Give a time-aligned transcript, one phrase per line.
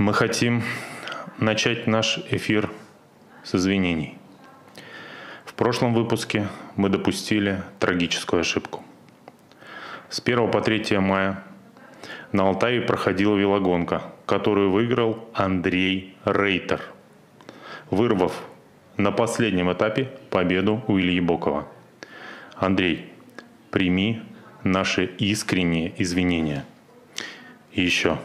[0.00, 0.62] Мы хотим
[1.36, 2.70] начать наш эфир
[3.44, 4.16] с извинений.
[5.44, 8.82] В прошлом выпуске мы допустили трагическую ошибку.
[10.08, 11.44] С 1 по 3 мая
[12.32, 16.80] на Алтае проходила велогонка, которую выиграл Андрей Рейтер,
[17.90, 18.32] вырвав
[18.96, 21.68] на последнем этапе победу у Ильи Бокова.
[22.56, 23.12] Андрей,
[23.70, 24.22] прими
[24.64, 26.64] наши искренние извинения.
[27.72, 28.16] И еще.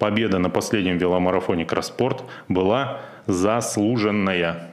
[0.00, 4.70] Победа на последнем веломарафоне Краспорт была заслуженная.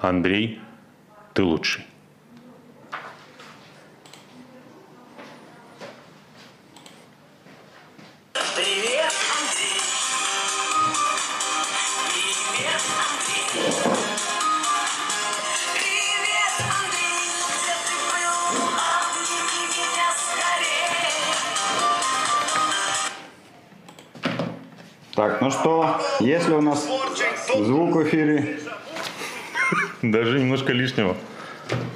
[0.00, 0.58] Андрей,
[1.34, 1.84] ты лучший.
[27.64, 28.58] Звук в эфире?
[30.02, 31.16] Даже немножко лишнего.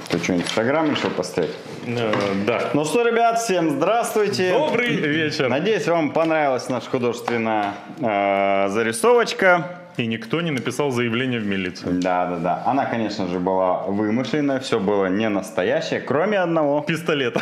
[0.08, 1.50] Ты что-нибудь Инстаграм решил поставить?
[1.86, 2.12] Э,
[2.46, 2.70] да.
[2.74, 4.52] Ну что, ребят, всем здравствуйте.
[4.52, 5.48] Добрый вечер.
[5.48, 9.80] Надеюсь, вам понравилась наша художественная э, зарисовочка.
[9.96, 12.00] И никто не написал заявление в милицию.
[12.00, 12.62] Да, да, да.
[12.66, 16.80] Она, конечно же, была вымышленная, все было не настоящее, кроме одного.
[16.80, 17.40] Пистолета.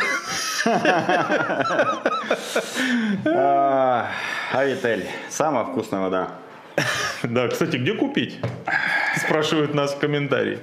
[3.25, 4.07] А,
[4.53, 5.07] Авитель.
[5.29, 6.27] Самая вкусная вода.
[7.23, 8.39] Да, кстати, где купить?
[9.17, 10.59] Спрашивают нас в комментарии.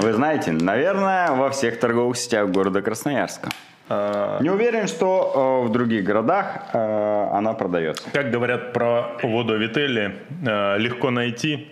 [0.00, 3.48] Вы знаете, наверное, во всех торговых сетях города Красноярска.
[3.88, 8.08] А, Не уверен, что э, в других городах э, она продается.
[8.12, 11.68] Как говорят про воду Вителли, э, легко найти.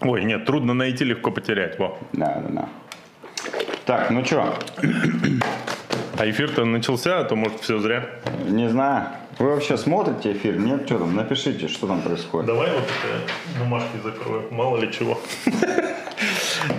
[0.00, 1.78] Ой, нет, трудно найти, легко потерять.
[1.78, 1.98] Во.
[2.12, 2.68] Да, да, да.
[3.86, 4.54] Так, ну что,
[6.18, 8.06] А эфир-то начался, а то может все зря.
[8.46, 9.06] не знаю.
[9.38, 10.58] Вы вообще смотрите эфир?
[10.58, 11.14] Нет, что там?
[11.14, 12.46] Напишите, что там происходит.
[12.46, 15.18] Давай вот это бумажки закрою, мало ли чего.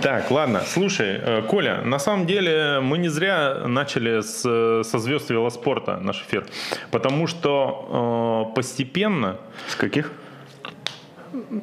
[0.02, 4.98] Так, ладно, слушай, э, Коля, на самом деле мы не зря начали с, э, со
[4.98, 6.46] звезд велоспорта наш эфир,
[6.90, 9.38] потому что э, постепенно,
[9.68, 10.12] С каких?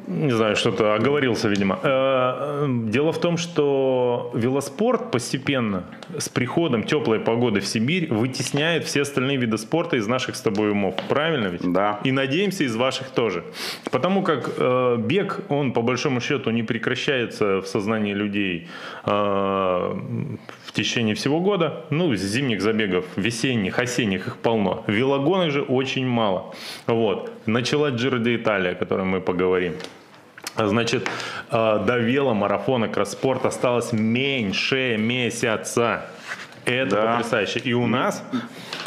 [0.06, 1.78] Не знаю, что-то оговорился, видимо.
[1.82, 5.84] Э, э, Дело в том, что велоспорт постепенно
[6.16, 10.70] с приходом теплой погоды в Сибирь вытесняет все остальные виды спорта из наших с тобой
[10.70, 10.94] умов.
[11.08, 11.72] Правильно ведь?
[11.72, 12.00] Да.
[12.04, 13.44] И надеемся, из ваших тоже.
[13.90, 18.68] Потому как э, бег, он по большому счету не прекращается в сознании людей
[19.04, 19.96] э,
[20.68, 21.84] в течение всего года.
[21.90, 24.84] Ну, зимних забегов, весенних, осенних их полно.
[24.86, 26.54] Велогонок же очень мало.
[26.86, 27.32] Вот.
[27.46, 29.72] Начала Джиро де Италия, о которой мы поговорим.
[30.56, 31.08] Значит,
[31.50, 36.06] э, до веломарафона Кросспорт осталось меньше месяца.
[36.66, 37.12] Это Да.
[37.16, 37.60] потрясающе.
[37.60, 38.22] И у нас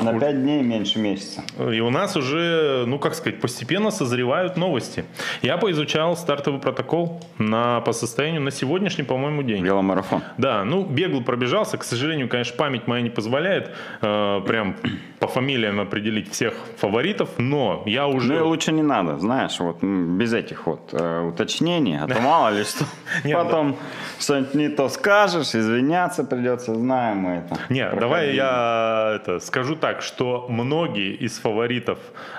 [0.02, 1.44] На 5 дней меньше месяца.
[1.60, 5.06] и у нас уже, ну как сказать, постепенно созревают новости.
[5.42, 9.64] Я поизучал стартовый протокол на, по состоянию на сегодняшний, по-моему, день.
[9.64, 10.22] Веломарафон.
[10.38, 11.78] Да, ну бегло пробежался.
[11.78, 14.76] К сожалению, конечно, память моя не позволяет э, прям
[15.20, 18.34] по фамилиям определить всех фаворитов, но я уже...
[18.34, 22.64] Ну лучше не надо, знаешь, вот без этих вот э, уточнений, а то мало ли
[22.64, 22.86] что.
[23.24, 23.76] Нет, Потом
[24.20, 27.60] что-нибудь не то скажешь, извиняться придется, знаем мы это.
[27.70, 31.98] Не, давай я это, скажу так, что многие из фаворитов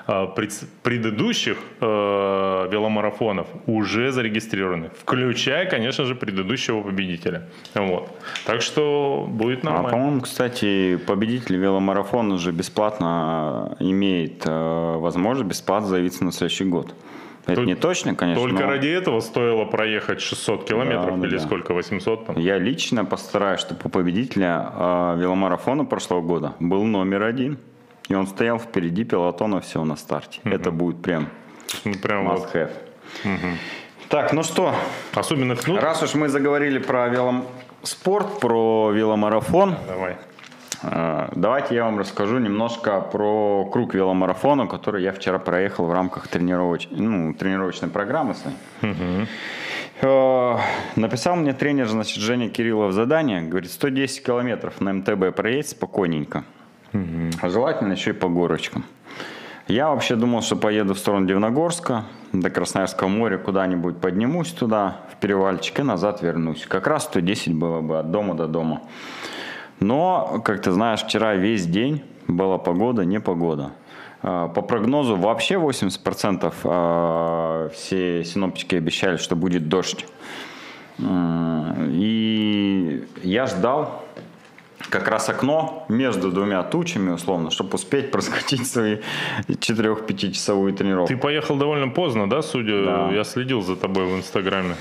[0.09, 7.49] э, пред- предыдущих э, веломарафонов уже зарегистрированы, включая, конечно же, предыдущего победителя.
[7.75, 8.09] Вот.
[8.47, 9.91] Так что будет А, нормально.
[9.91, 16.95] по-моему, кстати, победитель веломарафона уже бесплатно имеет э, возможность бесплатно заявиться на следующий год.
[17.45, 18.43] Это Тут не точно, конечно.
[18.43, 21.43] Только но ради этого стоило проехать 600 километров Да, или да.
[21.43, 22.37] сколько, 800 там.
[22.39, 27.59] Я лично постараюсь, чтобы у победителя э, веломарафона прошлого года был номер один.
[28.09, 30.41] И он стоял впереди пелотона всего на старте.
[30.45, 31.29] Это будет прям
[31.85, 32.55] Ну, прям must вот.
[32.55, 32.71] have.
[34.09, 34.75] Так, ну что,
[35.15, 35.81] Особенно кнут.
[35.83, 40.17] раз уж мы заговорили про велоспорт, про веломарафон, Давай.
[40.83, 46.29] Э, Давайте я вам расскажу немножко про круг веломарафона, который я вчера проехал в рамках
[46.29, 46.89] тренировоч...
[46.91, 48.35] ну, тренировочной программы.
[50.01, 50.57] Э,
[50.97, 53.43] Написал мне тренер, значит, Женя Кириллов задание.
[53.43, 56.45] Говорит, 110 километров на МТБ проедь спокойненько.
[56.93, 58.85] А Желательно еще и по горочкам.
[59.69, 65.17] Я вообще думал, что поеду в сторону Дивногорска, до Красноярского моря, куда-нибудь поднимусь туда, в
[65.21, 66.67] перевальчик, и назад вернусь.
[66.67, 68.83] Как раз 110 было бы от дома до дома.
[69.83, 73.73] Но, как ты знаешь, вчера весь день была погода, не погода.
[74.23, 80.07] А, По прогнозу вообще 80% а, все синоптики обещали, что будет дождь.
[81.01, 84.05] И я ждал,
[84.89, 88.99] как раз окно между двумя тучами, условно, чтобы успеть проскочить свои
[89.49, 91.13] 4-5 часовую тренировку.
[91.13, 92.85] Ты поехал довольно поздно, да, судя?
[92.85, 93.11] Да.
[93.11, 94.77] Я следил за тобой в Инстаграме.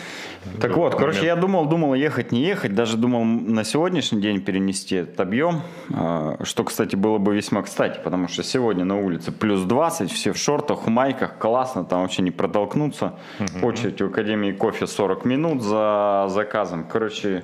[0.59, 4.95] Так вот, короче, я думал, думал, ехать, не ехать, даже думал на сегодняшний день перенести
[4.95, 5.61] этот объем,
[5.93, 10.31] а, что, кстати, было бы весьма кстати, потому что сегодня на улице плюс 20, все
[10.33, 13.13] в шортах, в майках, классно, там вообще не протолкнуться.
[13.61, 16.85] Очередь в Академии кофе 40 минут за заказом.
[16.91, 17.43] Короче,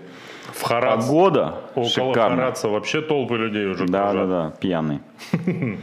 [0.53, 2.37] В Харац, погода около шикарная.
[2.37, 4.29] Хараца вообще толпы людей уже Да, да, кружат.
[4.29, 4.99] да, пьяный.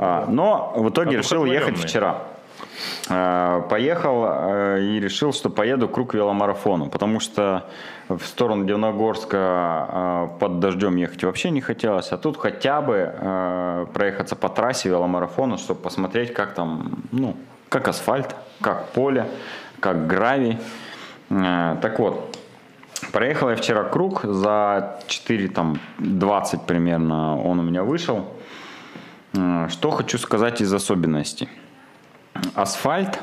[0.00, 2.22] А, Но в итоге решил ехать вчера.
[3.08, 7.68] А, Поехал э, и решил, что поеду круг веломарафону, потому что
[8.08, 13.86] в сторону Дивногорска э, под дождем ехать вообще не хотелось, а тут хотя бы э,
[13.92, 17.36] проехаться по трассе веломарафона, чтобы посмотреть, как там, ну,
[17.68, 19.26] как асфальт, как поле,
[19.80, 20.58] как гравий.
[21.30, 22.36] Э, Так вот,
[23.12, 28.26] Проехал я вчера круг за 4, там, 20 примерно он у меня вышел.
[29.34, 31.48] Э, Что хочу сказать из особенностей
[32.54, 33.20] асфальт,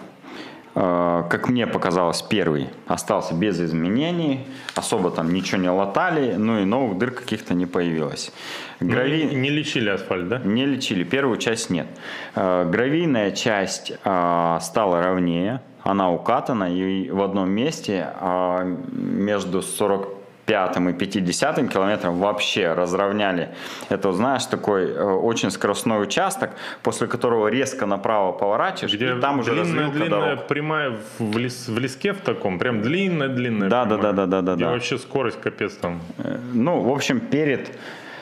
[0.76, 4.46] э, как мне показалось, первый остался без изменений,
[4.76, 8.32] особо там ничего не латали, ну и новых дыр каких-то не появилось.
[8.80, 9.26] Ну, Грави...
[9.26, 10.40] Не, не лечили асфальт, да?
[10.40, 11.88] Не лечили, первую часть нет.
[12.36, 20.15] Э, гравийная часть э, стала ровнее, она укатана, и в одном месте а, между 40
[20.46, 23.50] пятым и 50 километром вообще разровняли.
[23.90, 26.52] Это, знаешь, такой э, очень скоростной участок,
[26.84, 30.48] после которого резко направо поворачиваешь, Где и там уже длинная, длинная дорог.
[30.48, 33.70] прямая в, лес, в леске в таком, прям длинная-длинная.
[33.70, 34.62] Да, да, да, да, да, да.
[34.62, 36.02] и вообще скорость капец там.
[36.18, 37.72] Э, ну, в общем, перед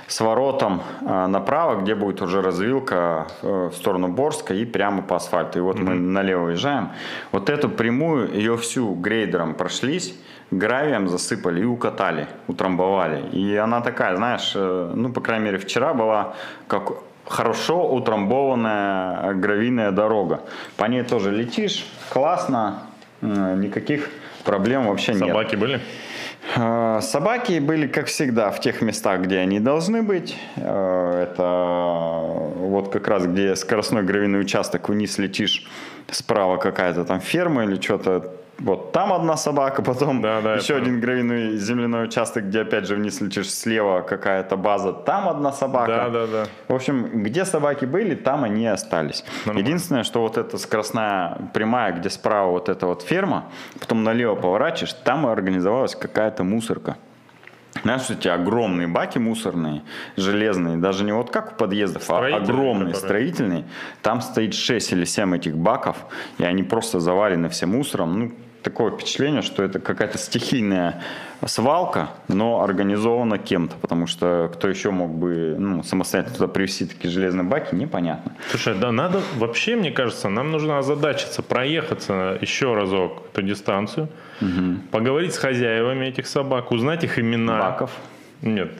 [0.07, 5.15] с воротом а, направо, где будет уже развилка э, в сторону Борска и прямо по
[5.15, 5.59] асфальту.
[5.59, 5.83] И вот mm-hmm.
[5.83, 6.89] мы налево уезжаем.
[7.31, 10.13] Вот эту прямую, ее всю грейдером прошлись
[10.57, 13.29] гравием засыпали и укатали, утрамбовали.
[13.31, 16.33] И она такая, знаешь, э, ну, по крайней мере, вчера была
[16.67, 16.93] как
[17.25, 20.41] хорошо утрамбованная гравийная дорога.
[20.77, 22.83] По ней тоже летишь, классно,
[23.21, 24.09] э, никаких
[24.43, 25.27] проблем вообще нет.
[25.27, 25.79] Собаки были?
[26.55, 30.37] Э, Собаки были, как всегда, в тех местах, где они должны быть.
[30.55, 32.13] Это
[32.55, 35.65] вот как раз, где скоростной гравийный участок, вниз летишь,
[36.11, 38.31] справа какая-то там ферма или что-то.
[38.59, 40.85] Вот там одна собака, потом Да, да, еще понял.
[40.85, 46.09] один гравийный земляной участок, где опять же вниз летишь слева какая-то база, там одна собака.
[46.09, 46.45] Да, да, да.
[46.67, 49.25] В общем, где собаки были, там они и остались.
[49.45, 49.67] Нормально.
[49.67, 53.45] Единственное, что вот эта скоростная прямая, где справа вот эта вот ферма,
[53.79, 56.95] потом налево поворачиваешь, там и организовалась какая-то мусорка.
[57.81, 59.81] Знаешь, эти огромные баки мусорные,
[60.15, 62.95] железные, даже не вот как у подъездов, а огромные, которые.
[62.95, 63.65] строительные.
[64.01, 65.97] Там стоит 6 или 7 этих баков,
[66.37, 68.19] и они просто завалены все мусором.
[68.19, 68.31] Ну,
[68.63, 71.03] такое впечатление, что это какая-то стихийная
[71.45, 77.11] свалка, но организована кем-то, потому что кто еще мог бы ну, самостоятельно туда привезти такие
[77.11, 78.33] железные баки, непонятно.
[78.49, 84.09] Слушай, да надо, вообще, мне кажется, нам нужно озадачиться, проехаться еще разок эту дистанцию,
[84.91, 87.59] поговорить с хозяевами этих собак, узнать их имена.
[87.59, 87.91] Баков.
[88.41, 88.71] Нет,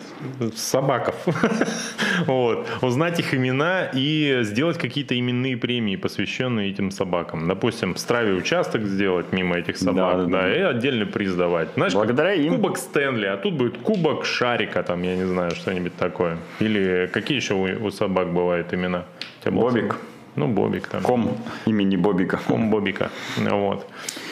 [0.55, 1.15] собаков.
[2.27, 2.67] вот.
[2.81, 7.47] Узнать их имена и сделать какие-то именные премии, посвященные этим собакам.
[7.47, 10.55] Допустим, в Страве участок сделать мимо этих собак, Да, да, да, да.
[10.55, 11.69] и отдельный приз давать.
[11.75, 12.55] Знаешь, Благодаря им.
[12.55, 16.37] Кубок Стэнли, а тут будет кубок Шарика, там, я не знаю, что-нибудь такое.
[16.59, 19.05] Или какие еще у, у собак бывают имена?
[19.45, 19.97] Бобик.
[20.35, 21.03] Ну, Бобик там.
[21.03, 22.39] Ком имени Бобика.
[22.47, 23.09] Ком Бобика.
[23.37, 23.85] Вот.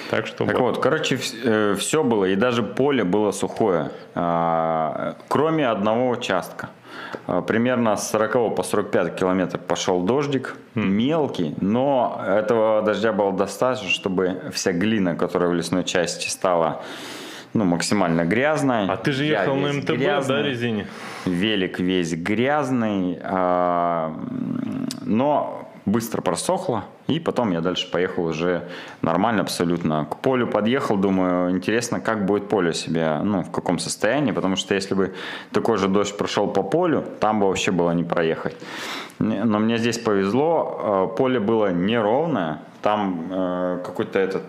[0.10, 6.10] Так что Так вот, короче, все было, и даже поле было сухое, а, кроме одного
[6.10, 6.70] участка.
[7.28, 13.90] А, Примерно с 40 по 45 километров пошел дождик, мелкий, но этого дождя было достаточно,
[13.90, 16.82] чтобы вся глина, которая в лесной части стала
[17.54, 18.88] ну, максимально грязной.
[18.88, 20.44] А ты же ехал на МТБ, да, грязный.
[20.44, 20.88] резине?
[21.26, 24.16] Велик весь грязный, а,
[25.02, 28.68] но быстро просохло, и потом я дальше поехал уже
[29.02, 30.06] нормально абсолютно.
[30.06, 34.74] К полю подъехал, думаю, интересно, как будет поле себя, ну, в каком состоянии, потому что
[34.74, 35.14] если бы
[35.52, 38.56] такой же дождь прошел по полю, там бы вообще было не проехать.
[39.20, 44.44] Но мне здесь повезло, э, поле было неровное, там э, какой-то этот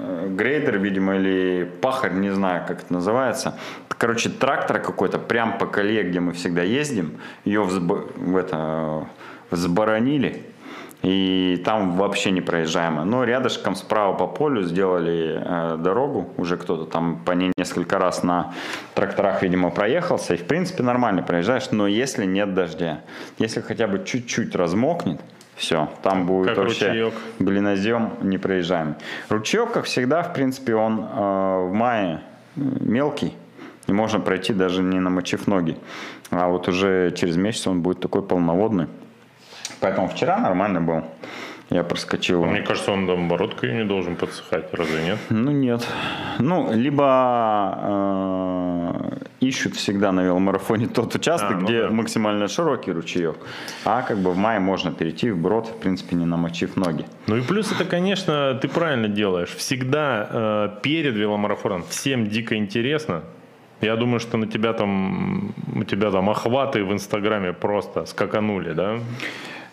[0.00, 3.58] э, грейдер, видимо, или пахарь, не знаю, как это называется.
[4.02, 9.06] Короче, трактор какой-то, прям по колее, где мы всегда ездим, ее взб- в это,
[9.52, 10.44] взборонили.
[11.02, 13.04] И там вообще непроезжаемо.
[13.04, 16.28] Но рядышком справа по полю сделали э, дорогу.
[16.36, 18.54] Уже кто-то там по ней несколько раз на
[18.94, 20.34] тракторах, видимо, проехался.
[20.34, 21.70] И, в принципе, нормально проезжаешь.
[21.72, 23.00] Но если нет дождя,
[23.38, 25.20] если хотя бы чуть-чуть размокнет,
[25.56, 27.14] все, там будет Как вообще ручеек.
[27.40, 28.94] глинозем непроезжаемый.
[29.28, 32.20] Ручеек, как всегда, в принципе, он э, в мае
[32.56, 33.34] мелкий.
[33.88, 35.76] И можно пройти даже не намочив ноги.
[36.30, 38.86] А вот уже через месяц он будет такой полноводный.
[39.82, 41.02] Поэтому вчера нормально был.
[41.70, 42.44] Я проскочил.
[42.44, 45.18] Мне кажется, он наоборот не должен подсыхать, разве нет?
[45.30, 45.86] Ну нет.
[46.38, 51.90] Ну, либо э, ищут всегда на веломарафоне тот участок, А, ну где да.
[51.90, 53.36] максимально широкий ручеек.
[53.84, 57.06] А как бы в мае можно перейти в брод, в принципе, не намочив ноги.
[57.26, 59.50] Ну и плюс это, конечно, ты правильно делаешь.
[59.56, 63.22] Всегда э, перед веломарафоном всем дико интересно.
[63.80, 68.98] Я думаю, что на тебя там, у тебя там охваты в Инстаграме просто скаканули, да?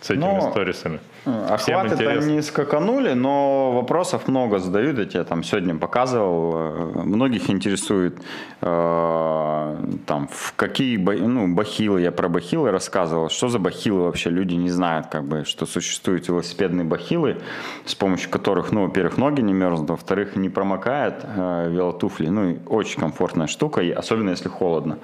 [0.01, 1.00] С этими Ну, сторисами.
[1.24, 2.29] Всем Охваты-то интересно.
[2.29, 4.98] не скаканули, но вопросов много задают.
[4.98, 6.53] Я тебе там сегодня показывал.
[6.56, 8.18] Э, Многих интересует,
[8.62, 13.29] э, там, в какие ну, бахилы, я про бахилы рассказывал.
[13.29, 14.29] Что за бахилы вообще?
[14.29, 17.38] Люди не знают, как бы, что существуют велосипедные бахилы,
[17.86, 22.27] с помощью которых, ну, во-первых, ноги не мерзнут, во-вторых, не промокает э, велотуфли.
[22.29, 24.98] Ну, и очень комфортная штука, особенно если холодно.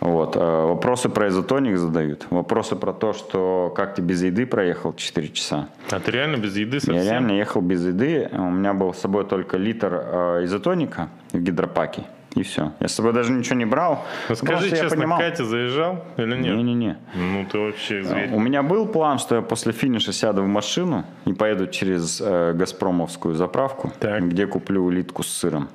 [0.00, 0.36] Вот.
[0.36, 2.26] э, Вопросы про изотоник задают.
[2.30, 5.68] Вопросы про то, что как ты без еды проехал 4 часа.
[5.90, 6.96] А ты реально без еды совсем?
[6.96, 8.28] Я реально ехал без еды.
[8.32, 12.02] У меня был с собой только литр э, изотоника в гидропаке.
[12.34, 12.72] И все.
[12.80, 14.04] Я с собой даже ничего не брал.
[14.28, 16.56] Ну, скажи что я честно, понимал- Катя заезжал или нет?
[16.56, 16.96] Не-не-не.
[17.14, 18.30] Ну ты вообще зверь.
[18.32, 22.52] У меня был план, что я после финиша сяду в машину и поеду через э,
[22.54, 24.28] Газпромовскую заправку, Так.
[24.28, 25.68] где куплю улитку с сыром.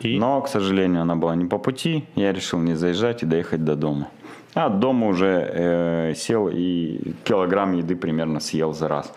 [0.00, 0.18] И?
[0.18, 2.06] Но, к сожалению, она была не по пути.
[2.14, 4.08] Я решил не заезжать и доехать до дома.
[4.54, 9.12] А дома уже э, сел и килограмм еды примерно съел за раз.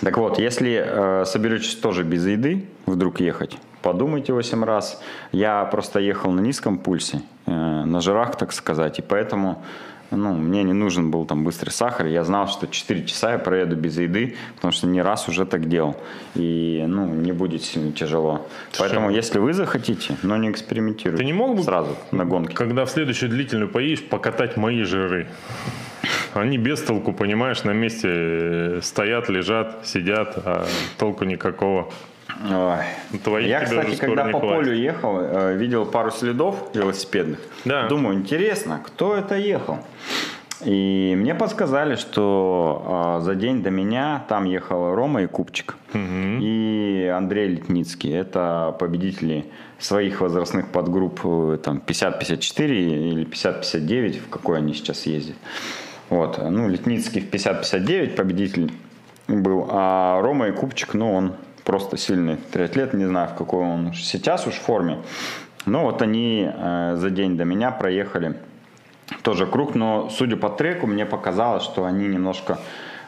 [0.00, 5.00] Так вот, если э, соберетесь тоже без еды вдруг ехать, подумайте 8 раз.
[5.30, 9.62] Я просто ехал на низком пульсе, э, на жирах, так сказать, и поэтому
[10.10, 12.06] ну, мне не нужен был там быстрый сахар.
[12.06, 15.68] Я знал, что 4 часа я проеду без еды, потому что не раз уже так
[15.68, 15.94] делал.
[16.34, 18.48] И ну, не будет сильно тяжело.
[18.78, 21.18] Поэтому, если вы захотите, но не экспериментируйте.
[21.18, 22.56] Ты не мог бы сразу на гонке?
[22.56, 25.28] Когда в следующую длительную поедешь, покатать мои жиры.
[26.34, 30.66] Они без толку, понимаешь, на месте э, стоят, лежат, сидят, а
[30.98, 31.88] толку никакого.
[32.44, 33.18] Ой.
[33.24, 34.56] Твоих Я, кстати, когда по хватит.
[34.56, 37.40] полю ехал, э, видел пару следов велосипедных.
[37.64, 37.88] Да.
[37.88, 39.78] Думаю, интересно, кто это ехал?
[40.64, 45.76] И мне подсказали, что э, за день до меня там ехал Рома и Купчик.
[45.94, 48.12] И Андрей Летницкий.
[48.12, 49.46] Это победители
[49.78, 55.36] своих возрастных подгрупп э, там 50-54 или 50-59, в какой они сейчас ездят.
[56.08, 56.38] Вот.
[56.38, 58.72] Ну, Летницкий в 50-59 победитель
[59.28, 61.32] был, а Рома и Купчик, ну, он
[61.66, 64.98] просто сильный триатлет, не знаю, в какой он сейчас уж форме.
[65.66, 68.36] Но вот они э, за день до меня проехали
[69.22, 72.58] тоже круг, но судя по треку, мне показалось, что они немножко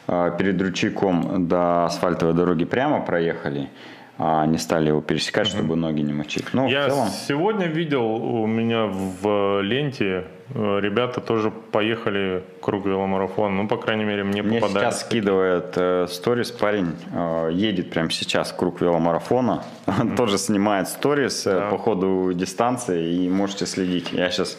[0.08, 3.70] э, перед ручейком до асфальтовой дороги прямо проехали,
[4.18, 6.46] а не стали его пересекать, чтобы ноги не мочить.
[6.52, 10.24] Ну, в Я целом, сегодня видел у меня в ленте,
[10.54, 13.62] ребята тоже поехали круг веломарафона.
[13.62, 14.94] Ну, по крайней мере, мне, Мне попадались.
[14.94, 21.46] сейчас скидывает э, сторис парень, э, едет прямо сейчас круг веломарафона, он тоже снимает сторис
[21.46, 21.68] э, Да.
[21.70, 24.12] по ходу дистанции и можете следить.
[24.12, 24.58] Я сейчас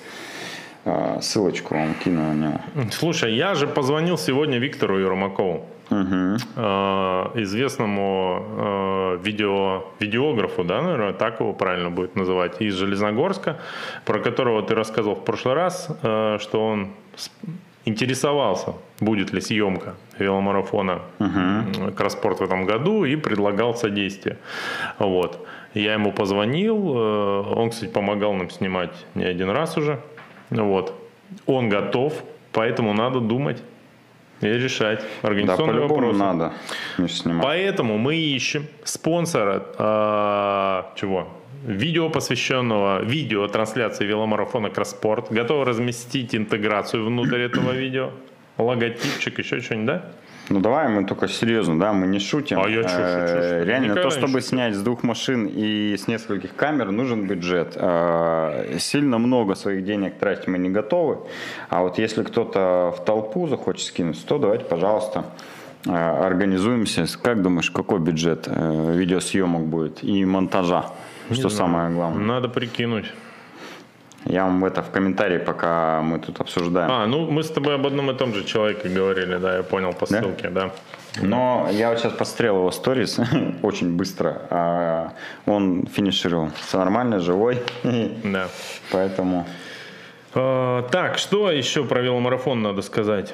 [1.22, 2.60] ссылочку вам кину на него.
[2.92, 5.96] Слушай, я же позвонил сегодня Виктору Ермакову, э,
[7.36, 13.58] известному э, видео, видеографу, да, наверное, так его правильно будет называть, из Железногорска,
[14.06, 15.90] про которого ты рассказывал в прошлый раз,
[16.40, 16.90] что он
[17.86, 24.38] интересовался, будет ли съемка веломарафона м, Кросспорт в этом году и предлагал содействие.
[25.00, 25.46] Вот.
[25.74, 30.00] Я ему позвонил, э, он, кстати, помогал нам снимать не один раз уже.
[30.50, 30.94] Вот.
[31.46, 32.14] Он готов,
[32.52, 33.62] поэтому надо думать
[34.42, 36.20] и решать Да, организационные по-любому вопросы.
[36.20, 36.54] надо.
[37.42, 41.28] Поэтому мы ищем спонсора э, чего?
[41.66, 45.30] Видео, посвященного видео трансляции веломарафона Кросспорт.
[45.30, 48.12] Готовы разместить интеграцию внутрь этого видео?
[48.58, 50.06] Логотипчик, еще что-нибудь, да?
[50.50, 52.60] Ну давай мы только серьезно, да, мы не шутим.
[52.60, 53.64] А я шучу, Э, что?
[53.64, 54.48] Реально, Никогда то, не чтобы шучу.
[54.48, 57.74] снять с двух машин и с нескольких камер, нужен бюджет.
[57.76, 61.18] Э, Сильно много своих денег тратить мы не готовы.
[61.70, 65.26] А вот если кто-то в толпу захочет скинуть, то давайте, пожалуйста,
[65.86, 67.06] э, организуемся.
[67.22, 70.86] Как думаешь, какой бюджет видеосъемок будет и монтажа?
[71.32, 72.26] Что самое главное?
[72.26, 73.06] Надо прикинуть.
[74.26, 76.92] Я вам это в комментарии, пока мы тут обсуждаем.
[76.92, 79.94] А, ну мы с тобой об одном и том же человеке говорили, да, я понял
[79.94, 80.22] по Да?
[80.22, 80.72] ссылке, да.
[81.22, 83.20] Но я вот сейчас посмотрел его сторис
[83.64, 84.42] очень быстро.
[84.50, 85.14] а
[85.46, 86.50] Он финишировал.
[86.68, 87.62] Все нормально, живой.
[88.24, 88.48] Да.
[88.92, 89.46] Поэтому
[90.36, 93.34] Э, Так, что еще про веломарафон надо сказать?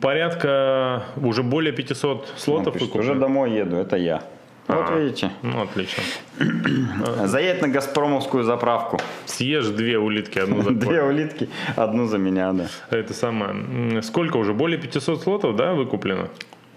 [0.00, 4.22] Порядка уже более 500 он слотов пишет, уже домой еду, это я.
[4.66, 4.98] Вот А.
[4.98, 5.30] видите.
[5.42, 6.02] Ну, отлично.
[7.24, 8.98] Заедь на Газпромовскую заправку.
[9.26, 12.66] Съешь две улитки, одну за Две улитки, одну за меня, да.
[12.90, 14.02] Это самое.
[14.02, 14.52] Сколько уже?
[14.54, 16.28] Более 500 слотов, да, выкуплено?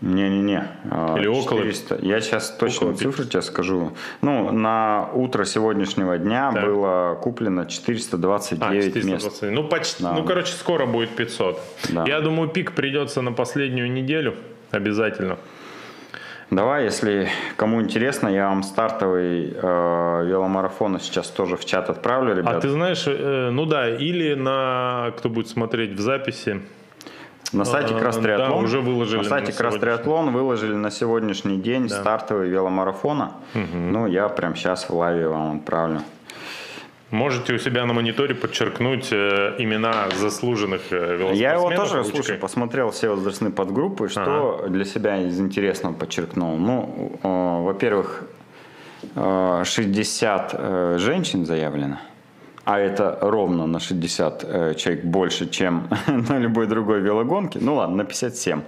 [0.02, 0.68] Не-не-не.
[0.92, 2.00] а, Или около- 400.
[2.04, 3.94] Я сейчас точно цифры тебе скажу.
[4.22, 9.24] Ну, на утро сегодняшнего дня было куплено 429 А, мест.
[9.26, 9.52] 420.
[9.52, 10.04] Ну, почти.
[10.04, 10.14] Да.
[10.14, 11.60] Ну, короче, скоро будет 500.
[11.90, 12.06] Да.
[12.06, 14.36] Я думаю, пик придется на последнюю неделю.
[14.70, 15.38] Обязательно.
[16.50, 17.28] Давай, если
[17.58, 22.56] кому интересно, я вам стартовый э, веломарафон сейчас тоже в чат отправлю, ребят.
[22.56, 26.62] А ты знаешь, э, ну да, или на, кто будет смотреть в записи,
[27.52, 31.58] На сайте А, Кросс да, уже выложили На сайте на Кросс Триатлон выложили на сегодняшний
[31.58, 33.34] день стартовый веломарафона.
[33.54, 36.02] Ну, я прям сейчас в лайве вам отправлю.
[37.12, 41.38] Можете у себя на мониторе подчеркнуть э, имена заслуженных э, велоспортсменов.
[41.38, 42.12] Я его тоже, ручкой.
[42.16, 46.58] слушай, посмотрел все возрастные подгруппы, что для себя из интересного подчеркнул.
[46.58, 47.28] Ну, э,
[47.64, 48.24] во-первых,
[49.16, 52.00] э, 60 э, женщин заявлено.
[52.70, 55.88] А это ровно на 60 э, человек больше, чем
[56.30, 57.60] на любой другой велогонке.
[57.62, 58.62] Ну ладно, на 57.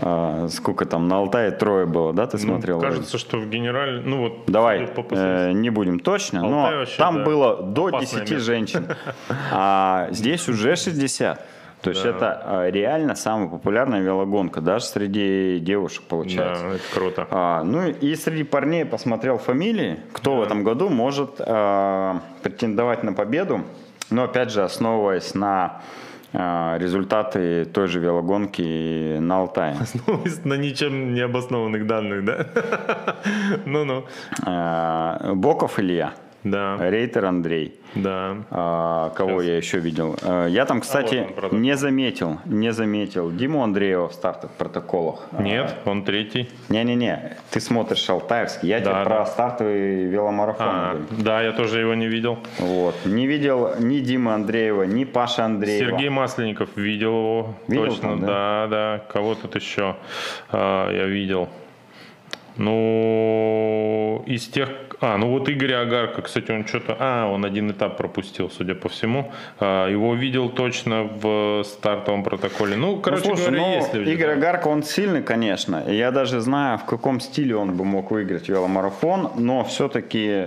[0.00, 2.78] Э, сколько там на Алтае трое было, да, ты Ну, смотрел?
[2.78, 2.94] вроде?
[2.94, 7.16] кажется, что в генерале, ну вот, Давай, э, не будем точно, Алтай но вообще, там
[7.18, 8.38] да, было до опасное 10 место.
[8.38, 8.86] женщин,
[9.52, 11.38] а здесь уже 60.
[11.84, 12.08] То есть Да.
[12.10, 16.64] это э, реально самая популярная велогонка, даже среди девушек получается.
[16.64, 17.26] Да, это круто.
[17.30, 23.12] А, ну и среди парней посмотрел фамилии, кто в этом году может э, претендовать на
[23.12, 23.60] победу.
[24.10, 25.82] Но опять же, основываясь на
[26.32, 29.76] э, результаты той же велогонки на Алтае.
[30.06, 32.46] Ну, на ничем не обоснованных данных, да?
[33.66, 34.04] Ну-ну.
[34.46, 36.12] Э, Боков Илья,
[36.44, 37.74] Да, Рейтер Андрей.
[37.94, 38.36] да.
[38.50, 40.14] А, кого я еще видел?
[40.22, 45.26] А, Я там, кстати, вот он, не заметил, не заметил Диму Андреева в стартовых протоколах.
[45.32, 46.50] А, Нет, он третий.
[46.68, 48.68] Не-не-не, ты смотришь Алтаевский.
[48.68, 49.04] Я Да, тебе да.
[49.04, 51.06] про стартовый веломарафон А, говорю.
[51.24, 52.38] да, я тоже его не видел.
[52.58, 52.94] Вот.
[53.06, 55.90] Не видел ни Димы Андреева, ни Паши Андреева.
[55.92, 57.54] Сергей Масленников видел его.
[57.68, 58.26] Видел точно, там, да?
[58.26, 58.66] да,
[58.98, 59.04] да.
[59.10, 59.96] Кого тут еще
[60.50, 61.48] а, я видел.
[62.56, 64.68] Ну, из тех...
[65.00, 66.96] А, ну вот Игорь Агарко, кстати, он что-то...
[66.98, 69.32] А, он один этап пропустил, судя по всему.
[69.60, 72.76] А, его видел точно в стартовом протоколе.
[72.76, 74.10] Ну, Ну, короче слушай, говоря, ну, есть люди.
[74.10, 74.32] Игорь да.
[74.34, 75.82] Агарко, он сильный, конечно.
[75.88, 80.46] И Я даже знаю, в каком стиле он бы мог выиграть веломарафон, но все-таки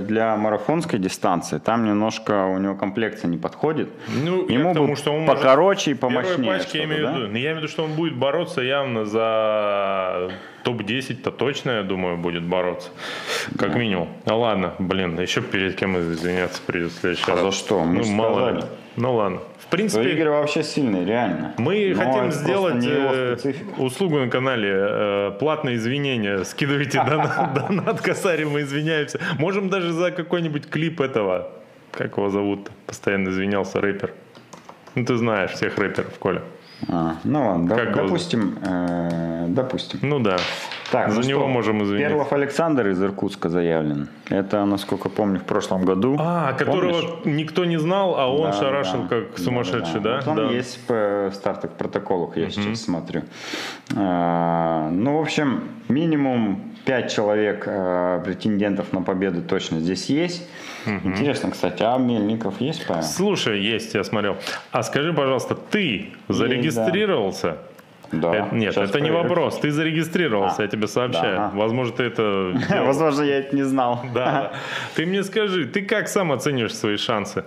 [0.00, 3.88] для марафонской дистанции там немножко у него комплекция не подходит.
[4.24, 6.52] Ну, Ему к тому, бы что он может- покороче и В первой помощнее.
[6.52, 7.16] пачке я имею в да?
[7.16, 7.26] виду.
[7.28, 10.30] Ну, Я имею в виду, что он будет бороться явно за
[10.64, 12.90] топ-10-то точно, я думаю, будет бороться.
[13.58, 14.08] Как минимум.
[14.26, 17.40] Ну ладно, блин, еще перед кем извиняться придется в следующий А раз.
[17.40, 17.84] за что?
[17.84, 18.62] Мы ну, мало ли.
[18.96, 19.40] Ну ладно.
[19.58, 21.54] В принципе, Игорь вообще сильный, реально.
[21.58, 23.36] мы Но хотим сделать э,
[23.76, 24.70] услугу на канале.
[24.72, 26.42] э, платные извинения.
[26.44, 26.98] Скидывайте
[27.54, 29.20] донат, косарь, мы извиняемся.
[29.38, 31.52] Можем даже за какой-нибудь клип этого.
[31.92, 32.70] Как его зовут?
[32.86, 34.12] Постоянно извинялся рэпер.
[34.94, 36.42] Ну, ты знаешь всех рэперов, Коля.
[36.88, 39.98] А, ну ладно, Как доп- допустим, э, допустим.
[40.02, 40.36] Ну да.
[40.92, 42.08] Так, За ну него что, можем извиниться.
[42.08, 44.08] Перлов Александр из Иркутска заявлен.
[44.30, 46.16] Это, насколько помню, в прошлом году.
[46.18, 47.10] А, которого Помнишь?
[47.24, 49.08] никто не знал, а он Да, шарашил да.
[49.08, 50.16] как сумасшедший, да?
[50.24, 50.42] Вот он Да.
[50.54, 53.22] есть в стартовых протоколах, я сейчас смотрю.
[53.96, 60.48] А, ну, в общем, минимум 5 человек а, претендентов на победу точно здесь есть.
[60.86, 63.02] Интересно, кстати, а Мельников есть, Павел?
[63.02, 64.36] Слушай, есть, я смотрел.
[64.72, 67.58] А скажи, пожалуйста, ты зарегистрировался?
[68.10, 68.34] Да.
[68.34, 69.28] Это- нет, Сейчас это не проверю.
[69.28, 69.58] вопрос.
[69.58, 71.36] Ты зарегистрировался, А, я тебе сообщаю.
[71.36, 71.56] да, ага.
[71.58, 72.54] Возможно, ты это.
[72.86, 74.00] Возможно, я это не знал.
[74.14, 74.52] Да, да.
[74.94, 77.44] Ты мне скажи, ты как сам оцениваешь свои шансы?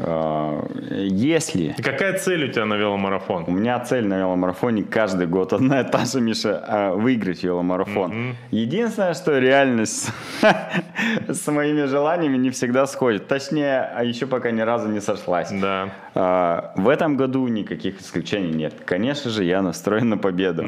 [0.00, 3.44] А, Если Какая цель у тебя на веломарафон?
[3.48, 8.36] У меня цель на веломарафоне каждый год одна и та же, Миша, а, выиграть веломарафон.
[8.50, 10.10] Единственное, что реальность
[11.28, 13.26] с моими желаниями не всегда сходит.
[13.26, 15.50] Точнее, а еще пока ни разу не сошлась.
[15.50, 15.88] Да.
[16.14, 18.74] А, В этом году никаких исключений нет.
[18.84, 20.66] Конечно же, я настроен на победу.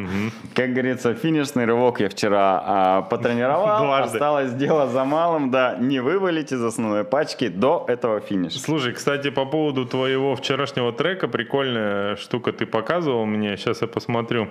[0.55, 3.85] Как говорится, финишный рывок я вчера а, потренировал.
[3.85, 4.17] Дважды.
[4.17, 8.59] Осталось дело за малым, да, не вывалить из основной пачки до этого финиша.
[8.59, 14.49] Слушай, кстати, по поводу твоего вчерашнего трека, прикольная штука ты показывал мне, сейчас я посмотрю.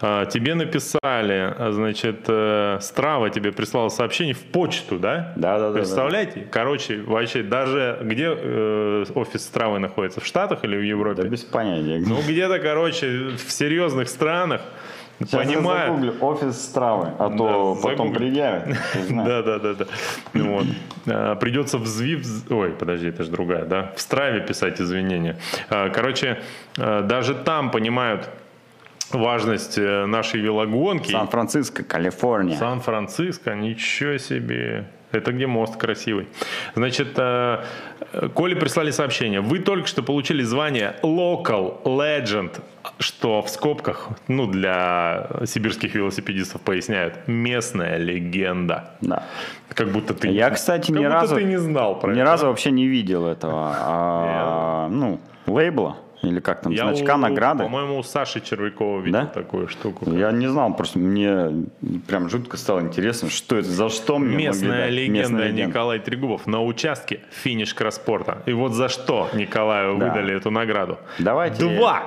[0.00, 5.32] А, Тебе написали, а, значит, э, Страва тебе прислала сообщение в почту, да?
[5.36, 5.78] Да-да-да.
[5.78, 6.46] Представляете?
[6.50, 10.20] Короче, вообще, даже где э, офис Стравы находится?
[10.20, 11.22] В Штатах или в Европе?
[11.22, 12.02] Да без понятия.
[12.06, 14.62] Ну, где-то, короче, в серьезных странах
[15.20, 15.86] Сейчас я понимают.
[15.96, 18.18] загуглю офис стравы, а то Да, потом загугли.
[18.18, 18.68] предъявят.
[19.10, 19.84] Да, да, да, да.
[20.32, 20.66] Ну Вот.
[21.06, 23.92] А, Придется в ЗВИВ, ой, подожди, это же другая, да?
[23.96, 25.36] В Страве писать извинения.
[25.70, 26.40] А, Короче,
[26.78, 28.28] а, даже там понимают
[29.10, 31.12] важность э, нашей велогонки.
[31.12, 32.56] Сан-Франциско, Калифорния.
[32.56, 34.86] Сан-Франциско, ничего себе.
[35.14, 36.28] Это где мост красивый.
[36.74, 37.62] Значит, э,
[38.34, 39.40] Коле прислали сообщение.
[39.40, 42.60] Вы только что получили звание Local Legend,
[42.98, 48.96] что в скобках, ну, для сибирских велосипедистов поясняют, местная легенда.
[49.00, 49.24] Да.
[49.68, 50.28] Как будто ты...
[50.28, 52.30] Я, кстати, как ни будто разу, ты не знал про ни это.
[52.30, 55.96] разу вообще не видел этого, а, ну, лейбла
[56.28, 57.64] или как там, Я значка у- награды.
[57.64, 59.26] По-моему, у Саши Червякова видел Да?
[59.26, 60.10] такую штуку.
[60.10, 61.66] Я не знал, просто мне
[62.06, 64.92] прям жутко стало интересно, что это, за что мне могли Местная дать.
[64.92, 65.66] легенда Местная легенда.
[65.68, 68.42] Николай Трегубов на участке финиш кросспорта.
[68.46, 70.06] И вот за что Николаю Да.
[70.08, 70.98] выдали эту награду.
[71.18, 72.02] Давайте- Два!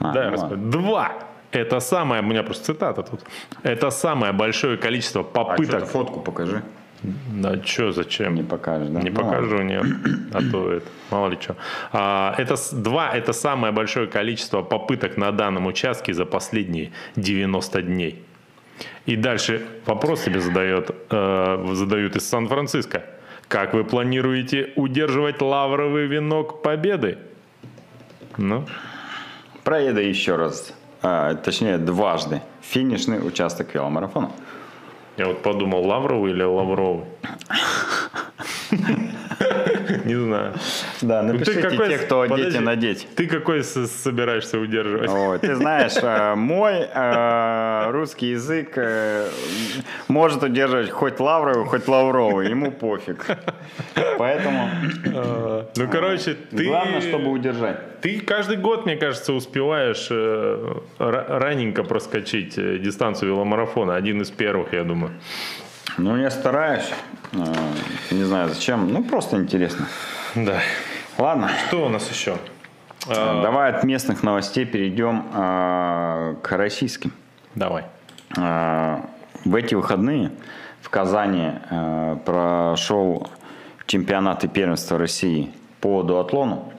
[0.00, 0.56] А, да, ну.
[0.70, 1.12] Два!
[1.50, 3.20] Это самое, у меня просто цитата тут.
[3.62, 5.66] Это самое большое количество А попыток.
[5.66, 6.62] что-то фотку покажи.
[7.32, 8.34] Да что, зачем?
[8.34, 9.00] Не покажешь, да?
[9.00, 9.84] Не Ну покажу, нет.
[10.32, 11.56] А то это, мало ли что.
[11.92, 18.24] А, это два, это самое большое количество попыток на данном участке за последние 90 дней.
[19.06, 23.04] И дальше вопрос тебе задает, э, задают из Сан-Франциско.
[23.48, 27.18] Как вы планируете удерживать лавровый венок победы?
[28.38, 28.64] Ну,
[29.64, 34.30] Проеду еще раз, а, точнее дважды, финишный участок веломарафона.
[35.16, 37.04] Я вот подумал, лавровый или лавровый?
[40.04, 40.54] Не знаю.
[41.06, 43.08] Да, Ну, ты напишите какой- те, кто подожди, одеть и надеть.
[43.16, 45.10] Ты какой собираешься удерживать?
[45.10, 49.28] Ой, ты знаешь, э, мой э, русский язык э,
[50.08, 53.26] может удерживать хоть лавровый, хоть лавровый, ему пофиг.
[54.18, 54.68] Поэтому
[55.14, 56.64] А, Ну, короче, ты...
[56.66, 58.00] главное, чтобы удержать.
[58.00, 63.94] Ты каждый год, мне кажется, успеваешь ра- раненько проскочить дистанцию веломарафона.
[63.96, 65.12] Один из первых, я думаю.
[65.98, 66.90] Ну, я стараюсь.
[68.10, 69.86] Не знаю зачем, ну просто интересно.
[70.34, 70.60] Да.
[71.18, 72.36] Ладно, Что у нас еще?
[73.06, 77.12] давай от местных новостей перейдем э, к российским.
[77.54, 77.84] Давай.
[78.36, 79.00] Э,
[79.44, 80.30] В эти выходные
[80.80, 83.28] в Казани э, прошел
[83.86, 85.50] чемпионат и первенство России
[85.80, 86.72] по дуатлону,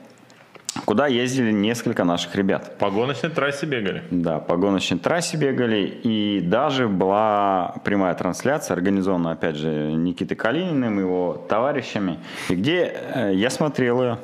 [0.84, 2.78] куда ездили несколько наших ребят.
[2.78, 4.02] По гоночной трассе бегали.
[4.10, 10.98] Да, по гоночной трассе бегали, и даже была прямая трансляция, организована, опять же, Никитой Калининым,
[10.98, 14.18] его товарищами, и где э, я смотрел ее.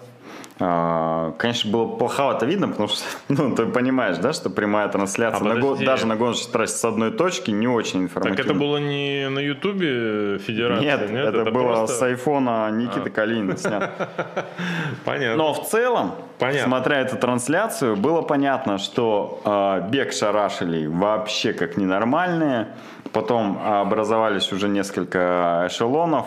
[0.64, 5.54] А, Конечно, было плоховато видно, потому что, ну, ты понимаешь, да, что прямая трансляция, А
[5.54, 8.50] на го- даже на гоночной трассе с одной точки, не очень Так информативно.
[8.50, 10.84] это было не на Ютубе Федерации?
[10.84, 13.90] Нет, это, было просто- с айфона Никиты Калинина снято.
[15.04, 15.36] Понятно.
[15.36, 16.68] Но в целом, Понятно.
[16.68, 22.68] смотря эту трансляцию, было понятно, что э, бег шарашили вообще как ненормальные.
[23.12, 26.26] Потом образовались уже несколько эшелонов.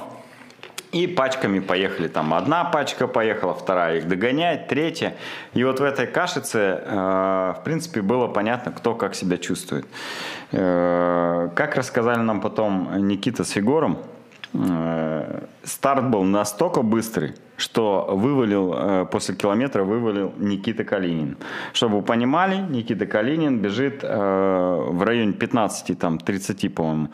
[0.96, 2.08] И пачками поехали.
[2.08, 5.14] Там одна пачка поехала, вторая их догоняет, третья.
[5.54, 9.86] И вот в этой кашице, э, в принципе, было понятно, кто как себя чувствует.
[10.54, 13.98] Э, как рассказали нам потом Никита с Егором,
[14.54, 21.36] э, старт был настолько быстрый, что вывалил, после километра вывалил Никита Калинин.
[21.74, 27.10] Чтобы вы понимали, Никита Калинин бежит в районе 15, там, 30, по-моему,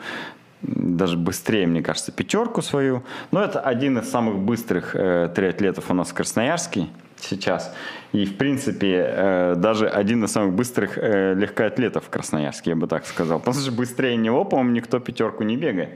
[0.62, 3.02] даже быстрее, мне кажется, пятерку свою.
[3.30, 6.88] Но это один из самых быстрых э, триатлетов у нас в Красноярске
[7.20, 7.74] сейчас.
[8.12, 12.86] И, в принципе, э, даже один из самых быстрых э, легкоатлетов в Красноярске, я бы
[12.86, 13.38] так сказал.
[13.38, 15.90] Потому что быстрее него, по-моему, никто пятерку не бегает.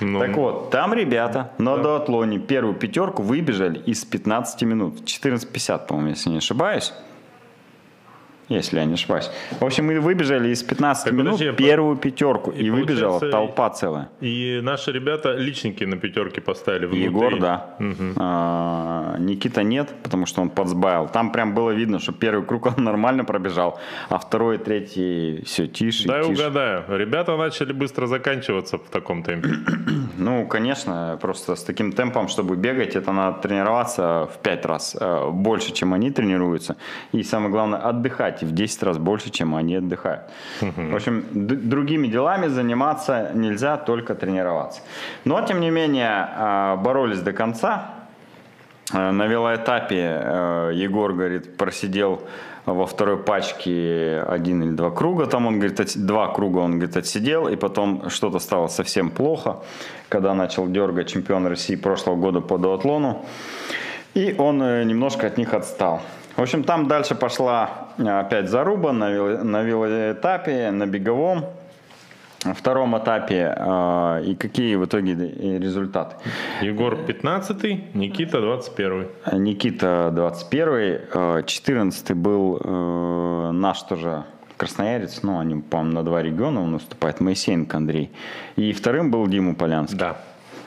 [0.00, 5.00] Ну, Так вот, там ребята на дуатлоне первую пятерку выбежали из 15 минут.
[5.04, 6.92] 14.50, по-моему, если не ошибаюсь.
[8.54, 9.30] Если я не ошибаюсь.
[9.60, 12.50] В общем, мы выбежали из 15 Так, минут подожди, по- первую пятерку.
[12.50, 14.08] И, и выбежала толпа целая.
[14.20, 17.04] И наши ребята личники на пятерке поставили внутри.
[17.04, 17.74] Егор, да.
[18.16, 21.08] А, Никита нет, потому что он подсбавил.
[21.08, 26.08] Там прям было видно, что первый круг он нормально пробежал, а второй, третий все тише,
[26.08, 26.32] Дай тише.
[26.42, 26.84] угадаю.
[26.88, 29.48] Ребята начали быстро заканчиваться в таком темпе.
[30.16, 35.30] Ну, конечно, просто с таким темпом, чтобы бегать, это надо тренироваться в 5 раз э,
[35.30, 36.76] больше, чем они тренируются.
[37.12, 40.22] И самое главное, отдыхать в 10 раз больше, чем они отдыхают.
[40.60, 44.80] В общем, другими делами заниматься нельзя, только тренироваться.
[45.24, 47.94] Но, тем не менее, э, боролись до конца.
[48.92, 52.20] Э, На велоэтапе э, Егор, говорит, просидел
[52.66, 55.26] во второй пачке один или два круга.
[55.26, 57.48] Там он, говорит, от- два круга он, говорит, отсидел.
[57.48, 59.56] И потом что-то стало совсем плохо,
[60.08, 63.24] когда начал дергать чемпион России прошлого года по дуатлону.
[64.14, 66.00] И он э, немножко от них отстал.
[66.36, 71.44] В общем, там дальше пошла э, опять заруба на, вело- на велоэтапе, на беговом
[72.54, 73.54] втором этапе.
[73.56, 76.16] э, И какие в итоге э, результаты?
[76.60, 84.24] Егор 15 Никита 21 Никита 21 э, 14 был э, наш тоже
[84.56, 88.10] красноярец, ну, они, по-моему, на два региона он выступает, Моисеенко Андрей.
[88.56, 89.98] И вторым был Дима Полянский.
[89.98, 90.16] Да.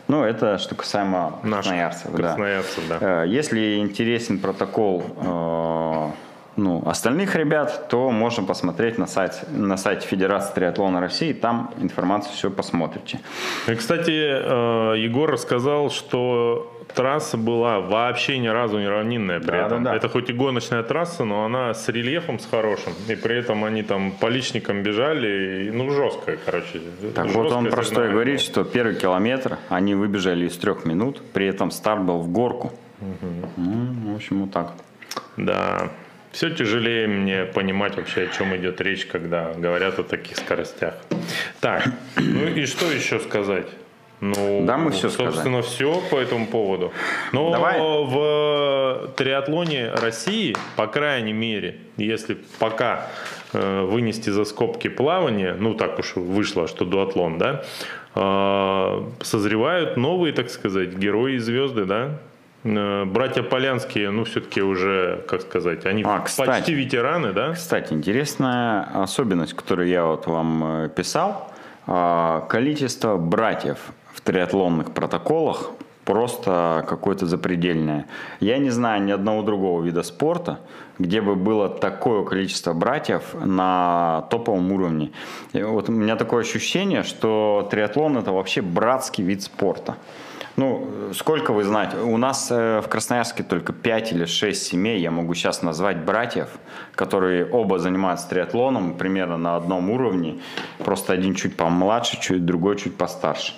[0.08, 2.12] Ну, это что касаемо Наших красноярцев.
[2.12, 2.18] да.
[2.18, 3.24] красноярцев, да.
[3.24, 6.10] Э, Если интересен протокол э,
[6.58, 12.34] ну, остальных ребят, то можно посмотреть на, сайт, на сайте Федерации триатлона России, там информацию
[12.34, 13.20] все посмотрите.
[13.68, 19.66] И, кстати, э, Егор рассказал, что трасса была вообще ни разу не равнинная при Да,
[19.68, 19.84] этом.
[19.84, 19.96] да, да.
[19.98, 22.94] Это хоть и гоночная трасса, но она с рельефом с хорошим.
[23.08, 25.68] И при этом они там по личникам бежали.
[25.68, 26.82] и, Ну, жесткая, короче.
[27.14, 31.22] Так вот жесткое он простой соревнование говорит, что первый километр они выбежали из трех минут,
[31.34, 32.72] при этом старт был в горку.
[33.58, 34.74] Ну, в общем, вот так.
[35.38, 35.90] Да.
[36.32, 40.96] Все тяжелее мне понимать вообще, о чем идет речь, когда говорят о таких скоростях.
[41.62, 43.68] Так, ну и что еще сказать?
[44.20, 46.92] Ну, Да, мы всё собственно, все по этому поводу.
[47.34, 47.80] Но Давай.
[47.80, 53.10] в триатлоне России, по крайней мере, если пока
[53.54, 57.64] э, вынести за скобки плавание, ну так уж вышло, что дуатлон, да,
[58.16, 62.20] э, созревают новые, так сказать, герои и звезды, да.
[62.68, 66.50] Э, Братья Полянские, ну, все-таки уже, как сказать, они А, кстати.
[66.50, 67.54] почти ветераны, да?
[67.54, 71.52] Кстати, интересная особенность, которую я вот вам э, писал.
[71.86, 73.78] А, Количество братьев
[74.14, 75.72] в триатлонных протоколах
[76.04, 78.06] просто какое-то запредельное.
[78.40, 80.60] Я не знаю ни одного другого вида спорта,
[81.00, 85.12] где бы было такое количество братьев на топовом уровне.
[85.54, 89.96] И вот у меня такое ощущение, что триатлон это вообще братский вид спорта.
[90.58, 91.98] Ну, сколько вы знаете?
[91.98, 96.50] У нас э, в Красноярске только 5 или 6 семей, я могу сейчас назвать братьев,
[96.96, 100.40] которые оба занимаются триатлоном примерно на одном уровне.
[100.80, 103.54] Просто один чуть помладше, чуть другой чуть постарше.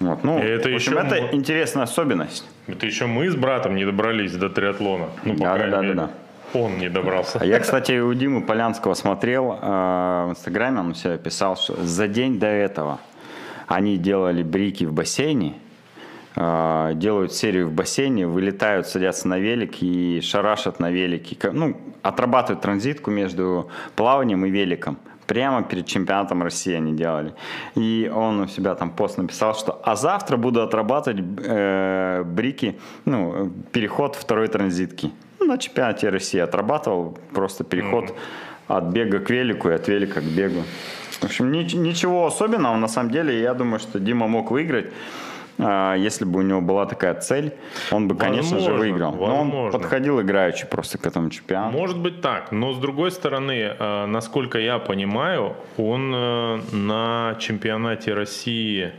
[0.00, 2.44] Вот, ну, И это в общем, еще это интересная особенность.
[2.66, 5.06] Это еще мы с братом не добрались до триатлона.
[5.24, 6.10] Ну, по Да, крайней да, да, мере, да,
[6.52, 7.38] Он не добрался.
[7.40, 12.08] А я, кстати, у Димы Полянского смотрел э, в Инстаграме, он все писал, что за
[12.08, 12.98] день до этого
[13.68, 15.54] они делали брики в бассейне,
[16.38, 21.36] э, делают серию в бассейне, вылетают, садятся на велик и шарашат на велике.
[21.50, 24.96] Ну, отрабатывают транзитку между плаванием и великом.
[25.26, 27.34] Прямо перед чемпионатом России они делали.
[27.74, 33.52] И он у себя там пост написал, что «А завтра буду отрабатывать э, брики, ну,
[33.72, 35.10] переход второй транзитки».
[35.38, 38.14] Ну, на чемпионате России отрабатывал просто переход
[38.68, 40.62] от бега к велику и от велика к бегу.
[41.20, 42.76] В общем, ни- ничего особенного.
[42.76, 44.86] На самом деле, я думаю, что Дима мог выиграть.
[45.58, 47.52] А, Если бы у него была такая цель,
[47.90, 49.14] он бы, конечно же, Возможно, выиграл.
[49.14, 51.76] Но он подходил играючи просто к этому чемпионату.
[51.76, 58.14] Может быть так, но с другой стороны, э, насколько я понимаю, он э, на чемпионате
[58.14, 58.92] России,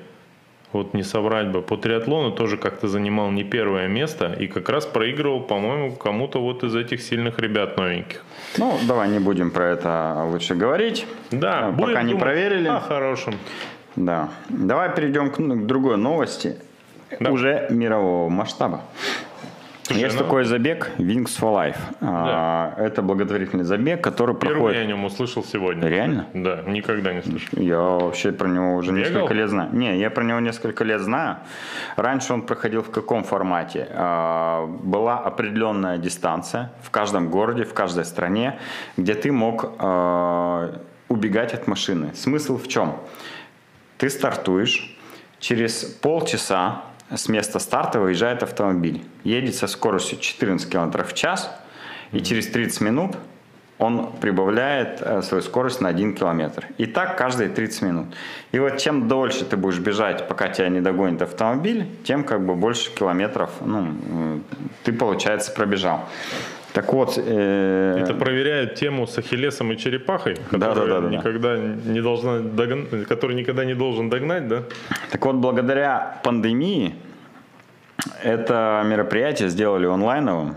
[0.72, 4.86] вот не соврать бы, по триатлону тоже как-то занимал не первое место и как раз
[4.86, 8.24] проигрывал, по-моему, кому-то вот из этих сильных ребят новеньких.
[8.58, 11.08] Ну, давай не будем про это лучше говорить.
[11.32, 12.68] Да, будем пока не думать проверили.
[12.68, 13.36] О хорошем.
[13.96, 14.30] Да.
[14.50, 16.58] Давай перейдем к, ну, к другой новости.
[17.20, 17.32] Да.
[17.32, 18.82] Уже мирового масштаба.
[19.84, 21.78] Слушай, Есть ну- такой забег Wings for Life.
[22.02, 24.78] А, Это благотворительный забег, который Впервые проходит...
[24.78, 25.88] я о нем услышал сегодня.
[25.90, 26.28] Реально?
[26.36, 27.50] Да, никогда не слышал.
[27.60, 29.12] Я вообще про него уже Бегал?
[29.14, 29.70] несколько лет знаю.
[29.74, 31.38] Не, я про него несколько лет знаю.
[31.96, 33.88] Раньше он проходил в каком формате?
[33.92, 38.60] А, Была определенная дистанция в каждом городе, в каждой стране,
[38.98, 42.12] где ты мог а, убегать от машины.
[42.14, 42.94] Смысл в чем?
[44.00, 44.98] Ты стартуешь,
[45.40, 46.84] через полчаса
[47.14, 49.04] с места старта выезжает автомобиль.
[49.26, 51.52] Едет со скоростью 14 км в час,
[52.14, 53.18] и через 30 минут
[53.78, 56.68] он прибавляет э, свою скорость на 1 километр.
[56.78, 58.06] И так каждые 30 минут.
[58.54, 62.56] И вот чем дольше ты будешь бежать, пока тебя не догонит автомобиль, тем как бы
[62.56, 64.42] больше километров ну,
[64.84, 66.08] ты, получается, пробежал.
[66.74, 71.08] Так вот, э, Это проверяет тему с Ахиллесом и черепахой, Да, да, которая да, да,
[71.10, 71.16] да.
[71.18, 74.64] никогда не должна догн- который никогда не должен догнать, да?
[75.12, 76.96] Так вот, благодаря пандемии
[78.24, 80.56] это мероприятие сделали онлайновым.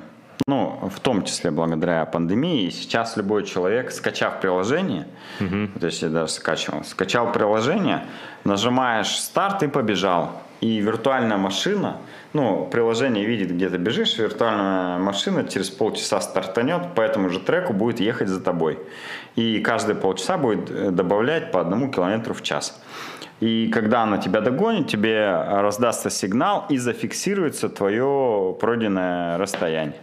[0.48, 2.68] Ну, в том числе благодаря пандемии.
[2.70, 5.06] Сейчас любой человек, скачав приложение,
[5.40, 8.04] вот если даже скачивал, скачал приложение,
[8.44, 10.42] нажимаешь старт и побежал.
[10.62, 11.96] И виртуальная машина,
[12.32, 17.72] ну, приложение видит, где ты бежишь, виртуальная машина через полчаса стартанет, по этому же треку
[17.72, 18.78] будет ехать за тобой.
[19.34, 22.80] И каждые полчаса будет э, добавлять по одному километру в час.
[23.40, 29.96] И когда она тебя догонит, тебе раздастся сигнал и зафиксируется твое пройденное расстояние.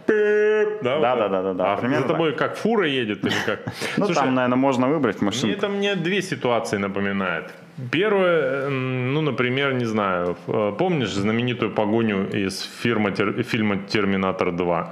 [0.82, 3.60] Да, Да, да, да, да, да, А примерно за тобой как фура едет или как?
[3.96, 5.52] Ну, там, наверное, можно выбрать мне машину.
[5.54, 7.50] это мне две ситуации напоминает.
[7.90, 14.48] Первое, м, ну, например, не знаю, э, помнишь знаменитую погоню из фирма, тер- фильма «Терминатор
[14.48, 14.86] 2»,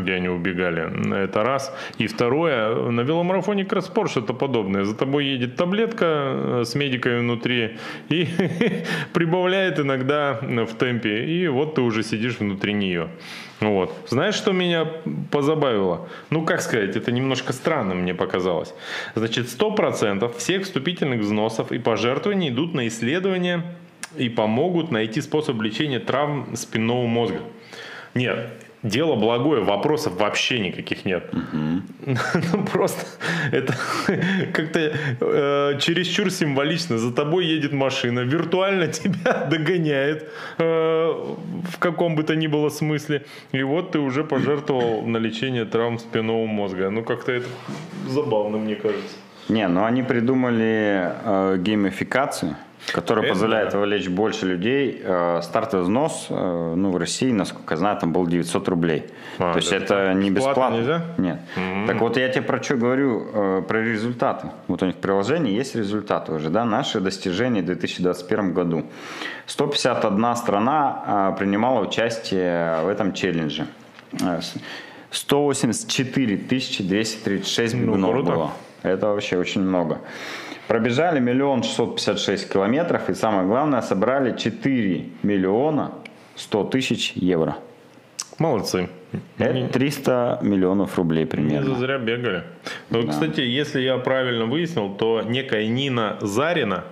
[0.00, 1.14] где они убегали?
[1.24, 1.72] Это раз.
[1.98, 4.84] И второе, на веломарафоне кросспорт что-то подобное.
[4.84, 7.76] За тобой едет таблетка э, с медиками внутри
[8.10, 8.26] и
[9.12, 11.24] прибавляет иногда в темпе.
[11.24, 13.08] И вот ты уже сидишь внутри нее.
[13.60, 13.92] Вот.
[14.08, 14.86] Знаешь, что меня
[15.30, 16.08] позабавило?
[16.30, 18.72] Ну, как сказать, это немножко странно мне показалось.
[19.14, 23.64] Значит, 100% всех вступительных взносов и пожертвований идут на исследования
[24.16, 27.40] и помогут найти способ лечения травм спинного мозга.
[28.14, 28.50] Нет,
[28.82, 31.32] дело благое, вопросов вообще никаких нет.
[32.52, 33.06] Ну, просто
[33.52, 33.74] это
[34.52, 36.98] как-то э, чересчур символично.
[36.98, 43.24] За тобой едет машина, виртуально тебя догоняет э, в каком бы то ни было смысле.
[43.52, 46.90] И вот ты уже пожертвовал на лечение травм спинного мозга.
[46.90, 47.46] Ну, как-то это
[48.08, 49.16] забавно, мне кажется.
[49.48, 52.54] Не, ну они придумали э, геймификацию,
[52.92, 53.78] которая Это позволяет да.
[53.78, 55.00] вовлечь больше людей.
[55.04, 59.06] Э, стартовый взнос, э, ну, в России, насколько я знаю, там был 900 рублей.
[59.38, 61.02] А, То есть это не Бесплатно нельзя?
[61.18, 61.40] Нет.
[61.86, 64.48] Так вот я тебе про что говорю, э, про результаты.
[64.68, 68.84] Вот у них в приложении есть результаты уже, да, наши достижения в 2021 году.
[69.46, 73.66] 151 страна э, принимала участие в этом челлендже.
[74.20, 74.54] Э, с-
[75.12, 78.30] 184 236 Ну, бегунов круто.
[78.32, 78.50] было.
[78.82, 80.00] Это вообще очень много.
[80.68, 85.92] Пробежали миллион шестьсот пятьдесят шесть километров и самое главное собрали 4 миллиона
[86.36, 87.56] 100 тысяч евро.
[88.38, 88.88] Молодцы.
[89.38, 91.74] Это 300 миллионов рублей Не примерно.
[91.74, 92.44] зазря бегали.
[92.90, 96.84] Ну, кстати, если я правильно выяснил, то некая Нина Зарина,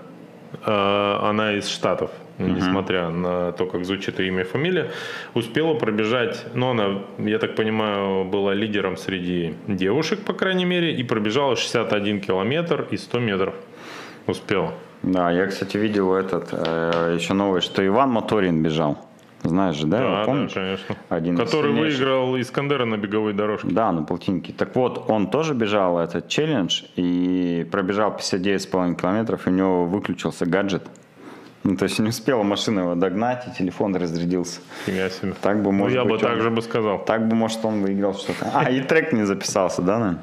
[0.67, 4.91] э, она из Штатов, несмотря на то, как звучит ее имя и фамилия,
[5.35, 11.03] успела пробежать, ну, она, я так понимаю, была лидером среди девушек, по крайней мере, и
[11.03, 13.55] пробежала 61 километр и 100 метров.
[14.27, 14.75] Успела.
[15.03, 18.99] Да, я, кстати, видел этот, э, еще новый, что Иван Моторин бежал.
[19.43, 19.99] Знаешь же, да?
[19.99, 20.97] Да, да, конечно.
[21.09, 21.99] Один из Который сильнейших.
[22.01, 23.69] выиграл Искандера на беговой дорожке.
[23.71, 24.53] Да, на полтиннике.
[24.53, 30.45] Так вот, он тоже бежал этот челлендж и пробежал 59,5 километров, и у него выключился
[30.45, 30.83] гаджет.
[31.69, 34.61] Ну, то есть не успела машина его догнать, и телефон разрядился.
[34.87, 35.35] Фига себе.
[35.43, 36.99] Так бы, Ну, может я бы быть, он- так же бы сказал.
[37.05, 38.51] Так бы, может, он выиграл что-то.
[38.55, 40.23] А, и трек не записался, да, наверное?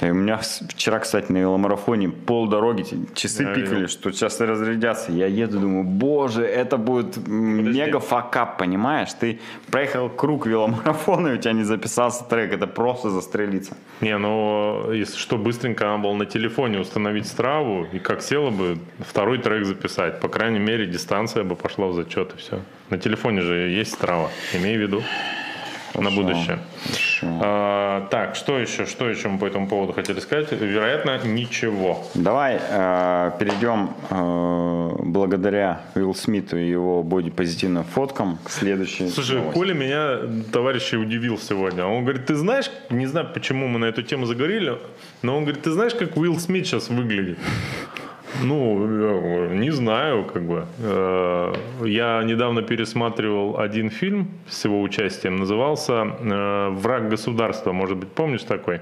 [0.00, 3.88] И у меня вчера, кстати, на веломарафоне полдороги те- часы Я пикали, видел.
[3.88, 5.12] что сейчас разрядятся.
[5.12, 7.30] Я еду, думаю, боже, это будет Подожди.
[7.80, 9.12] мега факап, понимаешь?
[9.12, 9.38] Ты
[9.70, 12.52] проехал круг веломарафона, и у тебя не записался трек.
[12.52, 13.76] Это просто застрелиться.
[14.00, 18.78] Не, ну, если что, быстренько надо было на телефоне установить страву, и как село бы,
[18.98, 20.20] второй трек записать.
[20.20, 22.60] По крайней мере, дистанция бы пошла в зачет, и все.
[22.90, 25.02] На телефоне же есть страва, имей в виду.
[25.94, 26.58] На будущее.
[27.24, 27.40] хорошо.
[27.42, 30.52] А, так, что еще, что еще мы по этому поводу хотели сказать?
[30.52, 32.04] Вероятно, ничего.
[32.14, 39.54] Давай э, перейдем э, благодаря Уилл Смиту и его бодипозитивным фоткам к следующей Слушай, новости.
[39.54, 40.18] Коля меня,
[40.52, 41.86] товарищ, удивил сегодня.
[41.86, 44.78] Он говорит, ты знаешь, не знаю, почему мы на эту тему заговорили,
[45.22, 47.38] но он говорит, ты знаешь, как Уилл Смит сейчас выглядит?
[48.42, 50.66] Ну, говорю, не знаю, как бы.
[50.78, 51.52] Э,
[51.84, 58.42] Я недавно пересматривал один фильм с его участием, назывался э, «Враг государства», может быть, помнишь
[58.44, 58.80] такой?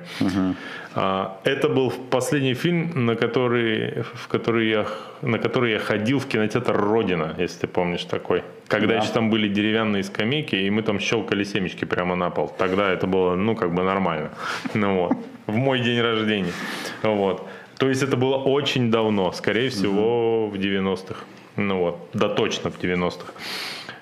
[0.95, 4.87] А, Это был последний фильм, на который, в который я,
[5.23, 8.43] на который я ходил в кинотеатр «Родина», если ты помнишь такой.
[8.69, 12.49] Когда еще там были деревянные скамейки, и мы там щелкали семечки прямо на пол.
[12.59, 14.31] Тогда это было, ну, как бы нормально.
[14.75, 15.17] Ну вот.
[15.47, 16.53] В мой день рождения.
[17.03, 17.47] Вот.
[17.83, 21.17] То есть это было очень давно, скорее всего, в 90-х.
[21.57, 23.33] Ну вот, да точно в 90-х.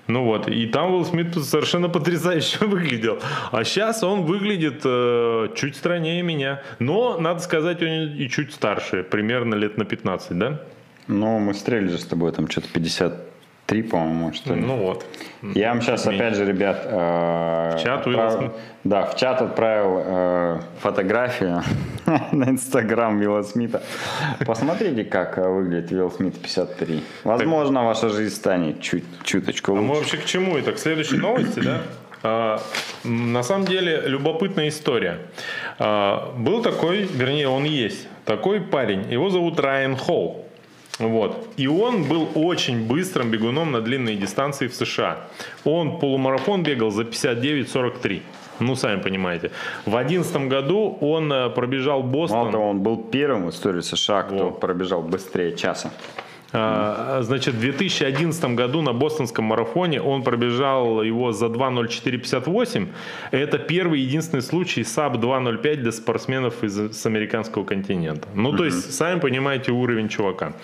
[0.07, 3.21] Ну вот, и там Уилл Смит совершенно потрясающе выглядел.
[3.51, 6.63] А сейчас он выглядит э, чуть страннее меня.
[6.79, 10.61] Но, надо сказать, он и чуть старше, примерно лет на 15, да?
[11.07, 12.69] Ну, мы стрели же с тобой там что-то
[13.71, 14.61] 53, по-моему, что ли.
[14.61, 15.05] Ну вот.
[15.55, 18.53] Я вам сейчас, опять же, ребят, э, В чат отправил- Уилла
[18.85, 21.63] да, в чат отправил э, фотографию
[22.33, 23.83] на Инстаграм Уилла Смита.
[24.45, 27.03] Посмотрите, как э, выглядит Уилл Смит 53.
[27.25, 30.01] Возможно, ваша жизнь станет чуть, чуточку А мы лучше.
[30.01, 30.73] вообще к чему это?
[30.73, 31.79] К следующей новости, да?
[32.23, 32.61] А,
[33.05, 35.19] на самом деле любопытная история.
[35.79, 39.11] А, был такой, вернее, он есть, такой парень.
[39.11, 40.45] Его зовут Райан Холл.
[41.01, 41.49] Вот.
[41.57, 45.17] И он был очень быстрым бегуном на длинные дистанции в США.
[45.65, 48.23] Он полумарафон бегал за 59-43.
[48.61, 49.51] Ну, сами понимаете.
[49.87, 52.39] В 2011 году он э, пробежал Бостон.
[52.39, 54.51] Мало того, он был первым в истории США, кто Во.
[54.51, 55.91] пробежал быстрее часа.
[56.53, 62.89] А, Значит, в 2011 году на бостонском марафоне он пробежал его за 2.0458.
[63.31, 68.29] Это первый единственный случай sub 2.05 для спортсменов из с американского континента.
[68.35, 70.55] Ну, то есть, сами понимаете уровень чувака.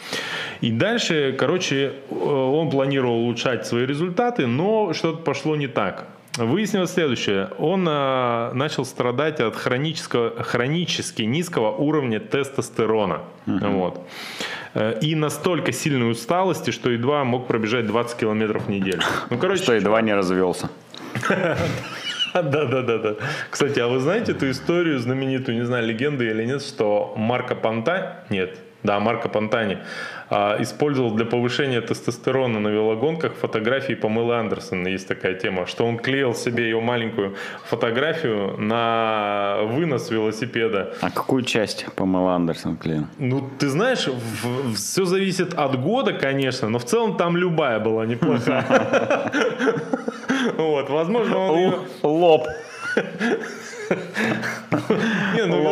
[0.60, 6.06] И дальше, короче, э, он планировал улучшать свои результаты, но что-то пошло не так.
[6.38, 7.48] Выяснилось следующее.
[7.58, 13.22] Он а, начал страдать от хронического, хронически низкого уровня тестостерона.
[13.46, 14.06] Вот.
[14.76, 19.00] Э, И настолько сильной усталости, что едва мог пробежать 20 километров в неделю.
[19.30, 20.68] Ну, короче, Что едва не развелся.
[22.34, 23.14] да, да, да, да.
[23.50, 28.24] Кстати, а вы знаете эту историю знаменитую, не знаю, легенду или нет, что Марко Понта,
[28.28, 29.78] нет, да, Марко Понтани
[30.30, 34.86] а, использовал для повышения тестостерона на велогонках фотографии Памелы Андерсон.
[34.86, 40.94] Есть такая тема, что он клеил себе ее маленькую фотографию на вынос велосипеда.
[41.00, 43.06] А какую часть Памела Андерсон клеил?
[43.18, 44.08] Ну, ты знаешь,
[44.74, 49.32] все зависит от года, конечно, но в целом там любая была неплохая.
[50.56, 52.46] Вот, возможно, он Лоб.
[55.36, 55.62] Не, ну.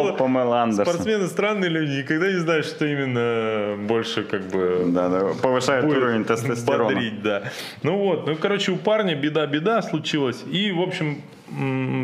[0.90, 6.24] Спортсмены странные люди, никогда не знаешь, что именно больше как бы Да, да, повышает уровень
[6.24, 6.84] тестостерона.
[6.84, 7.44] бодрить, да.
[7.82, 11.22] Ну вот, ну короче, у парня беда-беда случилась, и в общем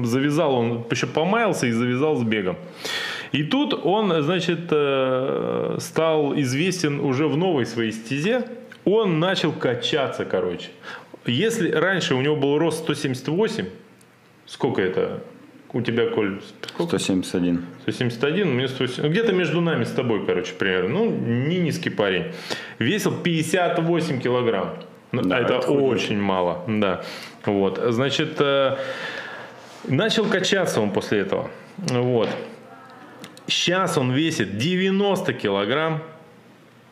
[0.04, 2.56] завязал он, еще помаялся и завязал с бегом.
[3.32, 8.44] И тут он, значит, э, стал известен уже в новой своей стезе.
[8.84, 10.68] Он начал качаться, короче.
[11.26, 13.66] Если раньше у него был рост 178,
[14.50, 15.22] сколько это?
[15.72, 16.98] У тебя, Коль, сколько?
[16.98, 17.64] 171.
[17.82, 20.88] 171, у меня 170, ну, где-то между нами с тобой, короче, примерно.
[20.88, 22.32] Ну, не низкий парень.
[22.80, 24.78] Весил 58 килограмм.
[25.12, 27.04] Ну, Да, это, это очень мало, да.
[27.44, 28.76] Вот, значит, э,
[29.88, 31.50] начал качаться он после этого.
[31.78, 32.28] Вот.
[33.46, 36.02] Сейчас он весит 90 килограмм.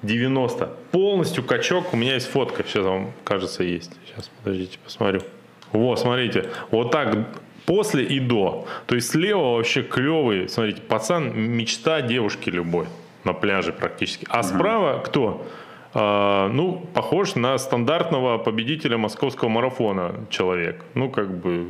[0.03, 0.67] 90.
[0.93, 1.93] Полностью качок.
[1.93, 2.63] У меня есть фотка.
[2.63, 3.91] Сейчас вам, кажется, есть.
[4.07, 5.23] Сейчас, подождите, посмотрю.
[5.73, 6.51] Вот, смотрите.
[6.71, 7.17] Вот так
[7.69, 8.67] после и до.
[8.87, 10.49] То есть слева вообще клевый.
[10.49, 12.87] Смотрите, пацан мечта девушки любой.
[13.25, 14.27] На пляже практически.
[14.31, 15.47] А справа кто?
[15.93, 20.83] А, ну, похож на стандартного победителя московского марафона человек.
[20.95, 21.69] Ну, как бы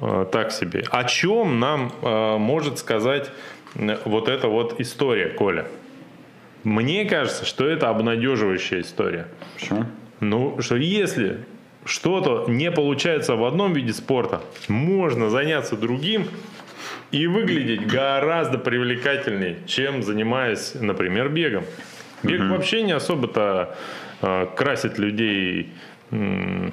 [0.00, 0.84] э, так себе.
[0.90, 3.30] О чем нам э, может сказать
[4.06, 5.66] вот эта вот история, Коля?
[6.64, 9.28] Мне кажется, что это обнадеживающая история.
[9.56, 9.84] Почему?
[10.20, 11.44] Ну, что если
[11.86, 16.28] что-то не получается в одном виде спорта, можно заняться другим
[17.12, 21.64] и выглядеть гораздо привлекательнее, чем занимаясь, например, бегом.
[22.22, 23.76] Бег вообще не особо-то
[24.20, 25.72] э, красит людей
[26.10, 26.72] м,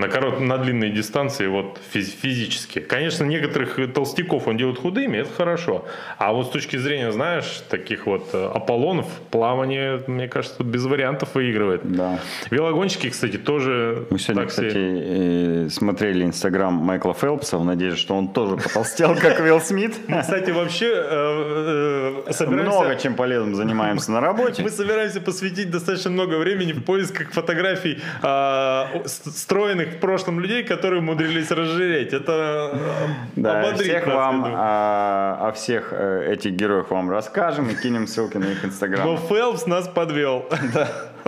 [0.00, 2.78] на, корот, на длинные дистанции вот физ- физически.
[2.80, 5.84] Конечно, некоторых толстяков он делает худыми, это хорошо.
[6.18, 11.34] А вот с точки зрения, знаешь, таких вот э, Аполлонов, плавание, мне кажется, без вариантов
[11.34, 11.80] выигрывает.
[11.84, 12.18] Да.
[12.50, 14.68] Велогонщики, кстати, тоже Мы сегодня, так себе.
[14.68, 19.94] кстати, э, смотрели инстаграм Майкла Фелпса в надежде, что он тоже потолстел, как Уилл Смит.
[20.20, 22.78] Кстати, вообще э, собираемся...
[22.78, 24.62] Много чем полезным занимаемся на работе.
[24.62, 31.00] Мы собираемся посвятить достаточно много времени в поисках фотографий а, стройных в прошлом людей, которые
[31.00, 32.12] умудрились разжиреть.
[32.12, 32.78] Это э,
[33.36, 34.54] Да, ободрит всех нас, вам, думаю.
[34.56, 39.18] а, о всех э, этих героях вам расскажем и кинем ссылки на их Но инстаграм.
[39.28, 40.48] Фелпс нас подвел.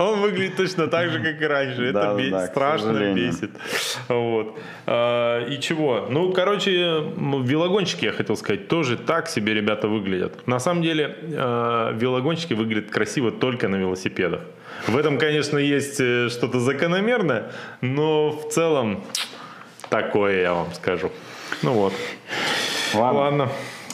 [0.01, 1.83] Он выглядит точно так же, как и раньше.
[1.85, 3.51] Это бе- да, страшно бесит.
[4.07, 4.57] Вот.
[4.87, 6.07] А, И чего?
[6.09, 6.71] Ну, короче,
[7.17, 10.47] велогонщики, я хотел сказать, тоже так себе ребята выглядят.
[10.47, 14.41] На самом деле, э, велогонщики выглядят красиво только на велосипедах.
[14.87, 19.03] В этом, конечно, есть э, что-то закономерное, но в целом
[19.89, 21.11] такое я вам скажу.
[21.63, 21.93] Ну вот.
[22.93, 23.19] Ладно.
[23.19, 23.49] Ладно.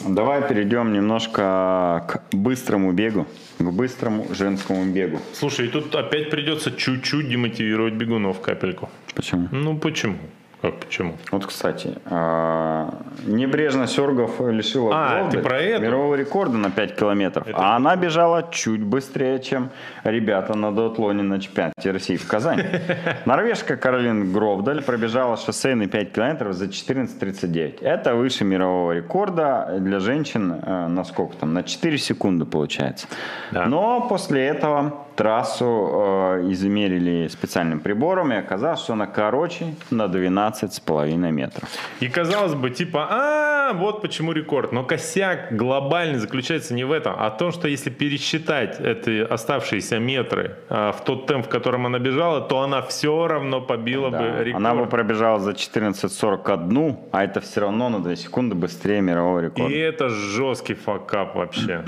[0.06, 3.26] Давай перейдем немножко к быстрому бегу,
[3.58, 5.18] к быстрому женскому бегу.
[5.32, 8.88] Слушай, и тут опять придется чуть-чуть демотивировать бегунов капельку.
[9.14, 9.48] Почему?
[9.50, 10.18] Ну почему?
[10.60, 11.14] Как почему?
[11.30, 12.92] Вот, кстати, а,
[13.24, 15.82] небрежно Сергов лишила А, ты про эту?
[15.82, 17.46] мирового рекорда на 5 километров.
[17.54, 19.70] А она бежала чуть быстрее, чем
[20.02, 22.64] ребята на дуатлоне на чемпионате России в Казани.
[23.24, 27.80] Норвежка Каролин Гровдаль пробежала шоссейный 5 километров за 14.39.
[27.82, 31.54] Это выше мирового рекорда для женщин э, на сколько там?
[31.54, 33.06] На 4 секунды получается.
[33.52, 33.66] Да.
[33.66, 41.16] Но после этого трассу э, измерили специальным прибором и оказалось, что она короче на 12,5
[41.32, 41.68] метров.
[41.98, 44.70] И казалось бы, типа, а, вот почему рекорд.
[44.70, 49.98] Но косяк глобальный заключается не в этом, а в том, что если пересчитать эти оставшиеся
[49.98, 54.18] метры а, в тот темп, в котором она бежала, то она все равно побила Да.
[54.18, 54.56] бы рекорд.
[54.64, 59.44] Она бы пробежала за 14.41, а это все равно на 2 секунды быстрее мирового И
[59.46, 59.74] рекорда.
[59.74, 61.82] это жесткий факап вообще.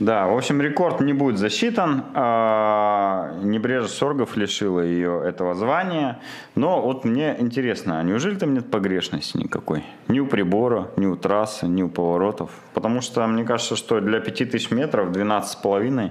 [0.00, 2.06] Да, в общем, рекорд не будет засчитан.
[2.14, 6.20] А, Небрежа Соргов лишила ее этого звания.
[6.54, 9.84] Но вот мне интересно, а неужели там нет погрешности никакой?
[10.08, 12.50] Ни у прибора, ни у трассы, ни у поворотов.
[12.72, 16.10] Потому что мне кажется, что для 5000 метров 12,5 а,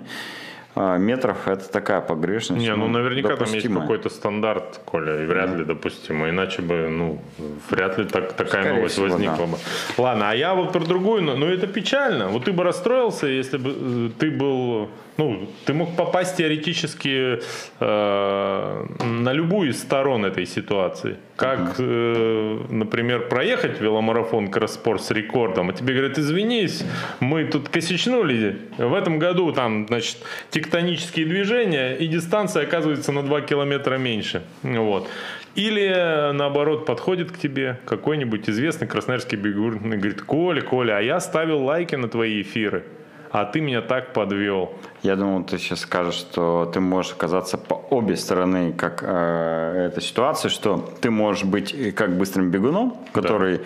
[0.76, 2.62] метров это такая погрешность.
[2.62, 3.82] Не, ну наверняка там есть допустимая.
[3.82, 6.30] какой-то стандарт, Коля, и вряд ли допустимо.
[6.30, 7.22] Иначе бы, ну,
[7.70, 9.46] вряд ли так, такая Скорее новость всего, возникла да.
[9.46, 9.58] бы.
[9.98, 12.28] Ладно, а я вот про другую, но, но это печально.
[12.28, 14.90] Вот ты бы расстроился, если бы э, ты был,
[15.20, 17.40] ну, ты мог попасть теоретически
[17.80, 21.18] э, на любую из сторон этой ситуации.
[21.36, 26.86] Как, э, например, проехать веломарафон кросспорт с рекордом, а тебе говорят, извинись,
[27.20, 28.60] мы тут косячнули.
[28.78, 30.18] В этом году там, значит,
[30.52, 34.42] тектонические движения, и дистанция оказывается на 2 километра меньше.
[34.64, 35.10] Вот.
[35.56, 41.02] Или, э, наоборот, подходит к тебе какой-нибудь известный красноярский бегун и говорит, Коля, Коля, а
[41.02, 42.86] я ставил лайки на твои эфиры,
[43.32, 44.74] а ты меня так подвел.
[45.04, 50.02] Я думал, ты сейчас скажешь, что ты можешь оказаться по обе стороны, как э, эта
[50.02, 53.62] ситуация, что ты можешь быть и как быстрым бегуном, который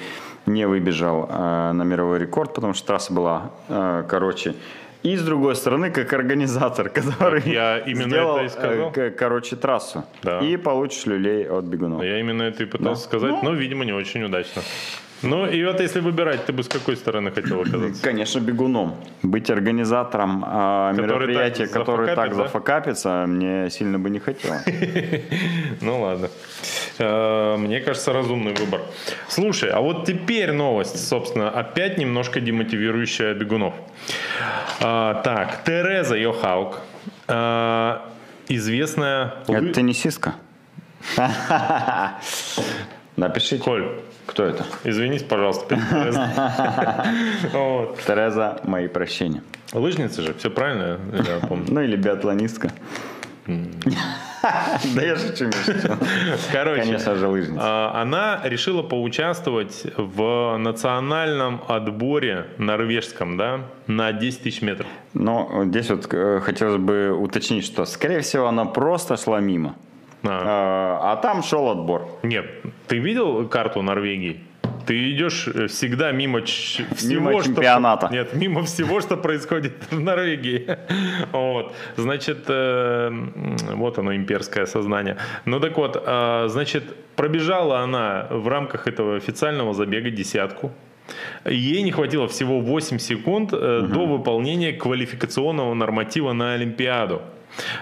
[0.46, 4.56] не выбежал э, на мировой рекорд, потому что трасса была э, короче.
[5.02, 8.92] И с другой стороны, как организатор, который я именно сделал, это и сказал.
[8.96, 10.04] э, к- короче, трассу.
[10.22, 10.40] Да.
[10.40, 12.04] И получишь люлей от бегунов.
[12.04, 13.08] Я именно это и пытался Да.
[13.10, 13.40] сказать, Ну.
[13.44, 14.62] но, видимо, не очень удачно.
[15.24, 18.04] Ну, и вот если выбирать, ты бы с какой стороны хотел оказаться?
[18.04, 18.96] Конечно, бегуном.
[19.22, 22.36] Быть организатором а, Который мероприятия, так который так да?
[22.36, 24.64] зафакапится, мне сильно бы не хотелось.
[25.82, 26.30] Ну ладно.
[27.00, 28.82] Э, Мне кажется, разумный выбор.
[29.28, 33.74] Слушай, а вот теперь новость, собственно, опять немножко демотивирующая бегунов.
[34.80, 36.80] А, Так, Тереза Йохаук,
[37.28, 38.10] а,
[38.48, 39.36] известная...
[39.48, 40.36] Это теннисистка?
[43.16, 43.64] Напишите.
[43.64, 43.88] Коль,
[44.26, 44.66] Кто это?
[44.84, 46.28] извинись, пожалуйста, перед Терезой.
[48.08, 49.44] Тереза, мои прощения.
[49.74, 51.66] Лыжница же, все правильно, я помню.
[51.70, 52.72] Ну или биатлонистка.
[54.96, 55.50] Да я шучу.
[56.52, 57.62] Короче, Конечно же, лыжница.
[57.64, 64.88] а, она решила поучаствовать в национальном отборе норвежском, да, на 10 тысяч метров.
[65.14, 69.76] Но здесь вот э, хотелось бы уточнить, что, скорее всего, она просто шла мимо.
[70.24, 72.08] А, А а там шел отбор.
[72.24, 72.46] Нет,
[72.88, 74.40] ты видел карту Норвегии?
[74.86, 77.54] Ты идешь э, всегда мимо ч- всего, Мимо что...
[77.54, 78.10] чемпионата.
[78.12, 80.78] Нет, мимо всего, что происходит в Норвегии.
[81.32, 81.74] Вот.
[81.96, 83.12] Значит, э,
[83.76, 85.18] вот оно, имперское сознание.
[85.46, 86.84] Ну так вот, э, значит,
[87.16, 90.72] пробежала она в рамках этого официального забега десятку.
[91.46, 97.22] Ей не хватило всего 8 секунд э, до выполнения квалификационного норматива на Олимпиаду.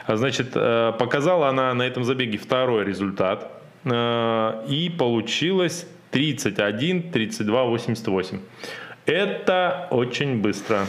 [0.08, 3.52] А, Значит, э, показала она на этом забеге второй результат.
[3.86, 8.40] Э, И получилось 31, 32, 88.
[9.06, 10.86] Это очень быстро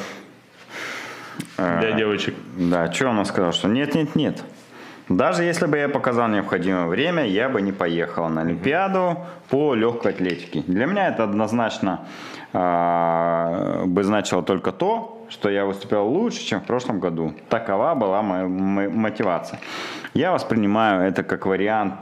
[1.57, 2.35] для девочек.
[2.57, 3.53] Да, что она сказала?
[3.53, 4.43] Что нет, нет, нет.
[5.09, 9.19] Даже если бы я показал необходимое время, я бы не поехала на Олимпиаду
[9.49, 10.63] по легкой атлетике.
[10.67, 12.07] Для меня это однозначно
[12.53, 17.35] а, бы значило только то, что я выступил лучше, чем в прошлом году.
[17.49, 19.59] Такова была моя мотивация.
[20.15, 21.95] Я воспринимаю это как вариант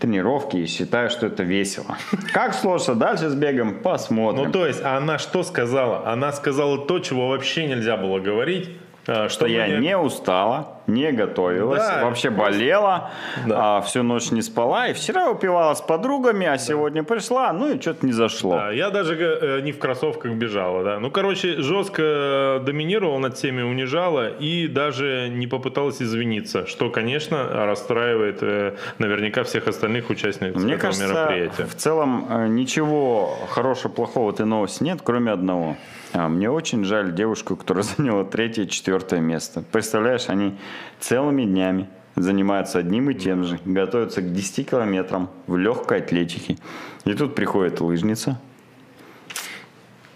[0.00, 1.96] тренировки и считаю, что это весело.
[2.32, 4.44] Как сложится дальше с бегом, посмотрим.
[4.44, 6.06] Ну, то есть, а она что сказала?
[6.08, 8.70] Она сказала то, чего вообще нельзя было говорить.
[9.08, 13.10] Э, что я не устала, не готовилась, Да, вообще просто- болела,
[13.46, 13.78] Да.
[13.78, 17.80] а, всю ночь не спала, и вчера упивала с подругами, а сегодня пришла, ну и
[17.80, 18.56] что-то не зашло.
[18.56, 20.98] Да, я даже э, не в кроссовках бежала, да.
[21.00, 27.66] Ну, короче, жестко э, доминировала над всеми, унижала и даже не попыталась извиниться, что, конечно,
[27.66, 31.64] расстраивает э, наверняка всех остальных участников Мне этого кажется, мероприятия.
[31.64, 35.76] в целом э, ничего хорошего, плохого этой новости нет, кроме одного.
[36.12, 39.62] А, Мне очень жаль девушку, которая заняла третье четвертое место.
[39.72, 40.58] Представляешь, они
[41.00, 46.58] целыми днями занимаются одним и тем же, готовятся к 10 километрам в легкой атлетике.
[47.04, 48.40] И тут приходит лыжница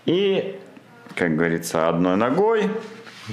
[0.04, 0.58] и,
[1.14, 2.68] как говорится, одной ногой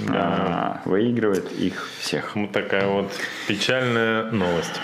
[0.08, 2.36] а, выигрывает их всех.
[2.36, 3.10] Вот такая вот
[3.48, 4.80] печальная новость.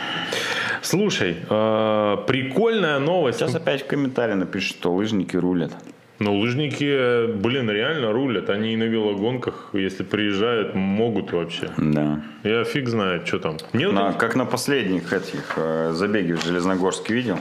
[0.83, 3.39] Слушай, э, прикольная новость.
[3.39, 5.73] Сейчас опять в комментарии напишут, что лыжники рулят.
[6.19, 8.49] Ну, лыжники, блин, реально рулят.
[8.49, 11.71] Они и на велогонках, если приезжают, могут вообще.
[11.77, 12.23] Да.
[12.43, 13.57] Я фиг знает, что там.
[13.75, 13.93] Нет?
[13.93, 17.39] На- как на последних этих э, забеге в Железногорске видел.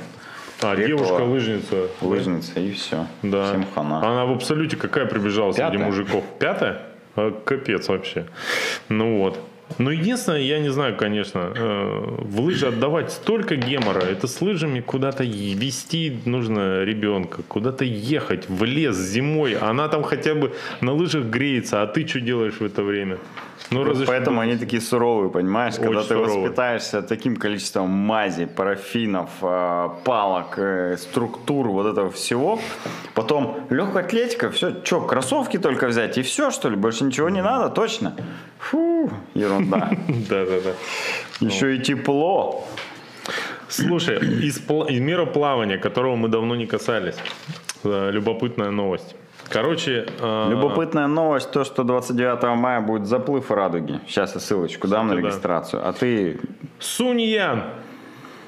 [0.62, 1.88] а, девушка-лыжница.
[2.02, 3.08] Лыжница и все.
[3.24, 3.46] Да.
[3.48, 4.00] Всем хана.
[4.00, 5.86] Она в абсолюте какая прибежала среди Пятая.
[5.86, 6.24] мужиков?
[6.40, 6.82] Пятая?
[7.16, 8.26] А, Капец вообще.
[8.90, 9.40] Ну вот.
[9.78, 14.80] Ну, единственное, я не знаю, конечно, э, в лыжи отдавать столько гемора, это с лыжами
[14.80, 21.26] куда-то вести нужно ребенка, куда-то ехать в лес зимой, она там хотя бы на лыжах
[21.26, 23.18] греется, а ты что делаешь в это время?
[23.72, 25.76] Ну, Вот Поэтому они такие суровые, понимаешь?
[25.76, 26.40] Когда Очень ты суровые.
[26.40, 32.60] воспитаешься таким количеством мази, парафинов, э, палок, э, структур, вот этого всего.
[33.14, 36.76] Потом легкая атлетика, все, что, кроссовки только взять и все, что ли?
[36.76, 38.16] Больше ничего не надо, точно?
[38.60, 39.90] Фу, ерунда.
[40.30, 40.72] Да-да-да.
[41.40, 42.66] Еще и тепло.
[43.68, 47.16] Слушай, из мира плавания, которого мы давно не касались,
[47.84, 49.16] э, любопытная новость.
[49.50, 54.00] Короче, э, Любопытная новость, то, что 29 мая будет заплыв радуги.
[54.08, 55.28] Сейчас я ссылочку дам на Кстати, да.
[55.30, 55.88] регистрацию.
[55.88, 56.40] А ты
[56.80, 57.64] Сунь Ян.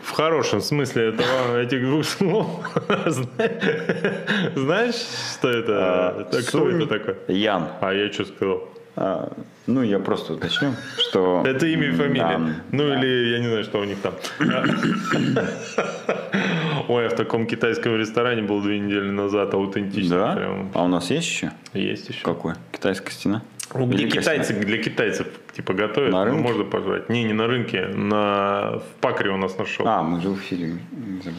[0.03, 2.47] В хорошем смысле этого, этих двух слов.
[3.05, 3.27] Зна-
[4.55, 4.95] Знаешь,
[5.33, 5.73] что это?
[5.75, 7.15] А, Это Кто это такой?
[7.35, 7.67] Ян.
[7.81, 8.63] А я что сказал?
[8.99, 9.31] А,
[9.67, 11.43] ну, я просто уточню, что...
[11.45, 12.39] Это имя и фамилия.
[12.39, 12.55] Да.
[12.71, 14.15] Ну или я не знаю, что у них там.
[16.87, 20.17] Ой, я в таком китайском ресторане был две недели назад, аутентично.
[20.17, 20.35] Да?
[20.35, 21.51] Прям А у нас есть еще?
[21.73, 22.23] есть еще.
[22.23, 22.55] Какой?
[22.71, 23.43] Китайская стена?
[23.71, 26.41] Ну, Великая китайцы, для китайцев типа готовят, На ну, рынке?
[26.41, 27.09] можно позвать.
[27.09, 29.87] Не, не на рынке, на в Пакре у нас нашел.
[29.87, 30.79] А, мы же в эфире.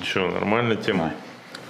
[0.04, 1.11] Че, нормальная тема.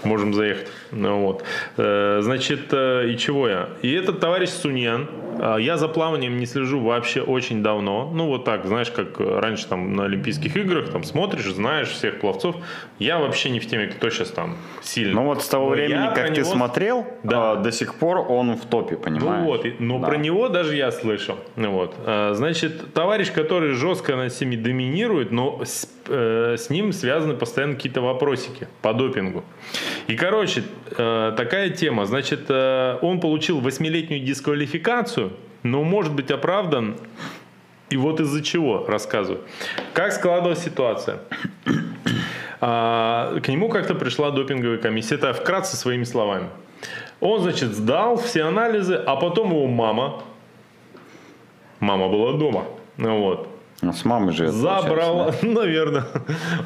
[0.05, 0.69] Можем заехать.
[0.93, 1.45] Ну, вот.
[1.77, 3.69] Э, Значит, э, и чего я?
[3.83, 5.09] И этот товарищ Суньян,
[5.39, 8.11] э, я за плаванием не слежу вообще очень давно.
[8.15, 12.57] Ну, вот так, знаешь, как раньше там на Олимпийских играх, там смотришь, знаешь всех пловцов.
[12.99, 15.15] Я вообще не в теме, кто сейчас там сильный.
[15.15, 17.53] Ну вот с того Но времени, как ты него- смотрел, Да.
[17.53, 19.41] а, до сих пор он в топе, понимаешь?
[19.43, 20.07] Ну вот, но Да.
[20.09, 21.37] про него даже я слышал.
[21.57, 21.95] Ну Вот.
[22.33, 28.01] Значит, товарищ, который жестко над всеми доминирует, но с, э, с ним связаны постоянно какие-то
[28.01, 29.45] вопросики по допингу.
[30.09, 32.07] И, короче, такая тема.
[32.07, 36.97] Значит, э, он получил восьмилетнюю дисквалификацию, но может быть оправдан.
[37.91, 39.43] И вот из-за чего, рассказываю.
[39.95, 41.21] Как складывалась ситуация?
[42.61, 45.15] А, к нему как-то пришла допинговая комиссия.
[45.15, 46.49] Это вкратце своими словами.
[47.21, 50.23] Он, значит, сдал все анализы, а потом его мама,
[51.81, 52.67] мама была дома,
[52.97, 53.48] ну вот,
[53.81, 56.05] Ну, с мамой же забрала, получается, наверное,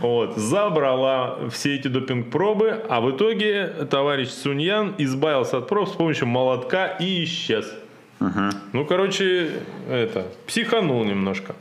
[0.00, 6.28] вот, забрала все эти допинг-пробы, а в итоге товарищ Суньян избавился от проб с помощью
[6.28, 7.70] молотка и исчез.
[8.72, 9.50] Ну, короче,
[9.88, 11.54] это, психанул немножко.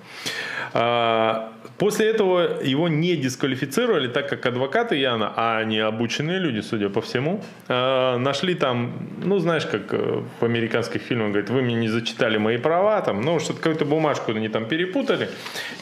[0.73, 1.51] А,
[1.81, 7.01] После этого его не дисквалифицировали, так как адвокаты Яна, а они обученные люди, судя по
[7.01, 8.91] всему, а, нашли там,
[9.23, 13.21] ну, знаешь, как э, в американских фильмах, говорят, вы мне не зачитали мои права, там,
[13.21, 15.29] ну, что-то какую-то бумажку они там перепутали,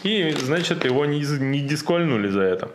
[0.04, 2.70] и, значит, его не, не дисквальнули за это.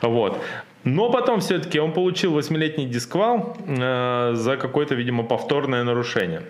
[0.00, 0.40] Вот.
[0.84, 6.42] Но потом все-таки он получил 8-летний дисквал э, за какое-то, видимо, повторное нарушение.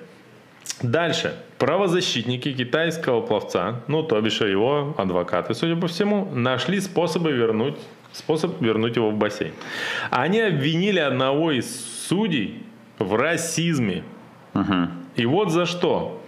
[0.82, 1.36] Дальше.
[1.58, 7.76] Правозащитники китайского пловца, ну, то бишь его адвокаты, судя по всему, нашли способы вернуть,
[8.12, 9.52] способ вернуть его в бассейн.
[10.10, 12.62] Они обвинили одного из судей
[12.98, 14.02] в расизме.
[15.14, 16.20] И вот за что.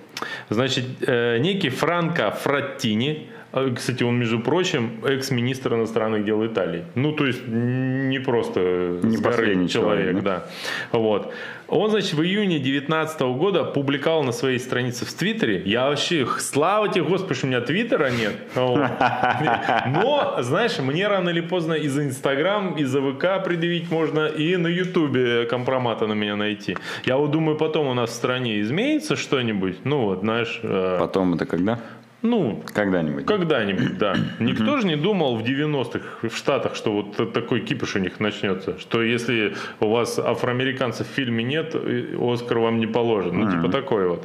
[0.48, 3.28] Значит, э, некий Франко Фраттини,
[3.76, 6.84] кстати, он, между прочим, экс-министр иностранных дел Италии.
[6.94, 10.46] Ну, то есть, не просто Не последний человек, человек, да.
[10.92, 11.32] Вот.
[11.68, 15.62] Он, значит, в июне 2019 года публиковал на своей странице в Твиттере.
[15.64, 18.34] Я вообще, слава тебе, Господи, что у меня Твиттера нет.
[18.54, 25.46] Но, знаешь, мне рано или поздно из-за Инстаграм, из-за ВК предъявить можно, и на Ютубе
[25.46, 26.76] компромата на меня найти.
[27.04, 29.84] Я вот думаю, потом у нас в стране изменится что-нибудь.
[29.84, 31.78] Ну вот, знаешь, э, Потом это когда?
[32.24, 33.26] Ну, Когда-нибудь.
[33.26, 34.16] когда-нибудь, да.
[34.40, 38.78] Никто же не думал в 90-х в Штатах, что вот такой кипиш у них начнется.
[38.78, 41.76] Что если у вас афроамериканцев в фильме нет,
[42.18, 43.38] Оскар вам не положен.
[43.38, 44.24] Ну, типа такое вот.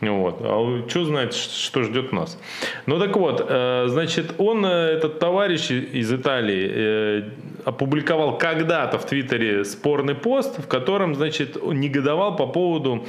[0.00, 0.36] Вот.
[0.40, 2.38] А что знает, что ждет нас.
[2.86, 7.22] Ну, так вот, э, значит, он, э, этот товарищ из Италии, э,
[7.64, 13.04] опубликовал когда-то в Твиттере спорный пост, в котором, значит, негодовал по поводу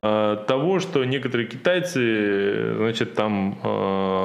[0.00, 3.58] того, что некоторые китайцы, значит, там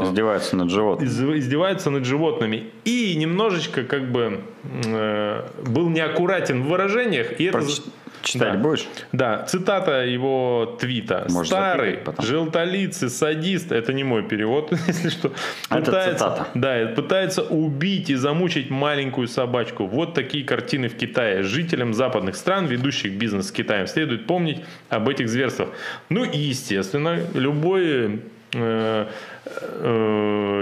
[0.01, 1.07] э, Издеваются над животным.
[1.07, 2.63] из- издеваются над животными.
[2.85, 4.41] И немножечко как бы
[4.85, 7.39] э, был неаккуратен в выражениях.
[7.39, 7.57] И это...
[7.59, 7.81] Проч-
[8.21, 8.57] Читать Да.
[8.57, 8.87] будешь?
[9.11, 11.27] Да, цитата его твита.
[11.29, 15.31] Можешь Старый, желтолицый, садист, это не мой перевод, если что,
[15.69, 16.47] Это цитата.
[16.55, 19.85] да, пытается убить и замучить маленькую собачку.
[19.85, 21.43] Вот такие картины в Китае.
[21.43, 24.57] Жителям западных стран, ведущих бизнес с Китаем, следует помнить
[24.89, 25.69] об этих зверствах.
[26.09, 28.21] Ну и, естественно, любой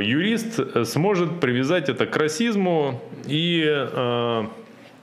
[0.02, 4.44] юрист сможет привязать это к расизму и э,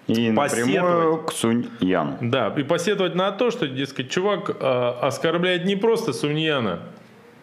[0.08, 1.26] И Посетовать.
[1.26, 2.18] к Сунь Яну.
[2.20, 6.80] да, и посетовать на то, что, дескать, чувак э, оскорбляет не просто Суньяна,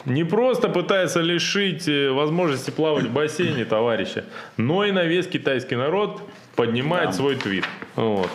[0.05, 4.25] не просто пытается лишить э, возможности плавать в бассейне товарища,
[4.57, 6.21] но и на весь китайский народ
[6.55, 7.65] поднимает свой твит.
[7.95, 8.29] Вот.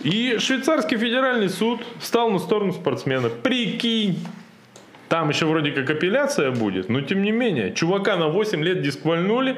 [0.00, 3.30] И швейцарский федеральный суд встал на сторону спортсмена.
[3.30, 4.18] Прикинь,
[5.14, 9.56] там еще вроде как апелляция будет, но тем не менее, чувака на 8 лет дисквальнули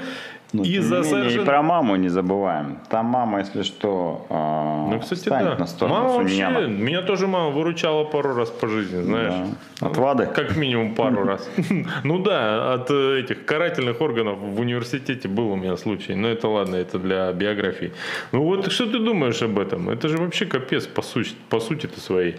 [0.53, 1.43] Ну, из-за не менее, совершенно...
[1.43, 2.79] И про маму не забываем.
[2.91, 5.57] Там мама, если что, а, Ну, кстати, да.
[5.59, 9.35] на сторону Мама вообще, меня тоже мама выручала пару раз по жизни, знаешь.
[9.81, 9.87] Да.
[9.87, 10.27] От ВАДы?
[10.27, 11.49] Как минимум пару раз.
[12.05, 16.15] Ну да, от э, этих карательных органов в университете был у меня случай.
[16.15, 17.93] Но это ладно, это для биографии.
[18.33, 19.89] Ну вот что ты думаешь об этом?
[19.89, 22.35] Это же вообще капец по сути-то своей.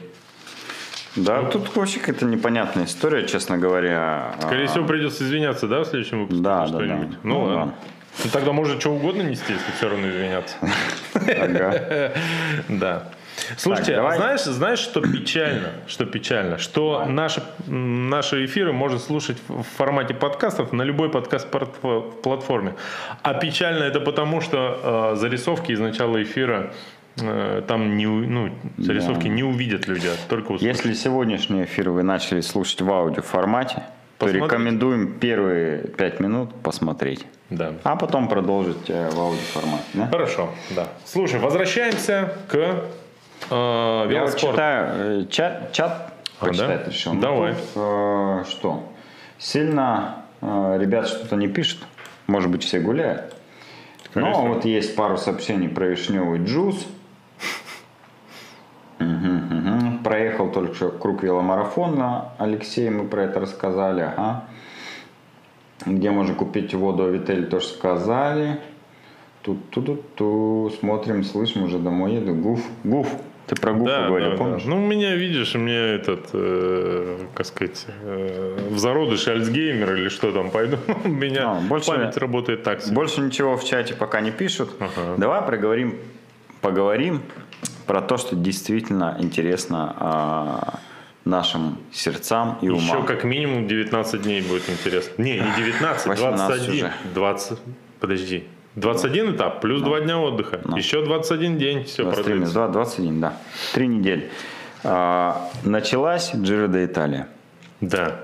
[1.18, 4.36] Да, тут вообще какая-то непонятная история, честно говоря.
[4.42, 6.44] Скорее А, всего, придется извиняться, да, в следующем выпуске?
[6.44, 6.96] Да, да, да.
[6.96, 7.74] Ну, Ну, ладно.
[8.24, 10.56] Ну, тогда можно что угодно нести, если все равно извиняться.
[11.14, 12.14] ага.
[12.70, 13.10] Да.
[13.56, 14.18] Слушайте, Так, давай.
[14.18, 15.70] знаешь, знаешь, что печально?
[15.86, 16.58] Что печально?
[16.58, 22.76] Что наши, наши эфиры можно слушать в формате подкастов на любой подкаст-платформе.
[23.22, 26.74] А печально это потому, что э, зарисовки из начала эфира
[27.68, 29.30] там не, ну, зарисовки Да.
[29.30, 30.78] не увидят люди, а только услышат.
[30.78, 33.76] Если сегодняшний эфир вы начали слушать в аудиоформате,
[34.18, 34.46] то Посмотрите.
[34.46, 37.26] рекомендуем первые пять минут посмотреть.
[37.50, 37.74] Да.
[37.84, 39.84] А потом продолжить э, в аудиоформате.
[39.94, 40.08] Да?
[40.08, 40.88] Хорошо, да.
[41.06, 42.88] Слушай, возвращаемся к э,
[43.50, 44.48] Я вот велоспорту.
[44.54, 46.90] читаю э, чат, чат А, почитать да?
[46.92, 47.14] решил.
[47.14, 47.54] Ну, Давай.
[47.54, 48.92] тут, э, что?
[49.40, 51.80] Сильно э, ребят что-то не пишут.
[52.28, 53.36] Может быть, все гуляют.
[54.04, 54.54] Скорее Но всего.
[54.56, 56.86] вот есть пару сообщений про вишневый джуз.
[60.78, 62.30] Что круг веломарафона.
[62.38, 64.02] Алексей, мы про это рассказали.
[64.02, 64.44] Ага.
[65.88, 68.60] Где можно купить воду в Вителе, тоже сказали.
[69.42, 72.36] Тут, тут, тут, ту Смотрим, слышим, уже домой еду.
[72.36, 73.08] Гуф, гуф.
[73.48, 74.44] Ты про гуфа Да, говорил, да, да.
[74.44, 74.66] помнишь?
[74.66, 80.10] Ну, у меня, видишь, у меня этот, э, как сказать, э, в зародыше Альцгеймер или
[80.10, 80.78] что там пойду.
[81.06, 82.94] У меня А, больше- память работает так себе.
[82.94, 84.70] Больше ничего в чате пока не пишут.
[84.80, 85.16] Ага.
[85.18, 85.96] Давай проговорим,
[86.62, 87.22] поговорим
[87.88, 90.80] про то, что действительно интересно а,
[91.26, 92.84] нашим сердцам и умам.
[92.84, 95.22] Еще как минимум 19 дней будет интересно.
[95.22, 96.76] Не, не 19, 18 21.
[96.76, 96.94] уже.
[97.14, 97.60] 20,
[98.00, 98.44] подожди.
[98.76, 100.62] 21 этап, плюс 2 дня отдыха.
[100.76, 102.74] Еще 21 день, все 23 минус продлится.
[102.74, 103.34] 2, 21, да.
[103.74, 104.30] Три недели.
[104.84, 107.28] А, началась Джиро де Италия.
[107.82, 108.22] Да.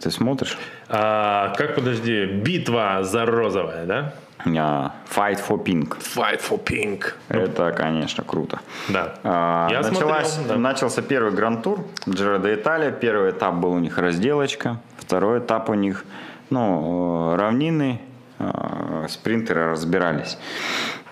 [0.00, 0.56] Ты смотришь?
[0.88, 4.14] А, как, подожди, битва за розовое, да?
[4.44, 5.96] А, Fight for Pink.
[5.98, 7.14] Fight for Pink.
[7.28, 8.60] Это, конечно, круто.
[8.88, 9.14] Да.
[9.24, 10.60] А, Я началась- смотрел, да.
[10.60, 12.92] Начался первый гран-тур Джиро де Италия.
[12.92, 14.78] Первый этап был у них разделочка.
[14.98, 16.04] Второй этап у них
[16.50, 18.00] ну, э, равнины,
[18.38, 20.38] э, спринтеры разбирались.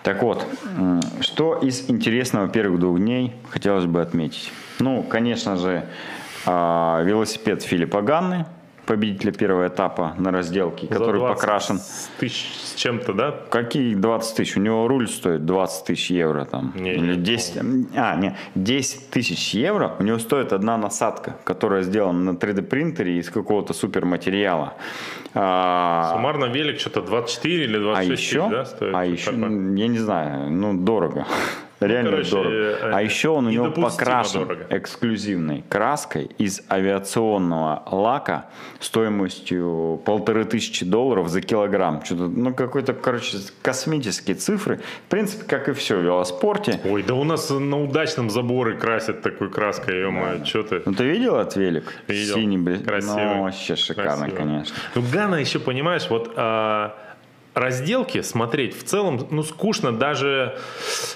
[0.05, 0.47] Так вот,
[1.22, 4.53] что из интересного первых двух дней хотелось бы отметить?
[4.78, 5.87] Ну, конечно же,
[6.47, 8.45] а, велосипед Филиппа Ганны,
[8.87, 11.80] победителя первого этапа на разделке, За который 20 покрашен.
[12.18, 13.30] тысяч с чем-то, да?
[13.51, 14.57] Какие 20 тысяч?
[14.57, 16.72] У него руль стоит 20 тысяч евро там.
[16.76, 17.62] Не, Или не, 10,
[17.97, 23.18] а, не, 10 тысяч евро у него стоит одна насадка, которая сделана на 3D принтере
[23.18, 24.74] из какого-то суперматериала.
[25.35, 28.95] А, Суммарно велик что-то 24 или 26 а тысяч, еще, да, стоит?
[28.95, 29.49] а еще, такое.
[29.76, 31.26] я не знаю, ну дорого.
[31.87, 32.55] Реально короче, дорого.
[32.55, 34.66] э, А еще он у него покрашен дорого.
[34.70, 38.47] эксклюзивной краской из авиационного лака
[38.80, 42.05] стоимостью полторы тысячи долларов за килограмм.
[42.05, 44.80] Что-то, ну, какой-то, короче, космические цифры.
[45.07, 46.80] В принципе, как и все в велоспорте.
[46.85, 50.82] Ой, да у нас на удачном заборы красят такой краской, ё что ты.
[50.85, 51.85] Ну, ты видел этот велик?
[52.09, 52.35] Видел.
[52.37, 52.82] Синий, блин.
[52.85, 53.24] Красивый.
[53.37, 54.37] Ну, вообще шикарно, Красиво.
[54.37, 54.76] конечно.
[54.95, 56.97] Ну, Гана еще, понимаешь, вот а,
[57.55, 60.59] разделки смотреть в целом, ну, скучно даже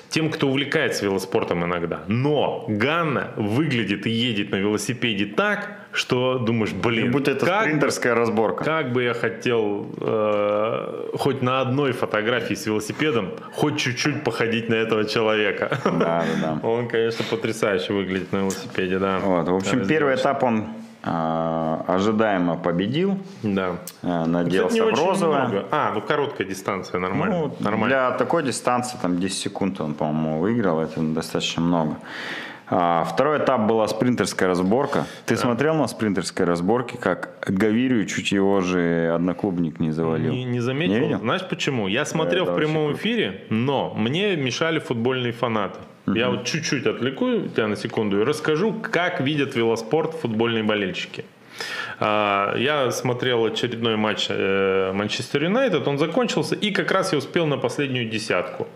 [0.08, 2.00] тем, кто увлекается велоспортом иногда.
[2.06, 7.62] Но Ганна выглядит и едет на велосипеде так, что думаешь, блин, Как будто это как
[7.62, 8.64] спринтерская разборка.
[8.64, 14.74] Как бы я хотел э, хоть на одной фотографии с велосипедом хоть чуть-чуть походить на
[14.74, 15.78] этого человека.
[15.84, 16.68] Да, да, да.
[16.68, 19.18] Он, конечно, потрясающе выглядит на велосипеде, да.
[19.18, 20.68] Вот, в общем, Да, первый этап он
[21.02, 23.76] а, ожидаемо победил, Да.
[24.02, 25.40] а, Кстати, в очень розовое.
[25.46, 25.66] много.
[25.70, 27.36] А, ну короткая дистанция, нормально.
[27.38, 27.86] Ну, нормально.
[27.88, 31.96] Для такой дистанции, там 10 секунд он, по-моему, выиграл, это достаточно много.
[32.70, 35.06] А, второй этап была спринтерская разборка.
[35.24, 40.32] Ты смотрел на спринтерской разборке, как Гавирию чуть его же одноклубник не завалил?
[40.32, 40.92] Не, не заметил?
[40.94, 41.18] Не видел?
[41.20, 41.88] Знаешь почему?
[41.88, 45.78] Я смотрел Это в прямом эфире, но мне мешали футбольные фанаты.
[46.14, 51.24] Я вот чуть-чуть отвлеку тебя на секунду и расскажу, как видят велоспорт футбольные болельщики.
[52.00, 57.46] А, Я смотрел очередной матч э, Манчестер Юнайтед, он закончился, и как раз я успел
[57.46, 58.68] на последнюю десятку.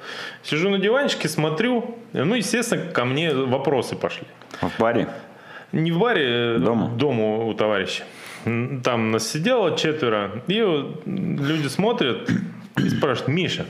[0.42, 4.26] Сижу на диванчике, смотрю, ну, естественно, ко мне вопросы пошли.
[4.60, 5.08] В баре?
[5.72, 6.88] Не в баре, э, Дома?
[6.88, 8.02] дома у товарища.
[8.44, 10.54] там нас сидело четверо, и
[11.06, 12.28] люди смотрят
[12.76, 13.66] и спрашивают, Миша,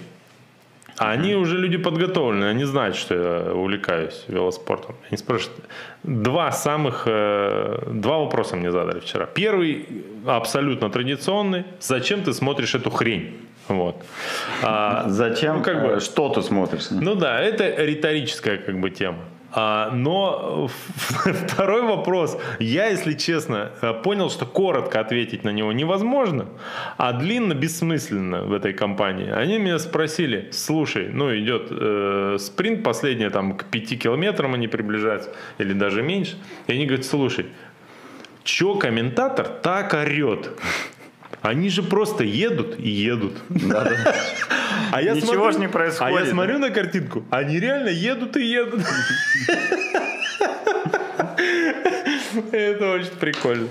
[0.98, 4.94] а они уже люди подготовленные, они знают, что я увлекаюсь велоспортом.
[5.08, 5.60] Они спрашивают,
[6.02, 9.26] два самых, э, два вопроса мне задали вчера.
[9.26, 9.86] Первый
[10.26, 13.36] абсолютно традиционный, зачем ты смотришь эту хрень?
[13.68, 13.96] Вот.
[14.62, 15.58] А, Зачем?
[15.58, 16.90] ну, как бы, э, Что ты смотришь?
[16.90, 19.18] ну да, это риторическая как бы тема.
[19.54, 20.68] А, но
[21.46, 26.46] второй вопрос, я, если честно, э, понял, что коротко ответить на него невозможно,
[26.96, 29.30] а длинно бессмысленно в этой компании.
[29.30, 35.30] Они меня спросили, слушай, ну идет э, спринт, последний там к 5 километрам они приближаются,
[35.58, 36.36] или даже меньше,
[36.66, 37.46] и они говорят, слушай,
[38.44, 40.50] чё комментатор так орет?
[41.42, 43.36] Они же просто едут и едут.
[44.92, 46.24] А я Ничего смотрю- ж не А происходит.
[46.26, 48.82] я смотрю на картинку, они реально едут и едут.
[52.52, 53.68] Это очень прикольно.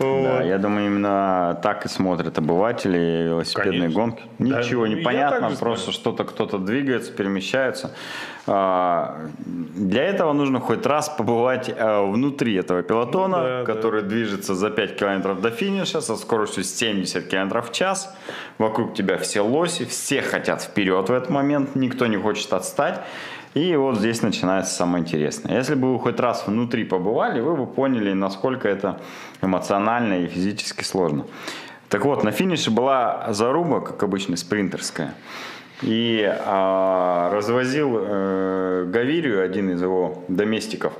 [0.00, 4.00] Да, я думаю, именно так и смотрят обыватели велосипедные Конечно.
[4.00, 4.22] гонки.
[4.38, 7.94] Да, Ничего ну, не я понятно, просто что-то кто-то двигается, перемещается.
[8.46, 14.54] А, Для этого нужно хоть раз побывать а, внутри этого пелотона, Ну да, который движется
[14.54, 18.14] за 5 километров до финиша со скоростью 70 километров в час.
[18.58, 23.00] Вокруг тебя все лоси, все хотят вперед в этот момент, никто не хочет отстать.
[23.54, 25.56] И вот здесь начинается самое интересное.
[25.56, 29.00] Если бы вы хоть раз внутри побывали, вы бы поняли, насколько это
[29.42, 31.26] эмоционально и физически сложно.
[31.88, 35.14] Так вот, на финише была заруба, как обычно, спринтерская.
[35.82, 40.92] И а, развозил э, Гавирию, один из его доместиков,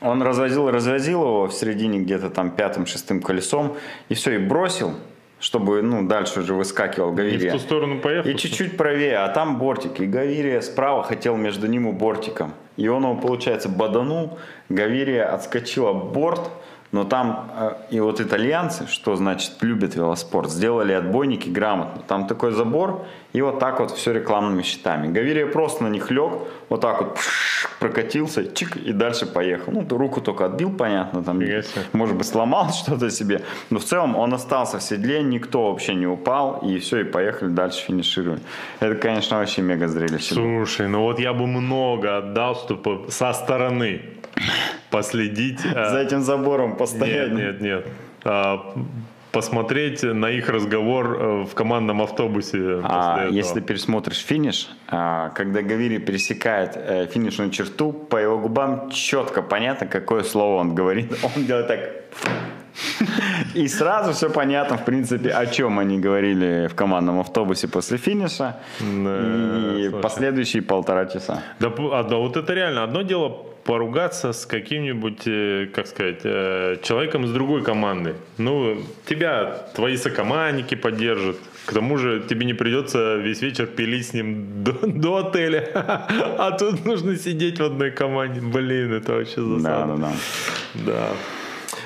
[0.00, 3.76] он развозил, развозил его в середине где-то там пятым-шестым колесом,
[4.08, 4.94] и все, и бросил,
[5.40, 7.52] чтобы, ну, дальше уже выскакивал И в Гавирия.
[7.52, 8.28] ту сторону поехал.
[8.30, 9.98] И чуть-чуть правее, а там бортик.
[10.00, 12.52] И Гавирия справа хотел между ним и бортиком.
[12.76, 14.38] И он его, получается, боданул.
[14.68, 16.50] Гавирия отскочила борт.
[16.92, 22.02] Но там э, и вот итальянцы, что значит любят велоспорт, сделали отбойники грамотно.
[22.06, 25.12] Там такой забор, и вот так вот все рекламными щитами.
[25.12, 26.32] Гавирия просто на них лег,
[26.68, 29.72] вот так вот пш, прокатился, чик, и дальше поехал.
[29.72, 31.40] Ну, руку только отбил, понятно, там,
[31.92, 33.42] может быть, сломал что-то себе.
[33.70, 37.50] Но в целом он остался в седле, никто вообще не упал, и все, и поехали
[37.50, 38.42] дальше финишировать.
[38.80, 40.34] Это, конечно, вообще мега зрелище.
[40.34, 44.02] Слушай, ну вот я бы много отдал, чтобы со стороны
[44.90, 45.60] последить.
[45.74, 47.38] а, За этим забором Нет, постоянно.
[47.38, 47.86] нет, нет.
[48.24, 48.74] А,
[49.32, 52.80] посмотреть на их разговор э, в командном автобусе.
[52.82, 59.42] А если пересмотришь финиш, а, когда Гавири пересекает э, финишную черту, по его губам четко
[59.42, 61.12] понятно, какое слово он говорит.
[61.36, 61.80] Он делает так.
[63.54, 68.56] И сразу все понятно, в принципе, о чем они говорили в командном автобусе после финиша
[68.80, 70.02] Да, и слушай.
[70.02, 71.42] последующие полтора часа.
[71.58, 72.84] Да, а, да, вот это реально.
[72.84, 78.14] Одно дело поругаться с каким-нибудь, э, как сказать, э, человеком из другой команды.
[78.38, 81.36] Ну, тебя твои сокомандники поддержат.
[81.66, 85.68] К тому же тебе не придется весь вечер пилить с ним до, до отеля.
[86.38, 88.40] А тут нужно сидеть в одной команде.
[88.40, 89.96] Блин, это вообще Да, засада.
[89.96, 90.12] да, да.
[90.86, 91.08] Да.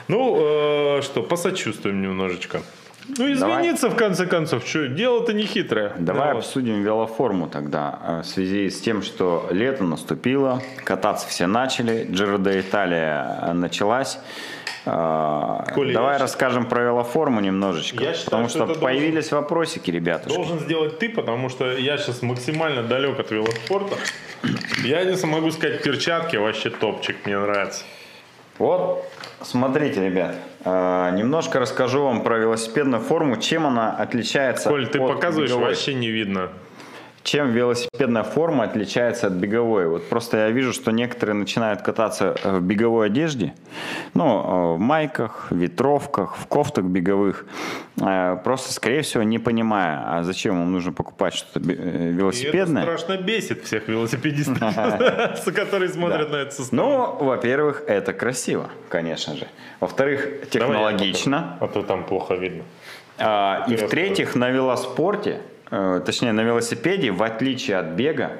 [0.08, 2.62] Ну, э, что, посочувствуем немножечко.
[3.06, 4.66] Ну, извиниться, в конце концов.
[4.66, 5.92] Что, дело-то не хитрое.
[5.98, 6.38] Давай Вот.
[6.38, 7.98] обсудим велоформу тогда.
[8.02, 13.52] э, В связи с тем, что лето наступило, кататься все начали, Джиро де Италия э,
[13.52, 14.18] началась.
[14.86, 18.02] Э, Коля, Давай расскажем про велоформу немножечко.
[18.02, 20.34] Я считаю, потому что что, это должен- появились вопросики, ребятушки.
[20.36, 23.96] Должен сделать ты, потому что я сейчас максимально далек от велоспорта.
[24.82, 27.84] Я не могу сказать, перчатки вообще топчик, мне нравится.
[28.58, 29.04] Вот,
[29.42, 35.50] смотрите, ребят, немножко расскажу вам про велосипедную форму, чем она отличается Коль, ты от показываешь,
[35.50, 35.68] беговой.
[35.68, 36.50] вообще не видно.
[37.24, 39.88] Чем велосипедная форма отличается от беговой?
[39.88, 43.54] Вот просто я вижу, что некоторые начинают кататься э, в беговой одежде,
[44.12, 47.46] ну, э, в майках, в ветровках, в кофтах беговых,
[47.98, 51.82] э, просто, скорее всего, не понимая, а зачем им нужно покупать что-то э, И это
[52.10, 52.82] велосипедное.
[52.82, 54.58] страшно бесит всех велосипедистов,
[55.54, 56.74] которые смотрят на это со.
[56.74, 59.46] Ну, во-первых, это красиво, конечно же.
[59.80, 61.56] Во-вторых, технологично.
[61.58, 62.64] А то там плохо видно.
[63.16, 65.40] А, и в-третьих, на велоспорте,
[66.04, 68.32] точнее на велосипеде, в отличие от бега,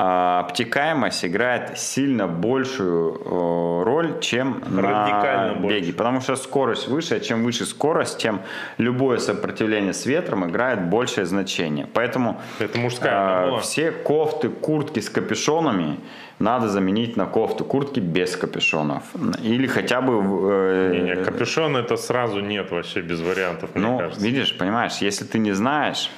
[0.00, 5.80] а, обтекаемость играет сильно большую э, роль, чем Радикально на больше.
[5.80, 5.92] беге.
[5.92, 8.40] Потому что скорость выше, а чем выше скорость, тем
[8.76, 11.88] любое сопротивление с ветром играет большее значение.
[11.94, 13.60] Поэтому Это мужская формула.
[13.60, 15.98] все кофты, куртки с капюшонами
[16.38, 19.02] надо заменить на кофты, куртки без капюшонов.
[19.42, 20.12] Или хотя бы...
[20.52, 24.24] э, Не, не, капюшон это сразу нет вообще без вариантов, мне ну, кажется.
[24.24, 26.08] видишь, понимаешь, если ты не знаешь,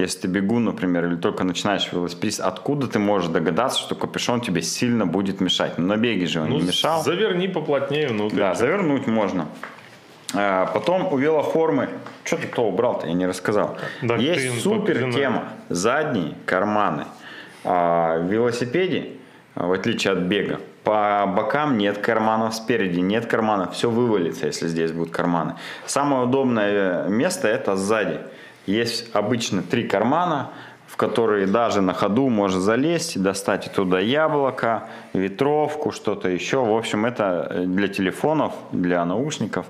[0.00, 4.62] если ты бегун, например, или только начинаешь велосипедист, откуда ты можешь догадаться, что капюшон тебе
[4.62, 5.78] сильно будет мешать?
[5.78, 7.02] Ну, на беге же он Ну, не мешал.
[7.02, 8.36] заверни поплотнее внутрь.
[8.36, 9.46] Да, завернуть можно.
[10.34, 11.88] А, Потом у велоформы,
[12.24, 13.76] что ты кто убрал-то, я не рассказал.
[14.02, 17.06] Да Есть супер тема, задние карманы.
[17.64, 19.12] А в велосипеде,
[19.54, 24.68] а, в отличие от бега, по бокам нет карманов, спереди нет карманов, все вывалится, если
[24.68, 25.54] здесь будут карманы.
[25.86, 28.20] Самое удобное место это сзади.
[28.68, 30.50] Есть обычно три кармана,
[30.86, 36.62] в которые даже на ходу можно залезть, и достать оттуда яблоко, ветровку, что-то еще.
[36.62, 39.64] В общем, это э, для телефонов, для наушников.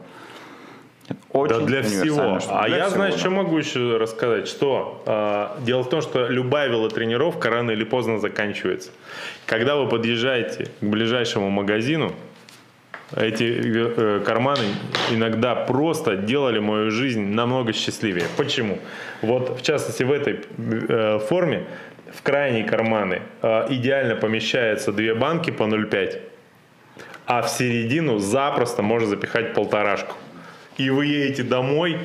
[1.31, 2.41] Очень Да для всего.
[2.41, 2.61] штука.
[2.61, 3.21] А Для я, всего, знаешь, да.
[3.21, 4.49] что могу еще рассказать?
[4.49, 8.91] Что э, дело в том, что любая велотренировка рано или поздно заканчивается.
[9.47, 12.13] Когда вы подъезжаете к ближайшему магазину,
[13.17, 14.65] эти э, карманы
[15.11, 18.27] иногда просто делали мою жизнь намного счастливее.
[18.37, 18.79] Почему?
[19.23, 21.65] Вот в частности в этой э, форме
[22.13, 26.21] в крайние карманы э, идеально помещаются две банки по 0,5,
[27.27, 30.15] а в середину запросто можно запихать полторашку.
[30.77, 31.99] И вы едете домой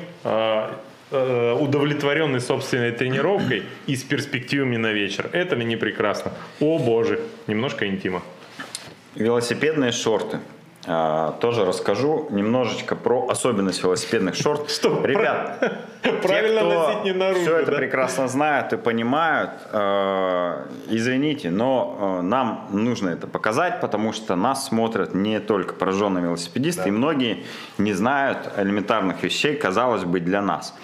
[1.12, 5.28] удовлетворенный собственной тренировкой и с перспективами на вечер.
[5.30, 6.32] Это ли не прекрасно?
[6.58, 8.22] О боже, немножко интима.
[9.14, 10.40] Велосипедные шорты.
[10.86, 14.70] А, тоже расскажу немножечко про особенность велосипедных шорт.
[14.74, 15.58] Что, Ребят,
[16.22, 22.18] Правильно те, кто носить не наружу, все это прекрасно знают и понимают, э, извините, но
[22.18, 27.44] э, нам нужно это показать, потому что нас смотрят не только пораженные велосипедисты, и многие
[27.78, 30.74] не знают элементарных вещей, казалось бы, для нас.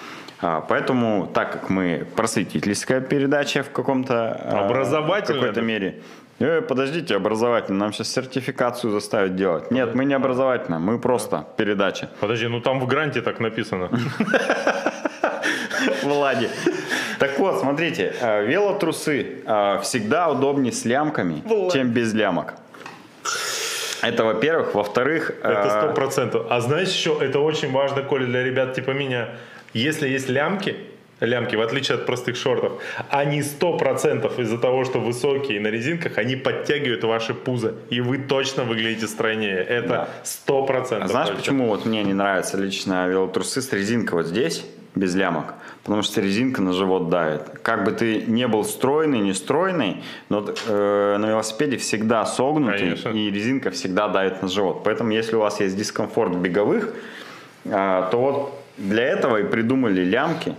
[0.40, 4.32] А, Поэтому, так как мы просветительская передача в каком-то
[4.64, 6.00] Образовательная, в какой-то мере,
[6.40, 9.70] Э, подождите, образовательно, нам сейчас сертификацию заставят делать.
[9.70, 12.08] Нет, мы не образовательная, мы просто передача.
[12.18, 13.90] Подожди, ну там в гранте так написано.
[16.02, 16.48] Влади.
[17.18, 22.54] Так вот, смотрите, э, велотрусы э, всегда удобнее с лямками, чем без лямок.
[24.00, 24.74] Это, во-первых.
[24.74, 26.46] Во-вторых, э, Это сто процентов.
[26.48, 29.28] А знаешь еще, это очень важно, Коля, для ребят типа меня.
[29.74, 30.76] Если есть лямки,
[31.20, 36.18] лямки, в отличие от простых шортов, они сто процентов из-за того, что высокие на резинках,
[36.18, 39.64] они подтягивают ваши пузо, и вы точно выглядите стройнее.
[39.64, 39.74] Да.
[39.74, 41.10] Это сто а процентов.
[41.10, 44.64] знаешь, почему вот мне не нравятся лично велотрусы с резинкой вот здесь,
[44.94, 45.54] без лямок?
[45.84, 47.42] Потому что резинка на живот давит.
[47.62, 53.08] Как бы ты не был стройный, не стройный, но э, на велосипеде всегда согнутый, Конечно.
[53.10, 54.82] и резинка всегда давит на живот.
[54.84, 56.92] Поэтому, если у вас есть дискомфорт беговых,
[57.66, 60.54] а, то вот для этого и придумали лямки.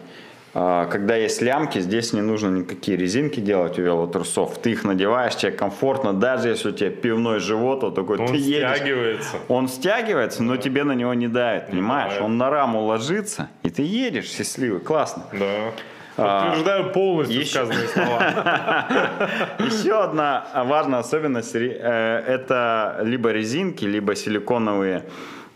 [0.54, 4.58] А, Когда есть лямки, здесь не нужно никакие резинки делать у велотрусов.
[4.58, 8.36] Ты их надеваешь, тебе комфортно, даже если у тебя пивной живот, вот такой Он ты
[8.36, 8.76] едешь.
[8.76, 9.36] стягивается.
[9.48, 12.10] Он стягивается, но тебе на него не давит, понимаешь?
[12.14, 12.26] давит.
[12.26, 15.24] Он на раму ложится, и ты едешь счастливый, классно.
[15.32, 15.72] Да.
[16.18, 18.86] А, Подтверждаю полностью еще- сказанные слова.
[19.60, 25.06] Еще одна важная особенность э, это либо резинки, либо силиконовые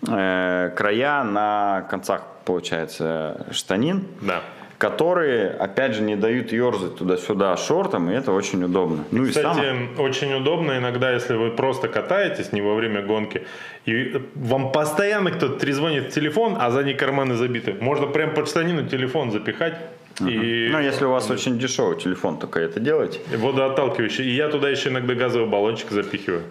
[0.07, 4.41] э, края на концах, получается, штанин, Да.
[4.77, 9.03] Которые, опять же, не дают ерзать туда-сюда шортом, и это очень удобно.
[9.11, 13.43] Ну и Кстати, самое- очень удобно иногда, если вы просто катаетесь не во время гонки,
[13.85, 17.75] и вам постоянно кто-то трезвонит в телефон, а задние карманы забиты.
[17.79, 19.75] Можно прям под штанину телефон запихать.
[20.21, 23.19] И Ну, если у вас очень дешевый телефон, только это делайте.
[23.37, 24.23] водоотталкивающий.
[24.25, 26.41] И я туда еще иногда газовый баллончик запихиваю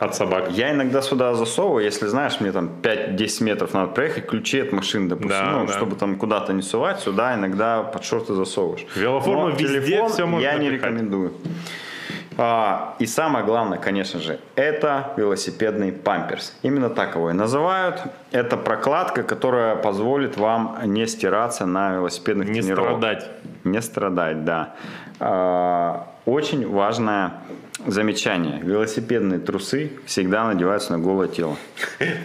[0.00, 0.50] от собак.
[0.50, 5.08] Я иногда сюда засовываю, если знаешь, мне там 5-10 метров надо проехать, ключи от машины,
[5.08, 5.72] допустим, Да, ну, да.
[5.72, 8.86] чтобы там куда-то не сувать, сюда иногда под шорты засовываешь.
[8.96, 10.90] Велоформа Но везде телефон всё можно я не запихать.
[10.90, 11.32] рекомендую.
[12.38, 16.54] А, и самое главное, конечно же, это велосипедный памперс.
[16.62, 18.00] Именно так его и называют.
[18.30, 22.98] Это прокладка, которая позволит вам не стираться на велосипедных Не тренировках.
[22.98, 23.30] страдать.
[23.64, 24.74] Не страдать, да.
[25.20, 27.32] А, Очень важное
[27.86, 28.60] замечание.
[28.62, 31.56] Велосипедные трусы всегда надеваются на голое тело.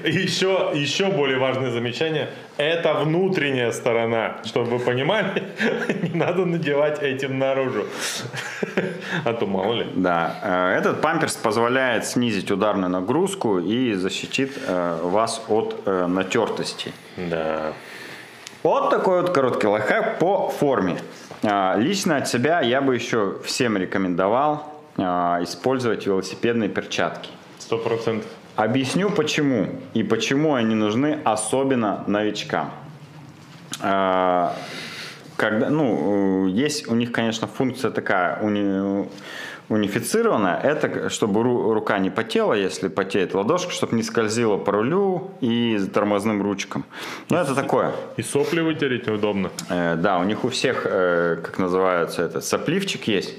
[0.04, 4.38] Еще, еще более важное замечание– это внутренняя сторона.
[4.46, 5.44] Чтобы вы понимали,
[6.04, 7.86] не надо надевать этим наружу.
[9.24, 9.88] А то мало ли.
[9.96, 16.94] Да, э, этот памперс позволяет снизить ударную нагрузку и защитит э, вас от э, натертости.
[17.16, 17.74] Да.
[18.62, 20.98] Вот такой вот короткий лайфхак по форме.
[21.44, 27.30] А, Лично от себя я бы еще всем рекомендовал а, использовать велосипедные перчатки.
[27.60, 28.30] Сто процентов.
[28.56, 32.72] Объясню почему и почему они нужны особенно новичкам.
[33.82, 34.56] А,
[35.36, 39.08] Когда, ну, э, есть у них, конечно, функция такая уни-
[39.70, 40.58] унифицированная.
[40.62, 45.78] Это чтобы ру- рука не потела, если потеет ладошка, чтобы не скользила по рулю и
[45.94, 46.86] тормозным ручкам.
[47.30, 47.92] Ну, это такое.
[48.18, 49.50] И сопли вытереть неудобно.
[49.70, 53.36] Э, Да, у них у всех, э, как называется это, сопливчик есть.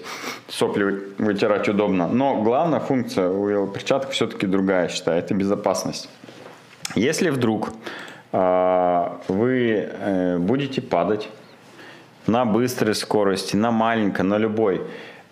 [0.48, 2.08] Сопли вы- вытирать удобно.
[2.08, 6.08] Но главная функция у велоперчаток все-таки другая, считаю, это безопасность.
[6.94, 7.70] Если вдруг
[8.32, 11.30] а, вы э, будете падать
[12.26, 14.82] на быстрой скорости, на маленькой, на любой.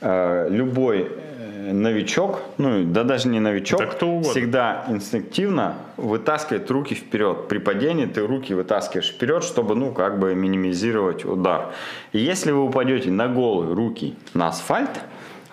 [0.00, 4.30] Э, Любой э, новичок, ну да даже не новичок, Да кто угодно.
[4.30, 7.48] всегда инстинктивно вытаскивает руки вперед.
[7.48, 11.68] При падении ты руки вытаскиваешь вперед, чтобы, ну, как бы минимизировать удар.
[12.12, 14.90] И если вы упадете на голые руки на асфальт,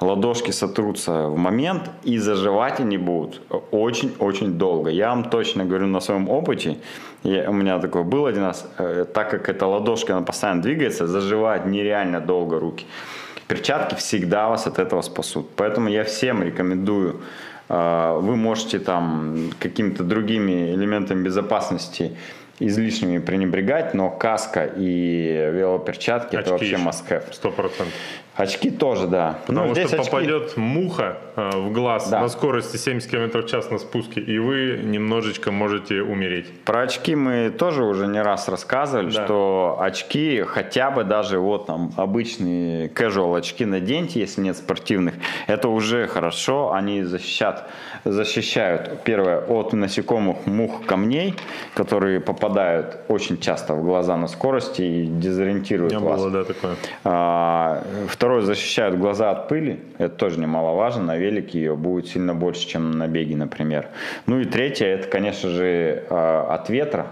[0.01, 3.41] ладошки сотрутся в момент и заживать они будут
[3.71, 4.89] очень-очень долго.
[4.89, 6.77] Я вам точно говорю на своем опыте,
[7.23, 11.07] я- у меня такое было один раз, э, так как эта ладошка, она постоянно двигается,
[11.07, 12.85] заживать нереально долго руки.
[13.53, 15.47] Перчатки всегда вас от этого спасут.
[15.55, 17.21] Поэтому я всем рекомендую,
[17.69, 22.17] э, вы можете там какими-то другими элементами безопасности
[22.59, 27.31] излишними пренебрегать, но каска и велоперчатки это вообще must have.
[27.31, 27.93] Сто процентов.
[28.35, 29.37] Очки тоже, да.
[29.45, 32.21] Потому Ну, здесь что очки- попадет муха э, в глаз Да.
[32.21, 36.47] на скорости 70 км в час на спуске, и вы немножечко можете умереть.
[36.65, 39.25] Про очки мы тоже уже не раз рассказывали, Да.
[39.25, 45.13] что очки хотя бы даже вот там обычные casual очки наденьте, если нет спортивных,
[45.47, 47.69] это уже хорошо, они защищат,
[48.03, 51.35] защищают, первое, от насекомых, мух, камней,
[51.75, 56.19] которые попадают очень часто в глаза на скорости и У дезориентируют меня вас.
[56.19, 56.75] было, да, такое.
[57.03, 57.83] А,
[58.23, 59.81] Второе, защищают глаза от пыли.
[59.97, 61.03] Это тоже немаловажно.
[61.03, 63.89] На велике ее будет сильно больше, чем на беге, например.
[64.27, 67.07] Ну и третье, это, конечно же, а, от ветра.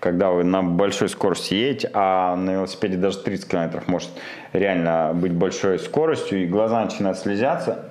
[0.00, 4.08] Когда вы на большой скорости едете, а на велосипеде даже 30 километров может
[4.54, 7.84] реально быть большой скоростью, и глаза начинают слезаться,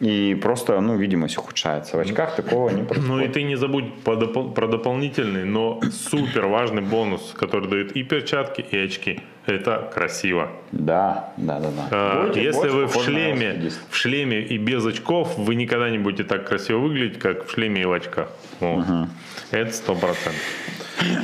[0.00, 1.98] и просто, ну, видимость ухудшается.
[1.98, 3.06] В очках такого не происходит.
[3.06, 4.16] Ну и ты не забудь про
[4.66, 9.20] дополнительный, но супер важный бонус, который дают и перчатки, и очки.
[9.48, 10.50] Это красиво.
[10.72, 11.88] Да, да, да, да.
[11.90, 16.24] А, Будете Если вы в шлеме, в шлеме и без очков, вы никогда не будете
[16.24, 18.28] так красиво выглядеть, как в шлеме и в очках.
[18.60, 18.84] Вот.
[19.50, 20.34] Это сто процентов.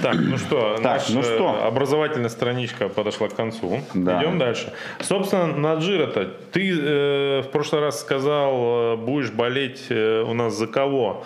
[0.03, 1.65] Так, ну что, Так, наша ну что?
[1.67, 3.81] образовательная страничка подошла к концу.
[3.93, 4.23] Да.
[4.23, 4.73] Идем дальше.
[5.01, 8.55] Собственно, на Джиро-то ты э, в прошлый раз сказал,
[8.95, 11.25] э, будешь болеть э, у нас за кого?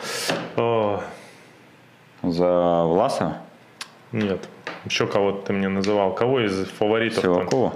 [0.56, 0.98] Э,
[2.22, 3.36] За Власова?
[4.12, 4.48] Нет,
[4.84, 6.14] еще кого-то ты мне называл.
[6.14, 7.22] Кого из фаворитов?
[7.24, 7.74] Силакова?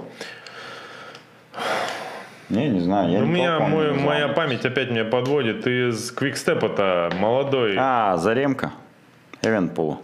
[2.49, 3.11] Не, не знаю.
[3.11, 5.65] Я У никого, меня мой- не моя память опять меня подводит.
[5.65, 7.75] Из Квикстепа-то молодой.
[7.79, 8.71] А, Заремка.
[9.41, 10.01] Эвенпул.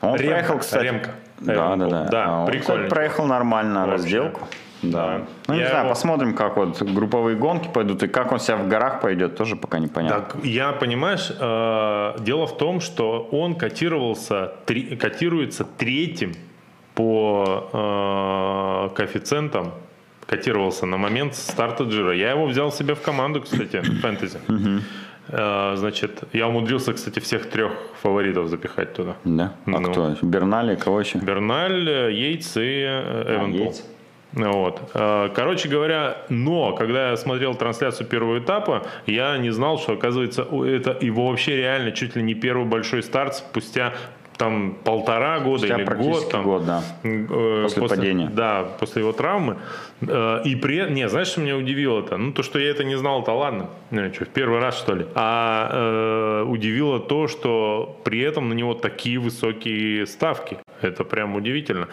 [0.00, 0.84] Он Ремка, проехал, кстати.
[0.84, 1.10] Ремка.
[1.40, 1.90] Да, да, Эвенпул.
[1.90, 2.04] да.
[2.04, 2.88] Да, А он, кстати, прикольный.
[2.88, 3.92] проехал нормально Вообще.
[3.92, 4.40] разделку.
[4.40, 4.46] Да.
[4.90, 5.22] Да.
[5.48, 8.56] Ну, не Я знаю, его- посмотрим, как вот групповые гонки пойдут и как он себя
[8.56, 10.20] в горах пойдет, тоже пока непонятно.
[10.20, 16.32] Так, я, понимаешь, э, дело в том, что он котировался, три- котируется третьим
[16.94, 17.68] по
[18.92, 19.72] э, коэффициентам,
[20.26, 22.12] котировался на момент старта Джира.
[22.14, 24.38] Я его взял себе в команду, кстати, в фэнтези.
[25.28, 27.72] Э, значит, я умудрился, кстати, всех трех
[28.02, 29.14] фаворитов запихать туда.
[29.24, 29.52] Да?
[29.66, 29.90] А Ну.
[29.90, 30.14] кто?
[30.22, 31.18] Бернали, кого еще?
[31.18, 33.60] Берналь, Йейтс и э, Эвенпул.
[33.60, 33.82] Йейтс.
[34.34, 34.80] Вот.
[34.94, 40.42] Э, Короче говоря, но когда я смотрел трансляцию первого этапа, я не знал, что оказывается
[40.42, 43.92] это его вообще реально чуть ли не первый большой старт спустя
[44.36, 46.30] там полтора года Спустя или год.
[46.30, 46.82] Там, год, да.
[47.04, 48.28] Э, После падения.
[48.32, 49.58] Да, после его травмы.
[50.00, 52.16] Э, И при не, знаешь, что меня удивило-то?
[52.16, 53.68] Ну, то, что я это не знал, то ладно.
[53.90, 55.06] Ну, что, в первый раз, что ли?
[55.14, 60.58] А э, удивило то, что при этом на него такие высокие ставки.
[60.84, 61.88] Это прям удивительно.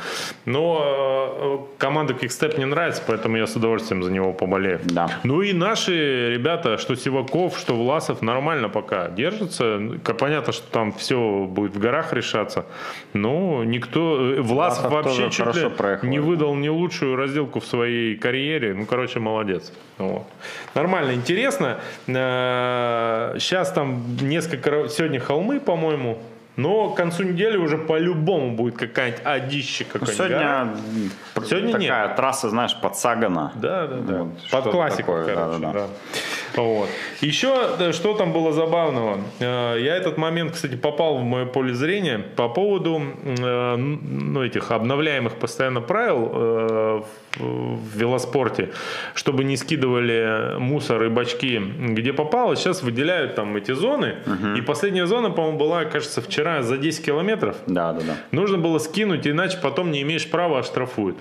[0.46, 4.80] Но э, команда Кикстеп мне нравится, поэтому я с удовольствием за него поболею.
[4.84, 5.10] Да.
[5.24, 9.80] Ну и наши ребята, что Сиваков, что Власов, нормально пока держатся.
[10.20, 12.66] Понятно, что там все будет в горах решаться.
[13.14, 14.34] Но никто...
[14.36, 16.08] э, Власов, Власов вообще чуть ли проехал.
[16.08, 18.74] не выдал не лучшую разделку в своей карьере.
[18.74, 19.72] Ну, короче, молодец.
[19.98, 20.24] Вот.
[20.76, 21.80] Нормально, интересно.
[22.08, 24.88] Сейчас там несколько...
[24.90, 26.18] Сегодня холмы, по-моему.
[26.58, 30.30] Но к концу недели уже по-любому будет какая-нибудь одища Ну, какая-нибудь.
[30.30, 30.68] гора.
[30.76, 33.52] сегодня м, Сегодня такая трасса, знаешь, подсагана.
[33.56, 34.18] Да, да, да.
[34.24, 35.74] Вот, Под классику, такое, короче, да, да.
[35.74, 35.88] да,
[36.56, 36.90] Вот.
[37.22, 39.22] Еще что там было забавного?
[39.40, 44.72] Э, Я этот момент, кстати, попал в мое поле зрения по поводу э, ну, этих
[44.72, 47.02] обновляемых постоянно правил э,
[47.38, 48.72] в велоспорте,
[49.14, 52.56] чтобы не скидывали мусор и бачки где попало.
[52.56, 54.16] Сейчас выделяют там эти зоны.
[54.58, 57.56] И последняя зона, по-моему, была, кажется, вчера за 10 километров.
[57.68, 58.18] Да, да, да.
[58.32, 61.18] Нужно было скинуть, иначе потом не имеешь права, оштрафуют.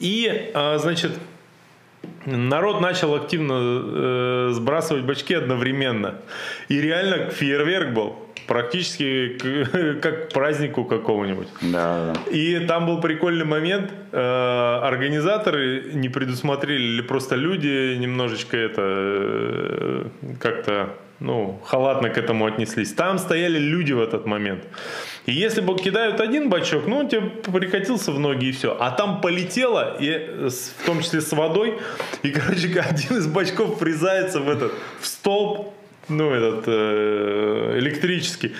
[0.00, 1.12] И, а, значит,
[2.26, 6.14] народ начал активно э, сбрасывать бачки одновременно.
[6.68, 8.14] И реально фейерверк был.
[8.46, 11.48] практически к- как к празднику какому-нибудь.
[11.62, 12.30] Да, да.
[12.30, 13.90] И там был прикольный момент.
[14.12, 20.04] э, Организаторы не предусмотрели, или просто люди немножечко это э,
[20.40, 20.88] как-то
[21.20, 22.92] ну, халатно к этому отнеслись.
[22.92, 24.64] Там стояли люди в этот момент.
[25.26, 28.76] И если бы кидают один бачок, ну, он тебе прикатился в ноги и все.
[28.78, 31.78] А там полетело, и, в том числе с водой,
[32.22, 35.72] и, короче, один из бачков врезается в этот, в столб,
[36.08, 38.52] ну, этот, э, электрический.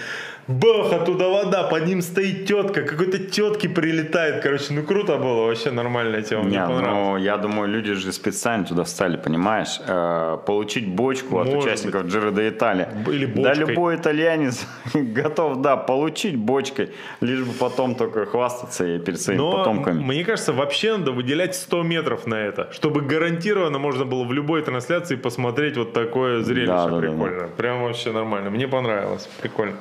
[0.47, 5.71] Бах, оттуда вода, под ним стоит тетка, какой-то тетки прилетает, короче, ну круто было, вообще
[5.71, 6.93] нормальная тема, мне Не, понравилось.
[6.95, 9.81] ну, я думаю, люди же специально туда встали, понимаешь?
[9.87, 12.89] Э, получить бочку от Может участников Джиро де Италия.
[13.09, 13.67] Или Да бочкой.
[13.67, 16.91] любой итальянец готов, да, получить бочкой,
[17.23, 20.03] лишь бы потом только хвастаться и перед своими Но потомками.
[20.03, 24.63] мне кажется, вообще надо выделять 100 метров на это, чтобы гарантированно можно было в любой
[24.63, 27.49] трансляции посмотреть вот такое зрелище Да, да, да, прикольно.
[27.57, 28.51] Прям вообще нормально.
[28.51, 29.27] Мне понравилось.
[29.41, 29.77] Прикольно.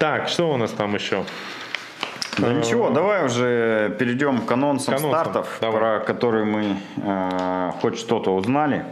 [0.00, 1.26] Так, что у нас там еще?
[2.38, 5.78] Да ничего, давай уже перейдем к анонсам К анонсам, стартов, давай.
[5.78, 8.86] про которые мы э, хоть что-то узнали.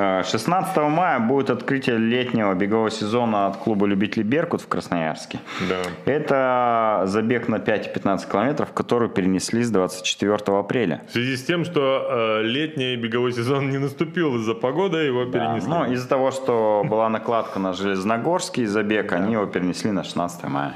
[0.00, 5.40] Э, 16 мая будет открытие летнего бегового сезона от клуба любителей Беркут в Красноярске.
[5.68, 5.82] Да.
[6.12, 11.02] Это забег на 5 и 15 километров, который перенесли с 24 апреля.
[11.08, 15.32] В связи с тем, что э, летний беговой сезон не наступил из-за погоды, его Да,
[15.32, 15.68] перенесли.
[15.68, 20.74] ну, из-за того, что была накладка на железногорский забег, они его перенесли на 16 мая.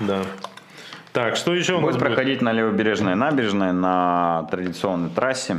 [0.00, 0.22] Да.
[1.12, 1.98] Так, что еще Будет будет?
[1.98, 5.58] проходить на левобережной набережной на традиционной трассе.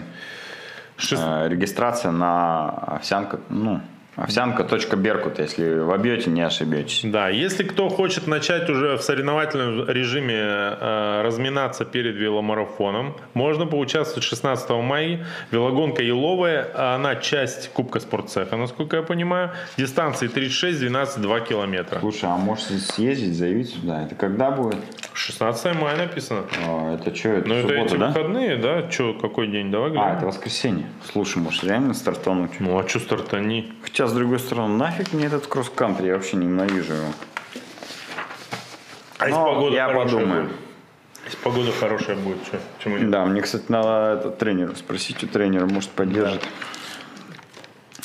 [1.11, 3.81] Э, Регистрация на овсянка, ну,
[4.17, 7.01] овсянка.беркут, если вобьете, не ошибетесь.
[7.03, 14.23] Да, если кто хочет начать уже в соревновательном режиме э, разминаться перед веломарафоном, можно поучаствовать
[14.23, 15.25] 16 мая.
[15.51, 19.51] Велогонка Еловая, она часть Кубка спортцеха, насколько я понимаю.
[19.77, 21.99] Дистанции 36, 12, 2 километра.
[21.99, 24.03] Слушай, а может съездить, заявить сюда?
[24.03, 24.77] Это когда будет?
[25.13, 26.43] 16 мая написано.
[26.65, 28.07] А, это что, это Ну, это эти да?
[28.07, 28.83] выходные, да?
[28.89, 29.71] Че, какой день?
[29.71, 30.17] Давай А, глянем.
[30.17, 30.85] это воскресенье.
[31.11, 32.59] Слушай, может реально стартануть?
[32.59, 33.71] Ну, а что стартани?
[33.83, 37.13] Хотя, с другой стороны, нафиг мне этот кросс-кантри, я вообще ненавижу его.
[39.19, 40.43] А если погода я подумаю.
[40.43, 40.55] будет?
[41.25, 42.89] Если погода хорошая будет, что?
[42.89, 43.09] Нет?
[43.09, 46.41] Да, мне, кстати, надо это, тренера спросить у тренера, может, поддержит.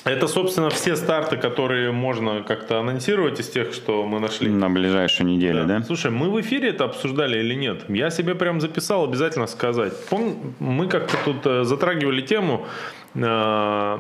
[0.05, 4.51] Это, собственно, все старты, которые можно как-то анонсировать из тех, что мы нашли.
[4.51, 5.83] На ближайшую неделю, да?
[5.83, 7.85] Слушай, мы в эфире это обсуждали или нет?
[7.89, 9.93] Я себе прям записал обязательно сказать.
[10.07, 12.67] Помню, мы как-то тут э, затрагивали тему,
[13.15, 13.99] э,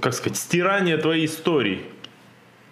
[0.00, 1.82] как сказать, стирания твоей истории.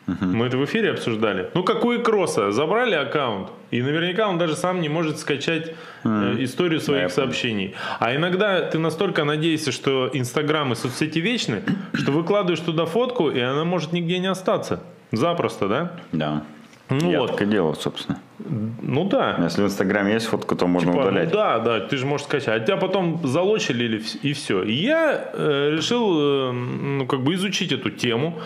[0.07, 1.51] Мы это в эфире обсуждали.
[1.55, 2.53] Ну, как у Икроса.
[2.53, 5.75] Забрали аккаунт, и наверняка он даже сам не может скачать
[6.05, 7.75] э, историю своих сообщений.
[7.99, 11.63] А иногда ты настолько надеешься, что Инстаграм и соцсети вечны,
[11.93, 14.81] что выкладываешь туда фотку, и она может нигде не остаться.
[15.11, 15.93] Запросто, да?
[16.13, 16.45] Да.
[16.89, 17.33] Ну я вот.
[17.33, 18.21] так и делал, собственно.
[18.39, 19.37] Ну да.
[19.43, 21.31] Если в Инстаграме есть фотка, то можно Типа, ну удалять.
[21.31, 22.63] да, да, ты же можешь скачать.
[22.63, 24.63] А тебя потом залочили и все.
[24.63, 28.39] И я э, решил, э, ну, как бы изучить эту тему.